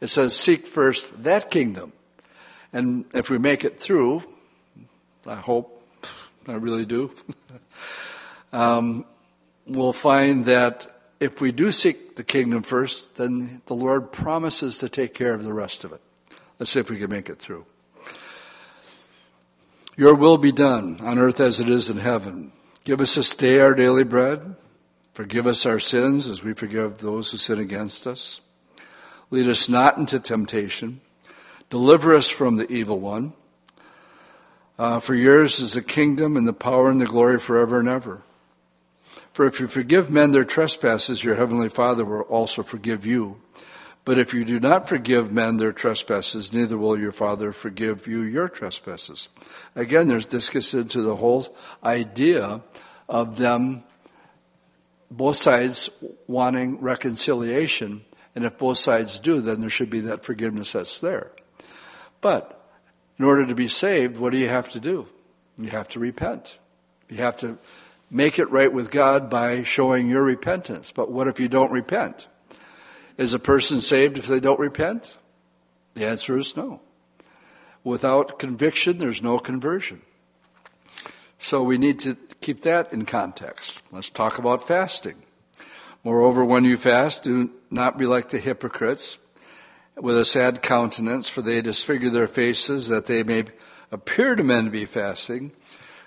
It 0.00 0.08
says, 0.08 0.36
seek 0.36 0.66
first 0.66 1.22
that 1.24 1.50
kingdom. 1.50 1.92
And 2.72 3.04
if 3.14 3.30
we 3.30 3.38
make 3.38 3.64
it 3.64 3.78
through, 3.78 4.24
I 5.26 5.36
hope, 5.36 5.84
I 6.46 6.54
really 6.54 6.84
do, 6.84 7.12
um, 8.52 9.04
we'll 9.66 9.92
find 9.92 10.44
that 10.46 10.92
if 11.20 11.40
we 11.40 11.52
do 11.52 11.70
seek 11.70 12.16
the 12.16 12.24
kingdom 12.24 12.62
first, 12.62 13.16
then 13.16 13.62
the 13.66 13.74
Lord 13.74 14.12
promises 14.12 14.78
to 14.78 14.88
take 14.88 15.14
care 15.14 15.32
of 15.32 15.44
the 15.44 15.52
rest 15.52 15.84
of 15.84 15.92
it. 15.92 16.00
Let's 16.58 16.70
see 16.70 16.80
if 16.80 16.90
we 16.90 16.98
can 16.98 17.10
make 17.10 17.30
it 17.30 17.38
through. 17.38 17.64
Your 19.96 20.14
will 20.14 20.36
be 20.36 20.52
done 20.52 20.98
on 21.00 21.18
earth 21.18 21.40
as 21.40 21.58
it 21.58 21.70
is 21.70 21.88
in 21.88 21.96
heaven. 21.96 22.52
Give 22.84 23.00
us 23.00 23.14
this 23.14 23.34
day 23.34 23.60
our 23.60 23.74
daily 23.74 24.04
bread. 24.04 24.56
Forgive 25.14 25.46
us 25.46 25.64
our 25.64 25.78
sins 25.78 26.28
as 26.28 26.42
we 26.42 26.52
forgive 26.52 26.98
those 26.98 27.30
who 27.30 27.38
sin 27.38 27.58
against 27.58 28.06
us. 28.06 28.42
Lead 29.30 29.48
us 29.48 29.70
not 29.70 29.96
into 29.96 30.20
temptation. 30.20 31.00
Deliver 31.70 32.14
us 32.14 32.28
from 32.28 32.56
the 32.56 32.70
evil 32.70 33.00
one. 33.00 33.32
Uh, 34.78 35.00
for 35.00 35.14
yours 35.14 35.58
is 35.58 35.72
the 35.72 35.82
kingdom 35.82 36.36
and 36.36 36.46
the 36.46 36.52
power 36.52 36.90
and 36.90 37.00
the 37.00 37.06
glory 37.06 37.40
forever 37.40 37.80
and 37.80 37.88
ever. 37.88 38.22
For 39.32 39.46
if 39.46 39.58
you 39.60 39.66
forgive 39.66 40.10
men 40.10 40.32
their 40.32 40.44
trespasses, 40.44 41.24
your 41.24 41.36
heavenly 41.36 41.70
Father 41.70 42.04
will 42.04 42.20
also 42.22 42.62
forgive 42.62 43.06
you. 43.06 43.40
But 44.06 44.18
if 44.18 44.32
you 44.32 44.44
do 44.44 44.60
not 44.60 44.88
forgive 44.88 45.32
men 45.32 45.56
their 45.56 45.72
trespasses, 45.72 46.52
neither 46.52 46.78
will 46.78 46.96
your 46.96 47.10
Father 47.10 47.50
forgive 47.50 48.06
you 48.06 48.20
your 48.20 48.48
trespasses. 48.48 49.28
Again, 49.74 50.06
there's, 50.06 50.26
this 50.26 50.48
gets 50.48 50.72
into 50.74 51.02
the 51.02 51.16
whole 51.16 51.44
idea 51.82 52.62
of 53.08 53.36
them, 53.36 53.82
both 55.10 55.34
sides 55.34 55.90
wanting 56.28 56.80
reconciliation. 56.80 58.04
And 58.36 58.44
if 58.44 58.56
both 58.58 58.78
sides 58.78 59.18
do, 59.18 59.40
then 59.40 59.58
there 59.58 59.68
should 59.68 59.90
be 59.90 60.00
that 60.02 60.24
forgiveness 60.24 60.74
that's 60.74 61.00
there. 61.00 61.32
But 62.20 62.64
in 63.18 63.24
order 63.24 63.44
to 63.44 63.56
be 63.56 63.66
saved, 63.66 64.18
what 64.18 64.30
do 64.30 64.38
you 64.38 64.48
have 64.48 64.68
to 64.70 64.78
do? 64.78 65.08
You 65.58 65.70
have 65.70 65.88
to 65.88 65.98
repent. 65.98 66.58
You 67.08 67.16
have 67.16 67.38
to 67.38 67.58
make 68.08 68.38
it 68.38 68.52
right 68.52 68.72
with 68.72 68.92
God 68.92 69.28
by 69.28 69.64
showing 69.64 70.08
your 70.08 70.22
repentance. 70.22 70.92
But 70.92 71.10
what 71.10 71.26
if 71.26 71.40
you 71.40 71.48
don't 71.48 71.72
repent? 71.72 72.28
Is 73.16 73.32
a 73.32 73.38
person 73.38 73.80
saved 73.80 74.18
if 74.18 74.26
they 74.26 74.40
don't 74.40 74.60
repent? 74.60 75.16
The 75.94 76.06
answer 76.06 76.36
is 76.36 76.56
no. 76.56 76.80
Without 77.82 78.38
conviction, 78.38 78.98
there's 78.98 79.22
no 79.22 79.38
conversion. 79.38 80.02
So 81.38 81.62
we 81.62 81.78
need 81.78 82.00
to 82.00 82.16
keep 82.40 82.62
that 82.62 82.92
in 82.92 83.06
context. 83.06 83.82
Let's 83.90 84.10
talk 84.10 84.38
about 84.38 84.66
fasting. 84.66 85.22
Moreover, 86.04 86.44
when 86.44 86.64
you 86.64 86.76
fast, 86.76 87.24
do 87.24 87.50
not 87.70 87.98
be 87.98 88.06
like 88.06 88.28
the 88.28 88.38
hypocrites 88.38 89.18
with 89.96 90.16
a 90.16 90.24
sad 90.24 90.62
countenance, 90.62 91.28
for 91.28 91.42
they 91.42 91.62
disfigure 91.62 92.10
their 92.10 92.28
faces 92.28 92.88
that 92.88 93.06
they 93.06 93.22
may 93.22 93.44
appear 93.90 94.34
to 94.34 94.44
men 94.44 94.66
to 94.66 94.70
be 94.70 94.84
fasting. 94.84 95.52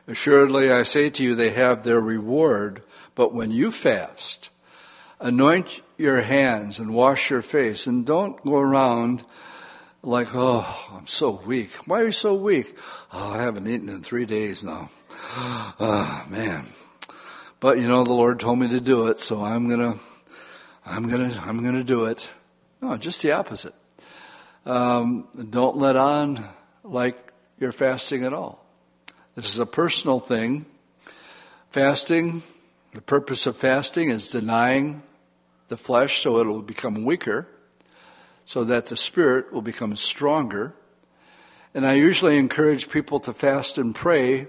Assuredly, 0.07 0.71
I 0.71 0.83
say 0.83 1.09
to 1.09 1.23
you, 1.23 1.35
they 1.35 1.51
have 1.51 1.83
their 1.83 1.99
reward. 1.99 2.83
But 3.15 3.33
when 3.33 3.51
you 3.51 3.71
fast, 3.71 4.51
anoint 5.19 5.81
your 5.97 6.21
hands 6.21 6.79
and 6.79 6.93
wash 6.93 7.29
your 7.29 7.41
face, 7.41 7.87
and 7.87 8.05
don't 8.05 8.43
go 8.43 8.57
around 8.57 9.23
like, 10.01 10.29
oh, 10.33 10.65
I'm 10.93 11.07
so 11.07 11.41
weak. 11.45 11.71
Why 11.87 12.01
are 12.01 12.05
you 12.05 12.11
so 12.11 12.33
weak? 12.33 12.77
Oh, 13.11 13.31
I 13.31 13.41
haven't 13.41 13.67
eaten 13.67 13.89
in 13.89 14.01
three 14.01 14.25
days 14.25 14.63
now. 14.63 14.89
Oh, 15.79 16.25
man. 16.29 16.67
But 17.59 17.77
you 17.77 17.87
know, 17.87 18.03
the 18.03 18.13
Lord 18.13 18.39
told 18.39 18.59
me 18.59 18.69
to 18.69 18.79
do 18.79 19.07
it, 19.07 19.19
so 19.19 19.43
I'm 19.43 19.67
gonna, 19.67 19.99
I'm 20.85 21.09
gonna, 21.09 21.37
I'm 21.45 21.63
gonna 21.63 21.83
do 21.83 22.05
it. 22.05 22.31
No, 22.81 22.95
just 22.95 23.21
the 23.21 23.33
opposite. 23.33 23.73
Um, 24.65 25.27
don't 25.49 25.77
let 25.77 25.97
on 25.97 26.47
like 26.83 27.17
you're 27.59 27.73
fasting 27.73 28.23
at 28.23 28.33
all. 28.33 28.65
This 29.35 29.53
is 29.53 29.59
a 29.59 29.65
personal 29.65 30.19
thing. 30.19 30.65
Fasting, 31.71 32.43
the 32.93 33.01
purpose 33.01 33.45
of 33.45 33.57
fasting 33.57 34.09
is 34.09 34.29
denying 34.29 35.03
the 35.69 35.77
flesh 35.77 36.21
so 36.21 36.39
it 36.39 36.45
will 36.45 36.61
become 36.61 37.05
weaker, 37.05 37.47
so 38.43 38.63
that 38.63 38.87
the 38.87 38.97
spirit 38.97 39.53
will 39.53 39.61
become 39.61 39.95
stronger. 39.95 40.73
And 41.73 41.85
I 41.85 41.93
usually 41.93 42.37
encourage 42.37 42.89
people 42.89 43.19
to 43.21 43.31
fast 43.31 43.77
and 43.77 43.95
pray 43.95 44.47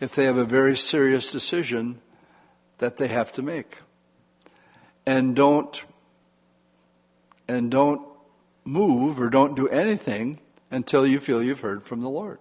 if 0.00 0.14
they 0.14 0.24
have 0.24 0.38
a 0.38 0.44
very 0.44 0.76
serious 0.76 1.30
decision 1.30 2.00
that 2.78 2.96
they 2.96 3.08
have 3.08 3.32
to 3.32 3.42
make. 3.42 3.78
And 5.06 5.36
don't 5.36 5.84
and 7.46 7.70
don't 7.70 8.00
move 8.64 9.20
or 9.20 9.28
don't 9.28 9.54
do 9.54 9.68
anything 9.68 10.40
until 10.70 11.06
you 11.06 11.20
feel 11.20 11.42
you've 11.42 11.60
heard 11.60 11.82
from 11.82 12.00
the 12.00 12.08
Lord. 12.08 12.38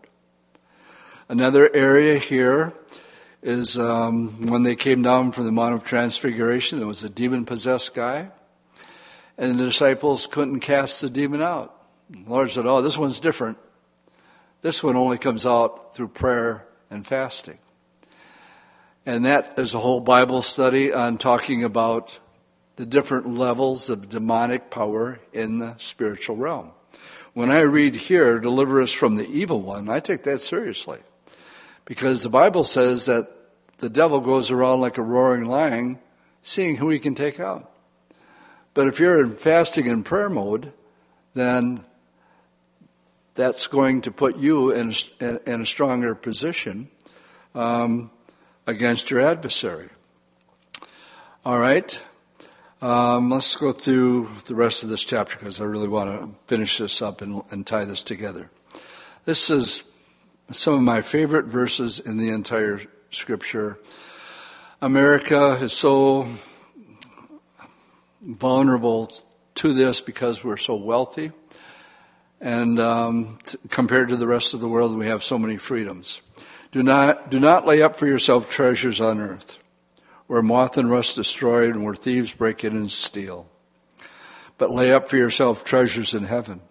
Another 1.28 1.70
area 1.76 2.18
here 2.18 2.74
is 3.44 3.78
um, 3.78 4.48
when 4.48 4.64
they 4.64 4.76
came 4.76 5.02
down 5.02 5.34
from 5.34 5.46
the 5.46 5.52
Mount 5.52 5.76
of 5.76 5.84
Transfiguration, 5.84 6.80
there 6.80 6.88
was 6.88 7.04
a 7.04 7.10
demon 7.10 7.46
possessed 7.46 7.94
guy, 7.94 8.30
and 9.38 9.60
the 9.60 9.66
disciples 9.66 10.28
couldn't 10.28 10.62
cast 10.62 11.02
the 11.02 11.10
demon 11.10 11.42
out. 11.42 11.76
The 12.10 12.30
Lord 12.30 12.50
said, 12.52 12.66
Oh, 12.66 12.82
this 12.82 12.98
one's 12.98 13.20
different. 13.20 13.58
This 14.62 14.82
one 14.82 14.96
only 14.96 15.18
comes 15.18 15.46
out 15.46 15.94
through 15.94 16.10
prayer 16.10 16.66
and 16.90 17.06
fasting. 17.06 17.58
And 19.06 19.26
that 19.26 19.56
is 19.58 19.74
a 19.74 19.80
whole 19.80 20.00
Bible 20.00 20.42
study 20.42 20.94
on 20.94 21.18
talking 21.18 21.66
about 21.66 22.18
the 22.78 22.86
different 22.86 23.28
levels 23.28 23.90
of 23.90 24.08
demonic 24.08 24.70
power 24.70 25.20
in 25.34 25.60
the 25.60 25.76
spiritual 25.78 26.38
realm. 26.38 26.72
When 27.34 27.52
I 27.52 27.62
read 27.62 27.96
here, 27.96 28.40
deliver 28.40 28.82
us 28.82 28.94
from 28.94 29.16
the 29.16 29.28
evil 29.28 29.62
one, 29.62 29.90
I 29.90 30.00
take 30.00 30.24
that 30.24 30.40
seriously. 30.40 31.00
Because 31.86 32.24
the 32.24 32.30
Bible 32.30 32.64
says 32.64 33.06
that 33.06 33.30
the 33.80 33.90
devil 33.90 34.22
goes 34.22 34.52
around 34.52 34.82
like 34.82 34.98
a 34.98 35.02
roaring 35.02 35.46
lion, 35.46 36.00
seeing 36.42 36.78
who 36.78 36.90
he 36.90 37.00
can 37.00 37.16
take 37.16 37.40
out. 37.40 37.72
But 38.74 38.88
if 38.88 39.00
you're 39.00 39.22
in 39.22 39.36
fasting 39.36 39.88
and 39.88 40.06
prayer 40.06 40.30
mode, 40.30 40.72
then 41.34 41.84
that's 43.36 43.68
going 43.68 44.02
to 44.04 44.12
put 44.12 44.38
you 44.38 44.72
in, 44.72 44.94
in 45.20 45.62
a 45.62 45.66
stronger 45.66 46.16
position 46.16 46.90
um, 47.56 48.12
against 48.66 49.12
your 49.12 49.22
adversary. 49.22 49.90
All 51.46 51.60
right. 51.60 52.00
Um, 52.82 53.30
let's 53.30 53.56
go 53.56 53.72
through 53.72 54.30
the 54.46 54.56
rest 54.56 54.84
of 54.84 54.90
this 54.90 55.04
chapter 55.04 55.38
because 55.38 55.62
I 55.62 55.66
really 55.66 55.88
want 55.88 56.20
to 56.20 56.36
finish 56.48 56.78
this 56.78 57.02
up 57.02 57.22
and, 57.22 57.42
and 57.50 57.66
tie 57.66 57.86
this 57.86 58.04
together. 58.04 58.50
This 59.26 59.50
is 59.50 59.84
some 60.52 60.74
of 60.74 60.82
my 60.82 61.02
favorite 61.02 61.46
verses 61.46 62.00
in 62.00 62.18
the 62.18 62.30
entire 62.30 62.80
scripture. 63.10 63.80
America 64.82 65.54
is 65.62 65.74
so 65.74 66.28
vulnerable 68.22 69.12
to 69.56 69.74
this 69.74 70.02
because 70.02 70.44
we're 70.44 70.58
so 70.58 70.76
wealthy. 70.76 71.32
And 72.42 72.80
um, 72.80 73.38
t- 73.44 73.58
compared 73.70 74.10
to 74.10 74.18
the 74.18 74.28
rest 74.28 74.54
of 74.54 74.60
the 74.60 74.68
world, 74.68 74.98
we 74.98 75.08
have 75.08 75.24
so 75.24 75.38
many 75.38 75.58
freedoms. 75.58 76.22
Do 76.72 76.84
not, 76.84 77.32
do 77.32 77.40
not 77.40 77.66
lay 77.66 77.82
up 77.82 77.96
for 77.96 78.08
yourself 78.08 78.50
treasures 78.50 79.00
on 79.00 79.20
earth, 79.20 79.58
where 80.28 80.42
moth 80.42 80.78
and 80.78 80.90
rust 80.90 81.16
destroy 81.16 81.70
and 81.70 81.86
where 81.86 81.94
thieves 81.94 82.34
break 82.34 82.64
in 82.64 82.76
and 82.76 82.92
steal. 82.92 83.48
But 84.58 84.72
lay 84.72 84.92
up 84.92 85.08
for 85.08 85.18
yourself 85.18 85.64
treasures 85.64 86.14
in 86.14 86.26
heaven 86.26 86.62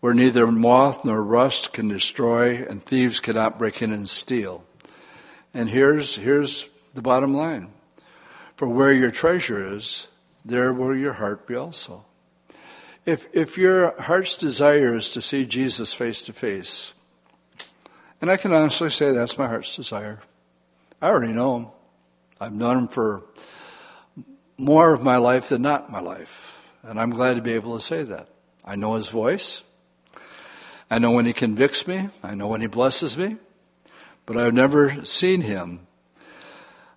where 0.00 0.14
neither 0.14 0.46
moth 0.46 1.04
nor 1.04 1.22
rust 1.22 1.72
can 1.72 1.88
destroy 1.88 2.64
and 2.64 2.82
thieves 2.82 3.20
cannot 3.20 3.58
break 3.58 3.82
in 3.82 3.92
and 3.92 4.08
steal. 4.08 4.64
And 5.54 5.68
here's, 5.68 6.16
here's 6.16 6.68
the 6.94 7.02
bottom 7.02 7.34
line. 7.34 7.72
For 8.56 8.68
where 8.68 8.92
your 8.92 9.10
treasure 9.10 9.74
is, 9.74 10.08
there 10.44 10.72
will 10.72 10.96
your 10.96 11.14
heart 11.14 11.46
be 11.46 11.54
also. 11.54 12.04
if, 13.06 13.28
if 13.32 13.56
your 13.56 13.98
heart's 14.02 14.36
desire 14.36 14.96
is 14.96 15.12
to 15.12 15.22
see 15.22 15.46
Jesus 15.46 15.94
face 15.94 16.24
to 16.24 16.32
face, 16.32 16.92
and 18.20 18.30
I 18.30 18.36
can 18.36 18.52
honestly 18.52 18.90
say 18.90 19.12
that's 19.12 19.38
my 19.38 19.46
heart's 19.46 19.76
desire. 19.76 20.20
I 21.00 21.08
already 21.08 21.32
know 21.32 21.56
him. 21.56 21.66
I've 22.40 22.52
known 22.52 22.78
him 22.78 22.88
for 22.88 23.22
more 24.58 24.92
of 24.92 25.02
my 25.02 25.18
life 25.18 25.50
than 25.50 25.62
not 25.62 25.90
my 25.90 26.00
life. 26.00 26.66
And 26.82 27.00
I'm 27.00 27.10
glad 27.10 27.34
to 27.34 27.42
be 27.42 27.52
able 27.52 27.76
to 27.78 27.84
say 27.84 28.02
that. 28.02 28.28
I 28.64 28.76
know 28.76 28.94
his 28.94 29.08
voice. 29.08 29.62
I 30.90 30.98
know 30.98 31.10
when 31.10 31.26
he 31.26 31.32
convicts 31.32 31.86
me. 31.86 32.08
I 32.22 32.34
know 32.34 32.46
when 32.46 32.60
he 32.60 32.66
blesses 32.66 33.16
me. 33.16 33.36
But 34.24 34.36
I've 34.36 34.54
never 34.54 35.04
seen 35.04 35.40
him. 35.40 35.86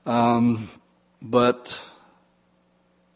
Um, 0.05 0.69
but, 1.21 1.79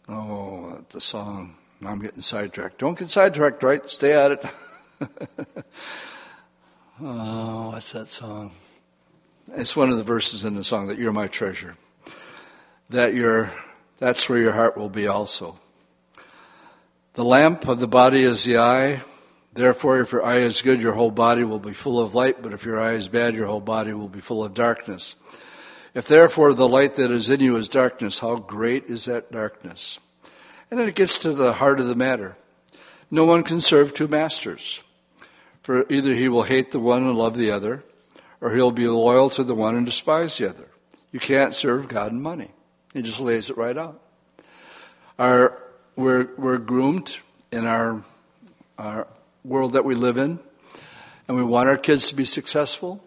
oh, 0.07 0.83
the 0.89 1.01
song. 1.01 1.55
I'm 1.85 1.99
getting 1.99 2.21
sidetracked. 2.21 2.77
Don't 2.77 2.97
get 2.97 3.09
sidetracked, 3.09 3.61
right? 3.63 3.89
Stay 3.89 4.13
at 4.13 4.31
it. 4.31 4.45
oh, 7.01 7.71
what's 7.71 7.91
that 7.91 8.07
song? 8.07 8.51
It's 9.51 9.75
one 9.75 9.89
of 9.89 9.97
the 9.97 10.03
verses 10.03 10.45
in 10.45 10.55
the 10.55 10.63
song 10.63 10.87
that 10.87 10.97
you're 10.97 11.11
my 11.11 11.27
treasure. 11.27 11.75
That 12.89 13.13
your 13.13 13.51
that's 13.99 14.27
where 14.29 14.39
your 14.39 14.53
heart 14.53 14.77
will 14.77 14.89
be 14.89 15.07
also. 15.07 15.59
The 17.13 17.23
lamp 17.23 17.67
of 17.67 17.79
the 17.79 17.87
body 17.87 18.23
is 18.23 18.43
the 18.43 18.57
eye. 18.57 19.01
Therefore, 19.53 19.99
if 19.99 20.11
your 20.11 20.25
eye 20.25 20.39
is 20.39 20.63
good, 20.63 20.81
your 20.81 20.93
whole 20.93 21.11
body 21.11 21.43
will 21.43 21.59
be 21.59 21.73
full 21.73 21.99
of 21.99 22.15
light, 22.15 22.41
but 22.41 22.53
if 22.53 22.65
your 22.65 22.81
eye 22.81 22.93
is 22.93 23.07
bad, 23.07 23.35
your 23.35 23.45
whole 23.45 23.61
body 23.61 23.93
will 23.93 24.09
be 24.09 24.19
full 24.19 24.43
of 24.43 24.55
darkness. 24.55 25.15
If 25.93 26.07
therefore 26.07 26.55
the 26.55 26.67
light 26.67 26.95
that 26.95 27.11
is 27.11 27.29
in 27.29 27.39
you 27.39 27.55
is 27.55 27.69
darkness, 27.69 28.19
how 28.19 28.37
great 28.37 28.85
is 28.85 29.05
that 29.05 29.31
darkness? 29.31 29.99
And 30.71 30.79
then 30.79 30.87
it 30.87 30.95
gets 30.95 31.19
to 31.19 31.33
the 31.33 31.53
heart 31.53 31.79
of 31.79 31.85
the 31.85 31.95
matter. 31.95 32.35
No 33.11 33.25
one 33.25 33.43
can 33.43 33.61
serve 33.61 33.93
two 33.93 34.07
masters, 34.07 34.83
for 35.61 35.85
either 35.87 36.15
he 36.15 36.27
will 36.29 36.43
hate 36.43 36.71
the 36.71 36.79
one 36.79 37.03
and 37.03 37.15
love 37.15 37.37
the 37.37 37.51
other, 37.51 37.83
or 38.41 38.55
he'll 38.55 38.71
be 38.71 38.87
loyal 38.87 39.29
to 39.29 39.43
the 39.43 39.53
one 39.53 39.75
and 39.75 39.85
despise 39.85 40.35
the 40.39 40.49
other. 40.49 40.67
You 41.11 41.19
can't 41.19 41.53
serve 41.53 41.87
God 41.87 42.11
and 42.11 42.23
money. 42.23 42.49
He 42.91 43.03
just 43.03 43.19
lays 43.19 43.51
it 43.51 43.57
right 43.57 43.77
out. 43.77 44.01
Our, 45.19 45.61
we're, 45.95 46.29
we're 46.39 46.57
groomed 46.57 47.19
in 47.51 47.67
our, 47.67 48.03
our 48.79 49.07
world 49.43 49.73
that 49.73 49.85
we 49.85 49.95
live 49.95 50.17
in, 50.17 50.39
and 51.27 51.37
we 51.37 51.43
want 51.43 51.69
our 51.69 51.77
kids 51.77 52.09
to 52.09 52.15
be 52.15 52.25
successful. 52.25 53.03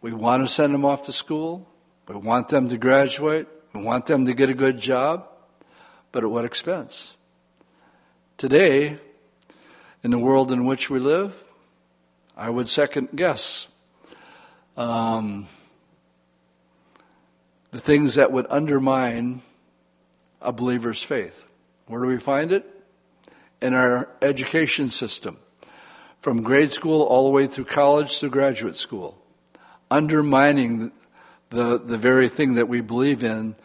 We 0.00 0.12
want 0.12 0.42
to 0.42 0.46
send 0.46 0.74
them 0.74 0.84
off 0.84 1.02
to 1.02 1.12
school. 1.12 1.68
We 2.06 2.16
want 2.16 2.48
them 2.48 2.68
to 2.68 2.78
graduate. 2.78 3.46
We 3.72 3.82
want 3.82 4.06
them 4.06 4.26
to 4.26 4.34
get 4.34 4.50
a 4.50 4.54
good 4.54 4.78
job 4.78 5.28
but 6.12 6.24
at 6.24 6.30
what 6.30 6.44
expense? 6.44 7.16
Today, 8.36 8.98
in 10.02 10.10
the 10.10 10.18
world 10.18 10.52
in 10.52 10.64
which 10.64 10.88
we 10.88 10.98
live, 10.98 11.42
I 12.36 12.50
would 12.50 12.68
second 12.68 13.08
guess 13.14 13.68
um, 14.76 15.48
the 17.72 17.80
things 17.80 18.14
that 18.14 18.32
would 18.32 18.46
undermine 18.48 19.42
a 20.40 20.52
believer's 20.52 21.02
faith. 21.02 21.44
Where 21.86 22.00
do 22.00 22.06
we 22.06 22.18
find 22.18 22.52
it? 22.52 22.64
In 23.60 23.74
our 23.74 24.08
education 24.22 24.88
system, 24.88 25.38
from 26.20 26.42
grade 26.42 26.72
school 26.72 27.02
all 27.02 27.24
the 27.24 27.30
way 27.30 27.46
through 27.46 27.64
college 27.64 28.18
through 28.18 28.30
graduate 28.30 28.76
school, 28.76 29.20
undermining 29.90 30.92
the, 31.50 31.78
the 31.78 31.98
very 31.98 32.28
thing 32.28 32.54
that 32.54 32.68
we 32.68 32.80
believe 32.80 33.22
in, 33.22 33.56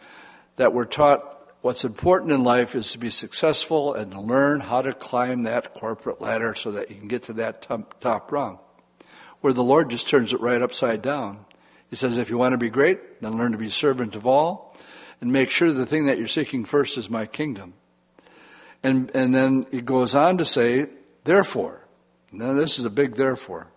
that 0.56 0.72
we're 0.72 0.84
taught 0.84 1.34
What's 1.64 1.86
important 1.86 2.30
in 2.30 2.44
life 2.44 2.74
is 2.74 2.92
to 2.92 2.98
be 2.98 3.08
successful 3.08 3.94
and 3.94 4.12
to 4.12 4.20
learn 4.20 4.60
how 4.60 4.82
to 4.82 4.92
climb 4.92 5.44
that 5.44 5.72
corporate 5.72 6.20
ladder 6.20 6.54
so 6.54 6.72
that 6.72 6.90
you 6.90 6.96
can 6.96 7.08
get 7.08 7.22
to 7.22 7.32
that 7.32 7.62
top, 7.62 7.98
top 8.00 8.30
rung. 8.30 8.58
Where 9.40 9.54
the 9.54 9.64
Lord 9.64 9.88
just 9.88 10.06
turns 10.06 10.34
it 10.34 10.42
right 10.42 10.60
upside 10.60 11.00
down. 11.00 11.46
He 11.88 11.96
says, 11.96 12.18
if 12.18 12.28
you 12.28 12.36
want 12.36 12.52
to 12.52 12.58
be 12.58 12.68
great, 12.68 13.22
then 13.22 13.38
learn 13.38 13.52
to 13.52 13.56
be 13.56 13.70
servant 13.70 14.14
of 14.14 14.26
all 14.26 14.76
and 15.22 15.32
make 15.32 15.48
sure 15.48 15.72
the 15.72 15.86
thing 15.86 16.04
that 16.04 16.18
you're 16.18 16.26
seeking 16.26 16.66
first 16.66 16.98
is 16.98 17.08
my 17.08 17.24
kingdom. 17.24 17.72
And, 18.82 19.10
and 19.14 19.34
then 19.34 19.66
he 19.70 19.80
goes 19.80 20.14
on 20.14 20.36
to 20.36 20.44
say, 20.44 20.88
therefore, 21.24 21.83
now 22.34 22.52
this 22.52 22.78
is 22.78 22.84
a 22.84 22.90
big 22.90 23.16
therefore. 23.16 23.68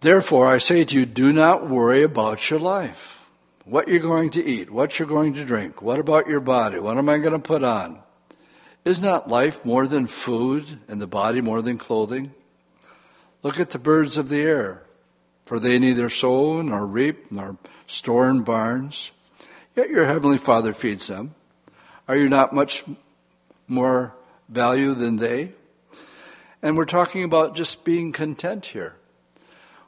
Therefore, 0.00 0.48
I 0.48 0.58
say 0.58 0.84
to 0.84 0.98
you, 0.98 1.06
do 1.06 1.32
not 1.32 1.68
worry 1.68 2.02
about 2.02 2.50
your 2.50 2.60
life 2.60 3.16
what 3.66 3.88
you're 3.88 3.98
going 3.98 4.30
to 4.30 4.44
eat, 4.44 4.70
what 4.70 4.98
you're 4.98 5.08
going 5.08 5.34
to 5.34 5.44
drink, 5.44 5.82
what 5.82 5.98
about 5.98 6.28
your 6.28 6.40
body, 6.40 6.78
what 6.78 6.96
am 6.96 7.08
I 7.08 7.18
going 7.18 7.32
to 7.32 7.38
put 7.38 7.64
on? 7.64 7.98
Is 8.84 9.02
not 9.02 9.28
life 9.28 9.64
more 9.64 9.88
than 9.88 10.06
food 10.06 10.78
and 10.86 11.02
the 11.02 11.08
body 11.08 11.40
more 11.40 11.60
than 11.60 11.76
clothing? 11.76 12.32
Look 13.42 13.58
at 13.58 13.70
the 13.70 13.80
birds 13.80 14.16
of 14.16 14.28
the 14.28 14.40
air, 14.40 14.84
for 15.44 15.58
they 15.58 15.80
neither 15.80 16.08
sow 16.08 16.62
nor 16.62 16.86
reap 16.86 17.32
nor 17.32 17.58
store 17.88 18.30
in 18.30 18.42
barns, 18.42 19.10
yet 19.74 19.90
your 19.90 20.06
heavenly 20.06 20.38
Father 20.38 20.72
feeds 20.72 21.08
them. 21.08 21.34
Are 22.06 22.16
you 22.16 22.28
not 22.28 22.52
much 22.52 22.84
more 23.66 24.14
value 24.48 24.94
than 24.94 25.16
they? 25.16 25.52
And 26.62 26.76
we're 26.76 26.84
talking 26.84 27.24
about 27.24 27.54
just 27.54 27.84
being 27.84 28.12
content 28.12 28.66
here. 28.66 28.96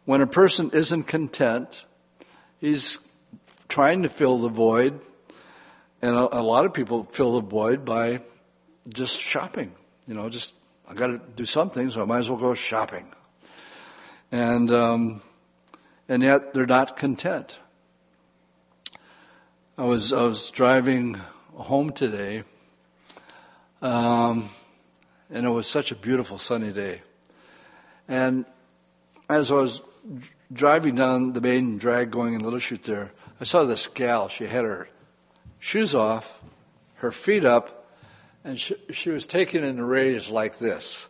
When 0.04 0.20
a 0.20 0.26
person 0.26 0.70
isn't 0.72 1.04
content, 1.04 1.84
he's 2.60 2.98
trying 3.68 4.02
to 4.02 4.08
fill 4.08 4.38
the 4.38 4.48
void, 4.48 5.00
and 6.00 6.14
a, 6.14 6.38
a 6.38 6.42
lot 6.42 6.64
of 6.64 6.72
people 6.72 7.02
fill 7.02 7.40
the 7.40 7.46
void 7.46 7.84
by 7.84 8.20
just 8.92 9.20
shopping. 9.20 9.72
You 10.06 10.14
know, 10.14 10.28
just 10.28 10.54
I 10.88 10.94
got 10.94 11.08
to 11.08 11.20
do 11.36 11.44
something, 11.44 11.90
so 11.90 12.02
I 12.02 12.04
might 12.04 12.18
as 12.18 12.30
well 12.30 12.38
go 12.38 12.54
shopping. 12.54 13.06
And 14.32 14.70
um, 14.70 15.22
and 16.08 16.22
yet 16.22 16.54
they're 16.54 16.66
not 16.66 16.96
content. 16.96 17.58
I 19.76 19.84
was 19.84 20.12
I 20.12 20.22
was 20.22 20.50
driving 20.50 21.20
home 21.54 21.90
today, 21.90 22.44
um, 23.82 24.48
and 25.30 25.46
it 25.46 25.50
was 25.50 25.66
such 25.66 25.92
a 25.92 25.94
beautiful 25.94 26.38
sunny 26.38 26.72
day. 26.72 27.02
And 28.08 28.46
as 29.28 29.50
I 29.50 29.54
was 29.54 29.82
driving 30.52 30.94
down 30.94 31.32
the 31.32 31.40
main 31.40 31.78
drag 31.78 32.10
going 32.10 32.34
in 32.34 32.42
Little 32.42 32.58
Chute 32.58 32.82
there, 32.84 33.12
I 33.40 33.44
saw 33.44 33.64
this 33.64 33.86
gal. 33.86 34.28
She 34.28 34.46
had 34.46 34.64
her 34.64 34.88
shoes 35.58 35.94
off, 35.94 36.42
her 36.96 37.12
feet 37.12 37.44
up, 37.44 37.86
and 38.44 38.58
she, 38.58 38.76
she 38.90 39.10
was 39.10 39.26
taking 39.26 39.64
in 39.64 39.76
the 39.76 39.84
rays 39.84 40.30
like 40.30 40.58
this. 40.58 41.08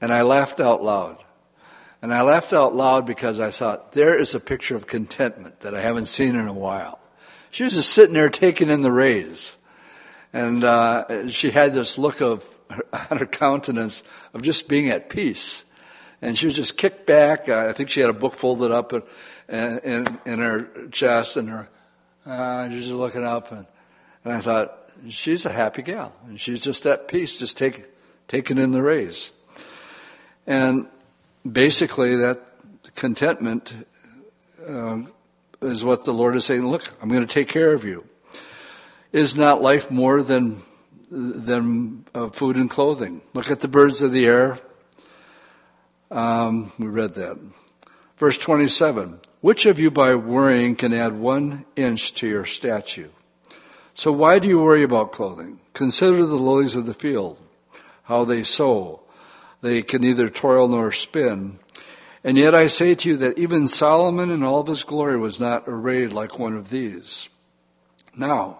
And 0.00 0.12
I 0.12 0.22
laughed 0.22 0.60
out 0.60 0.82
loud. 0.82 1.22
And 2.02 2.12
I 2.14 2.22
laughed 2.22 2.52
out 2.52 2.74
loud 2.74 3.06
because 3.06 3.40
I 3.40 3.50
thought, 3.50 3.92
there 3.92 4.18
is 4.18 4.34
a 4.34 4.40
picture 4.40 4.74
of 4.74 4.86
contentment 4.86 5.60
that 5.60 5.74
I 5.74 5.80
haven't 5.82 6.06
seen 6.06 6.34
in 6.34 6.48
a 6.48 6.52
while. 6.52 6.98
She 7.50 7.62
was 7.64 7.74
just 7.74 7.90
sitting 7.90 8.14
there 8.14 8.30
taking 8.30 8.70
in 8.70 8.80
the 8.80 8.92
rays. 8.92 9.58
And 10.32 10.64
uh, 10.64 11.28
she 11.28 11.50
had 11.50 11.74
this 11.74 11.98
look 11.98 12.20
of 12.22 12.44
on 13.10 13.18
her 13.18 13.26
countenance 13.26 14.02
of 14.34 14.42
just 14.42 14.68
being 14.68 14.88
at 14.88 15.08
peace. 15.08 15.64
And 16.22 16.36
she 16.36 16.46
was 16.46 16.54
just 16.54 16.76
kicked 16.76 17.06
back. 17.06 17.48
I 17.48 17.72
think 17.72 17.88
she 17.88 18.00
had 18.00 18.10
a 18.10 18.14
book 18.14 18.34
folded 18.34 18.70
up, 18.70 18.92
and 18.92 19.78
in, 19.80 20.18
in 20.26 20.38
her 20.38 20.88
chest 20.88 21.36
and 21.36 21.48
her, 21.48 21.68
uh, 22.26 22.68
she's 22.68 22.86
just 22.86 22.96
looking 22.96 23.24
up. 23.24 23.50
And, 23.52 23.66
and 24.24 24.34
I 24.34 24.40
thought, 24.40 24.90
she's 25.08 25.46
a 25.46 25.50
happy 25.50 25.82
gal. 25.82 26.14
And 26.26 26.38
she's 26.38 26.60
just 26.60 26.84
at 26.86 27.08
peace, 27.08 27.38
just 27.38 27.56
take, 27.56 27.86
taking 28.28 28.58
in 28.58 28.72
the 28.72 28.82
rays. 28.82 29.32
And 30.46 30.88
basically, 31.50 32.16
that 32.16 32.40
contentment 32.94 33.72
um, 34.66 35.12
is 35.62 35.84
what 35.84 36.04
the 36.04 36.12
Lord 36.12 36.36
is 36.36 36.44
saying. 36.44 36.66
Look, 36.66 36.84
I'm 37.00 37.08
going 37.08 37.26
to 37.26 37.32
take 37.32 37.48
care 37.48 37.72
of 37.72 37.84
you. 37.84 38.04
Is 39.12 39.36
not 39.36 39.62
life 39.62 39.90
more 39.90 40.22
than 40.22 40.62
than 41.10 42.04
uh, 42.14 42.28
food 42.28 42.56
and 42.56 42.70
clothing? 42.70 43.20
Look 43.34 43.50
at 43.50 43.60
the 43.60 43.68
birds 43.68 44.02
of 44.02 44.12
the 44.12 44.26
air. 44.26 44.58
Um, 46.10 46.72
we 46.78 46.86
read 46.86 47.14
that. 47.14 47.38
Verse 48.16 48.38
27 48.38 49.20
which 49.40 49.64
of 49.64 49.78
you 49.78 49.90
by 49.90 50.14
worrying 50.14 50.76
can 50.76 50.92
add 50.92 51.14
one 51.14 51.64
inch 51.74 52.12
to 52.14 52.28
your 52.28 52.44
stature? 52.44 53.10
So 53.94 54.12
why 54.12 54.38
do 54.38 54.48
you 54.48 54.60
worry 54.60 54.82
about 54.82 55.12
clothing? 55.12 55.60
Consider 55.72 56.26
the 56.26 56.36
lilies 56.36 56.76
of 56.76 56.84
the 56.86 56.94
field, 56.94 57.40
how 58.04 58.24
they 58.24 58.42
sow. 58.42 59.00
They 59.62 59.82
can 59.82 60.02
neither 60.02 60.28
toil 60.28 60.68
nor 60.68 60.92
spin. 60.92 61.58
And 62.22 62.36
yet 62.36 62.54
I 62.54 62.66
say 62.66 62.94
to 62.94 63.08
you 63.08 63.16
that 63.16 63.38
even 63.38 63.66
Solomon 63.66 64.30
in 64.30 64.42
all 64.42 64.60
of 64.60 64.66
his 64.66 64.84
glory 64.84 65.16
was 65.16 65.40
not 65.40 65.64
arrayed 65.66 66.12
like 66.12 66.38
one 66.38 66.54
of 66.54 66.68
these. 66.68 67.30
Now, 68.14 68.59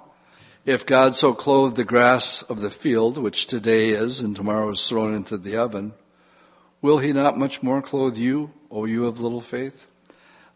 if 0.71 0.87
God 0.87 1.17
so 1.17 1.35
clothed 1.35 1.75
the 1.75 1.83
grass 1.83 2.43
of 2.43 2.61
the 2.61 2.71
field, 2.71 3.19
which 3.19 3.49
today 3.49 3.89
is 3.89 4.21
and 4.21 4.37
tomorrow 4.37 4.71
is 4.71 4.89
thrown 4.89 5.13
into 5.17 5.37
the 5.37 5.57
oven, 5.57 5.95
will 6.81 6.99
he 6.99 7.13
not 7.13 7.37
much 7.37 7.61
more 7.61 7.83
clothe 7.83 8.17
you, 8.17 8.53
O 8.71 8.85
you 8.85 9.05
of 9.05 9.21
little 9.21 9.41
faith? 9.41 9.89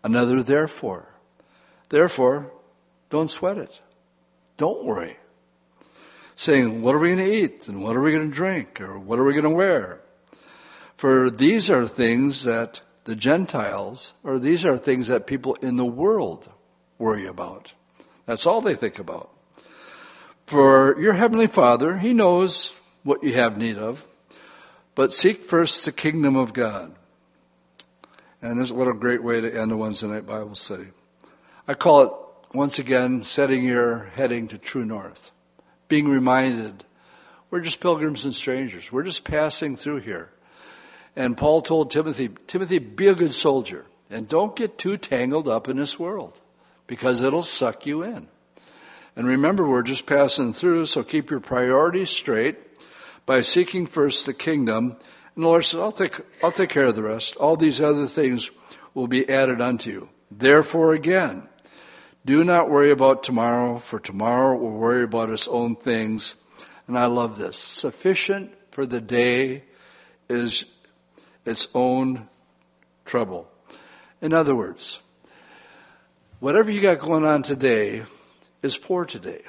Another, 0.05 0.41
therefore. 0.41 1.09
Therefore, 1.89 2.53
don't 3.11 3.29
sweat 3.29 3.59
it. 3.59 3.81
Don't 4.57 4.85
worry. 4.85 5.17
saying, 6.37 6.81
What 6.81 6.95
are 6.95 7.01
we 7.01 7.17
going 7.17 7.29
to 7.29 7.35
eat? 7.35 7.67
And 7.67 7.83
what 7.83 7.97
are 7.97 8.01
we 8.01 8.13
going 8.13 8.31
to 8.31 8.37
drink? 8.37 8.81
Or 8.81 8.97
what 8.97 9.19
are 9.19 9.25
we 9.25 9.33
going 9.33 9.43
to 9.43 9.51
wear? 9.51 10.01
For 10.97 11.29
these 11.29 11.69
are 11.69 11.89
things 11.89 12.45
that 12.45 12.83
the 13.03 13.17
Gentiles, 13.17 14.13
or 14.23 14.39
these 14.39 14.65
are 14.65 14.77
things 14.77 15.09
that 15.09 15.27
people 15.27 15.57
in 15.57 15.75
the 15.75 15.85
world 15.85 16.53
worry 16.99 17.27
about. 17.27 17.73
That's 18.27 18.47
all 18.47 18.61
they 18.61 18.77
think 18.77 19.01
about. 19.01 19.34
For 20.47 21.01
your 21.01 21.15
Heavenly 21.15 21.47
Father, 21.47 21.99
He 21.99 22.13
knows 22.13 22.79
what 23.03 23.23
you 23.23 23.33
have 23.35 23.57
need 23.57 23.79
of, 23.79 24.07
but 24.95 25.13
seek 25.13 25.43
first 25.43 25.85
the 25.85 25.93
kingdom 25.93 26.37
of 26.37 26.53
God. 26.53 26.95
And 28.43 28.61
this 28.61 28.71
what 28.71 28.89
a 28.89 28.93
great 28.93 29.23
way 29.23 29.41
to 29.41 29.61
end 29.61 29.73
a 29.73 29.77
Wednesday 29.77 30.09
night 30.09 30.27
Bible 30.27 30.55
study. 30.55 30.89
I 31.67 31.75
call 31.75 32.03
it 32.03 32.11
once 32.55 32.79
again 32.79 33.23
setting 33.23 33.65
your 33.65 34.11
heading 34.15 34.49
to 34.49 34.59
true 34.59 34.85
north, 34.85 35.33
being 35.89 36.09
reminded 36.09 36.85
we're 37.51 37.61
just 37.61 37.81
pilgrims 37.81 38.25
and 38.25 38.35
strangers. 38.35 38.91
We're 38.91 39.05
just 39.05 39.25
passing 39.25 39.77
through 39.77 40.01
here. 40.01 40.31
And 41.15 41.37
Paul 41.37 41.63
told 41.63 41.91
Timothy, 41.91 42.31
Timothy, 42.49 42.81
be 42.81 43.07
a 43.07 43.15
good 43.15 43.33
soldier 43.33 43.87
and 44.11 44.29
don't 44.29 44.57
get 44.57 44.77
too 44.77 44.97
tangled 44.97 45.49
up 45.49 45.69
in 45.69 45.77
this 45.77 45.99
world 45.99 46.41
because 46.87 47.21
it'll 47.21 47.43
suck 47.43 47.87
you 47.87 48.03
in. 48.03 48.29
And 49.17 49.27
remember, 49.27 49.67
we're 49.67 49.83
just 49.83 50.07
passing 50.07 50.53
through, 50.53 50.87
so 50.87 51.03
keep 51.03 51.31
your 51.31 51.41
priorities 51.41 52.11
straight 52.11 52.57
by 53.27 53.41
seeking 53.41 53.87
first 53.87 54.27
the 54.27 54.35
kingdom. 54.35 54.97
And 55.35 55.45
the 55.45 55.49
Lord 55.49 55.65
said, 55.65 55.81
I'll 55.81 55.93
take, 55.93 56.21
I'll 56.43 56.53
take 56.53 56.71
care 56.71 56.87
of 56.87 56.97
the 56.97 57.03
rest. 57.03 57.37
All 57.37 57.57
these 57.57 57.81
other 57.81 58.07
things 58.07 58.51
will 58.93 59.07
be 59.07 59.29
added 59.29 59.61
unto 59.61 59.91
you. 59.91 60.09
Therefore, 60.31 60.95
again, 60.95 61.49
do 62.25 62.43
not 62.43 62.71
worry 62.71 62.91
about 62.91 63.23
tomorrow, 63.23 63.79
for 63.79 64.01
tomorrow 64.01 64.57
will 64.57 64.73
worry 64.73 65.05
about 65.05 65.31
its 65.31 65.47
own 65.47 65.77
things. 65.77 66.35
And 66.89 66.99
I 66.99 67.07
love 67.07 67.39
this. 67.39 67.57
Sufficient 67.57 68.53
for 68.71 68.87
the 68.87 69.01
day 69.01 69.65
is 70.29 70.65
its 71.45 71.69
own 71.75 72.29
trouble. 73.05 73.49
In 74.21 74.33
other 74.33 74.57
words, 74.57 75.03
whatever 76.41 76.71
you 76.71 76.81
got 76.81 76.99
going 76.99 77.25
on 77.25 77.43
today 77.43 78.03
is 78.65 78.75
for 78.75 79.05
today. 79.05 79.43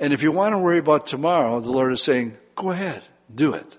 And 0.00 0.12
if 0.12 0.22
you 0.22 0.32
want 0.32 0.52
to 0.52 0.58
worry 0.58 0.78
about 0.78 1.06
tomorrow, 1.06 1.60
the 1.60 1.70
Lord 1.70 1.92
is 1.92 2.02
saying, 2.02 2.36
go 2.56 2.70
ahead, 2.70 3.02
do 3.32 3.54
it. 3.54 3.76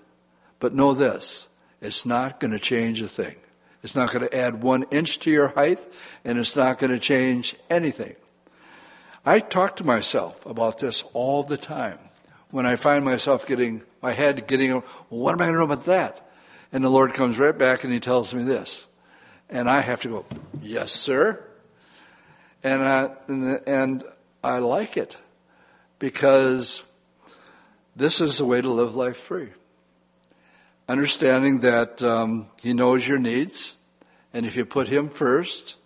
But 0.58 0.74
know 0.74 0.94
this 0.94 1.48
it's 1.80 2.06
not 2.06 2.40
going 2.40 2.50
to 2.52 2.58
change 2.58 3.02
a 3.02 3.08
thing. 3.08 3.36
It's 3.82 3.94
not 3.94 4.10
going 4.10 4.26
to 4.26 4.36
add 4.36 4.62
one 4.62 4.86
inch 4.90 5.20
to 5.20 5.30
your 5.30 5.48
height, 5.48 5.86
and 6.24 6.38
it's 6.38 6.56
not 6.56 6.78
going 6.78 6.90
to 6.90 6.98
change 6.98 7.54
anything. 7.70 8.16
I 9.24 9.38
talk 9.38 9.76
to 9.76 9.84
myself 9.84 10.44
about 10.46 10.78
this 10.78 11.04
all 11.12 11.42
the 11.42 11.58
time. 11.58 11.98
When 12.50 12.66
I 12.66 12.76
find 12.76 13.04
myself 13.04 13.46
getting, 13.46 13.82
my 14.02 14.12
head 14.12 14.48
getting, 14.48 14.72
well, 14.72 14.84
what 15.10 15.32
am 15.34 15.42
I 15.42 15.44
going 15.44 15.52
to 15.52 15.60
do 15.60 15.72
about 15.72 15.84
that? 15.84 16.26
And 16.72 16.82
the 16.82 16.88
Lord 16.88 17.12
comes 17.12 17.38
right 17.38 17.56
back 17.56 17.84
and 17.84 17.92
He 17.92 18.00
tells 18.00 18.34
me 18.34 18.42
this. 18.42 18.86
And 19.50 19.68
I 19.68 19.80
have 19.80 20.00
to 20.02 20.08
go, 20.08 20.24
yes, 20.62 20.90
sir. 20.90 21.44
And 22.64 22.82
I, 22.82 23.10
and 23.28 24.02
I 24.48 24.60
like 24.60 24.96
it 24.96 25.18
because 25.98 26.82
this 27.94 28.22
is 28.22 28.38
the 28.38 28.46
way 28.46 28.62
to 28.62 28.70
live 28.70 28.96
life 28.96 29.18
free. 29.18 29.50
Understanding 30.88 31.58
that 31.58 32.02
um, 32.02 32.46
He 32.58 32.72
knows 32.72 33.06
your 33.06 33.18
needs, 33.18 33.76
and 34.32 34.46
if 34.46 34.56
you 34.56 34.64
put 34.64 34.88
Him 34.88 35.10
first, 35.10 35.76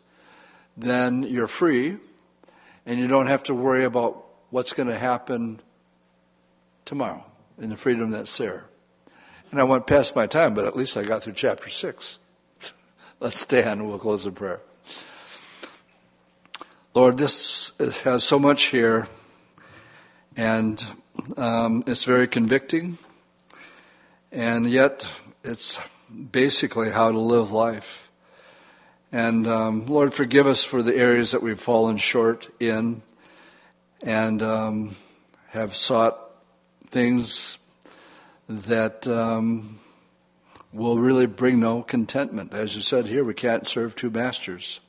then 0.76 1.24
you're 1.24 1.48
free, 1.48 1.96
and 2.86 3.00
you 3.00 3.08
don't 3.08 3.26
have 3.26 3.42
to 3.44 3.54
worry 3.54 3.84
about 3.84 4.24
what's 4.50 4.72
going 4.72 4.88
to 4.88 4.98
happen 4.98 5.60
tomorrow 6.84 7.24
in 7.58 7.68
the 7.68 7.76
freedom 7.76 8.10
that's 8.10 8.38
there. 8.38 8.66
And 9.50 9.58
I 9.58 9.64
went 9.64 9.88
past 9.88 10.14
my 10.14 10.28
time, 10.28 10.54
but 10.54 10.66
at 10.66 10.76
least 10.76 10.96
I 10.96 11.02
got 11.02 11.24
through 11.24 11.32
chapter 11.32 11.68
6. 11.68 12.18
Let's 13.18 13.40
stand 13.40 13.80
and 13.80 13.88
we'll 13.88 13.98
close 13.98 14.24
in 14.24 14.34
prayer. 14.34 14.60
Lord, 16.94 17.16
this 17.16 17.34
has 17.82 18.22
so 18.22 18.38
much 18.38 18.64
here, 18.66 19.08
and 20.36 20.84
um, 21.36 21.82
it's 21.86 22.04
very 22.04 22.28
convicting, 22.28 22.98
and 24.30 24.70
yet 24.70 25.08
it's 25.42 25.80
basically 26.30 26.90
how 26.90 27.10
to 27.10 27.18
live 27.18 27.50
life. 27.50 28.08
And 29.10 29.46
um, 29.48 29.86
Lord, 29.86 30.14
forgive 30.14 30.46
us 30.46 30.62
for 30.62 30.82
the 30.82 30.96
areas 30.96 31.32
that 31.32 31.42
we've 31.42 31.60
fallen 31.60 31.96
short 31.96 32.48
in 32.60 33.02
and 34.02 34.42
um, 34.42 34.96
have 35.48 35.74
sought 35.74 36.18
things 36.86 37.58
that 38.48 39.06
um, 39.08 39.80
will 40.72 40.98
really 40.98 41.26
bring 41.26 41.60
no 41.60 41.82
contentment. 41.82 42.52
As 42.54 42.76
you 42.76 42.82
said 42.82 43.06
here, 43.06 43.24
we 43.24 43.34
can't 43.34 43.66
serve 43.66 43.96
two 43.96 44.10
masters. 44.10 44.80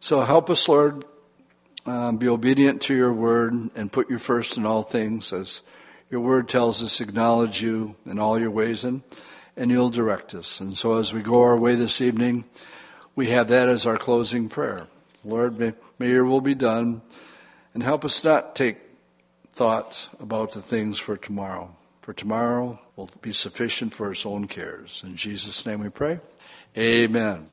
So 0.00 0.22
help 0.22 0.50
us, 0.50 0.68
Lord, 0.68 1.04
um, 1.86 2.16
be 2.18 2.28
obedient 2.28 2.82
to 2.82 2.94
your 2.94 3.12
word 3.12 3.52
and 3.74 3.92
put 3.92 4.10
you 4.10 4.18
first 4.18 4.56
in 4.56 4.66
all 4.66 4.82
things, 4.82 5.32
as 5.32 5.62
your 6.10 6.20
word 6.20 6.48
tells 6.48 6.82
us, 6.82 7.00
acknowledge 7.00 7.62
you 7.62 7.96
in 8.04 8.18
all 8.18 8.38
your 8.38 8.50
ways, 8.50 8.84
and, 8.84 9.02
and 9.56 9.70
you'll 9.70 9.90
direct 9.90 10.34
us. 10.34 10.60
And 10.60 10.76
so 10.76 10.98
as 10.98 11.12
we 11.12 11.20
go 11.22 11.40
our 11.42 11.58
way 11.58 11.74
this 11.74 12.00
evening, 12.00 12.44
we 13.14 13.28
have 13.28 13.48
that 13.48 13.68
as 13.68 13.86
our 13.86 13.96
closing 13.96 14.48
prayer. 14.48 14.86
Lord, 15.24 15.58
may, 15.58 15.74
may 15.98 16.08
your 16.08 16.24
will 16.24 16.40
be 16.40 16.54
done, 16.54 17.02
and 17.74 17.82
help 17.82 18.04
us 18.04 18.24
not 18.24 18.56
take 18.56 18.78
thought 19.52 20.08
about 20.18 20.52
the 20.52 20.62
things 20.62 20.98
for 20.98 21.16
tomorrow. 21.16 21.76
For 22.00 22.12
tomorrow 22.12 22.80
will 22.96 23.10
be 23.20 23.32
sufficient 23.32 23.92
for 23.92 24.10
its 24.10 24.24
own 24.24 24.46
cares. 24.46 25.02
In 25.04 25.16
Jesus' 25.16 25.66
name 25.66 25.80
we 25.80 25.90
pray. 25.90 26.20
Amen. 26.76 27.48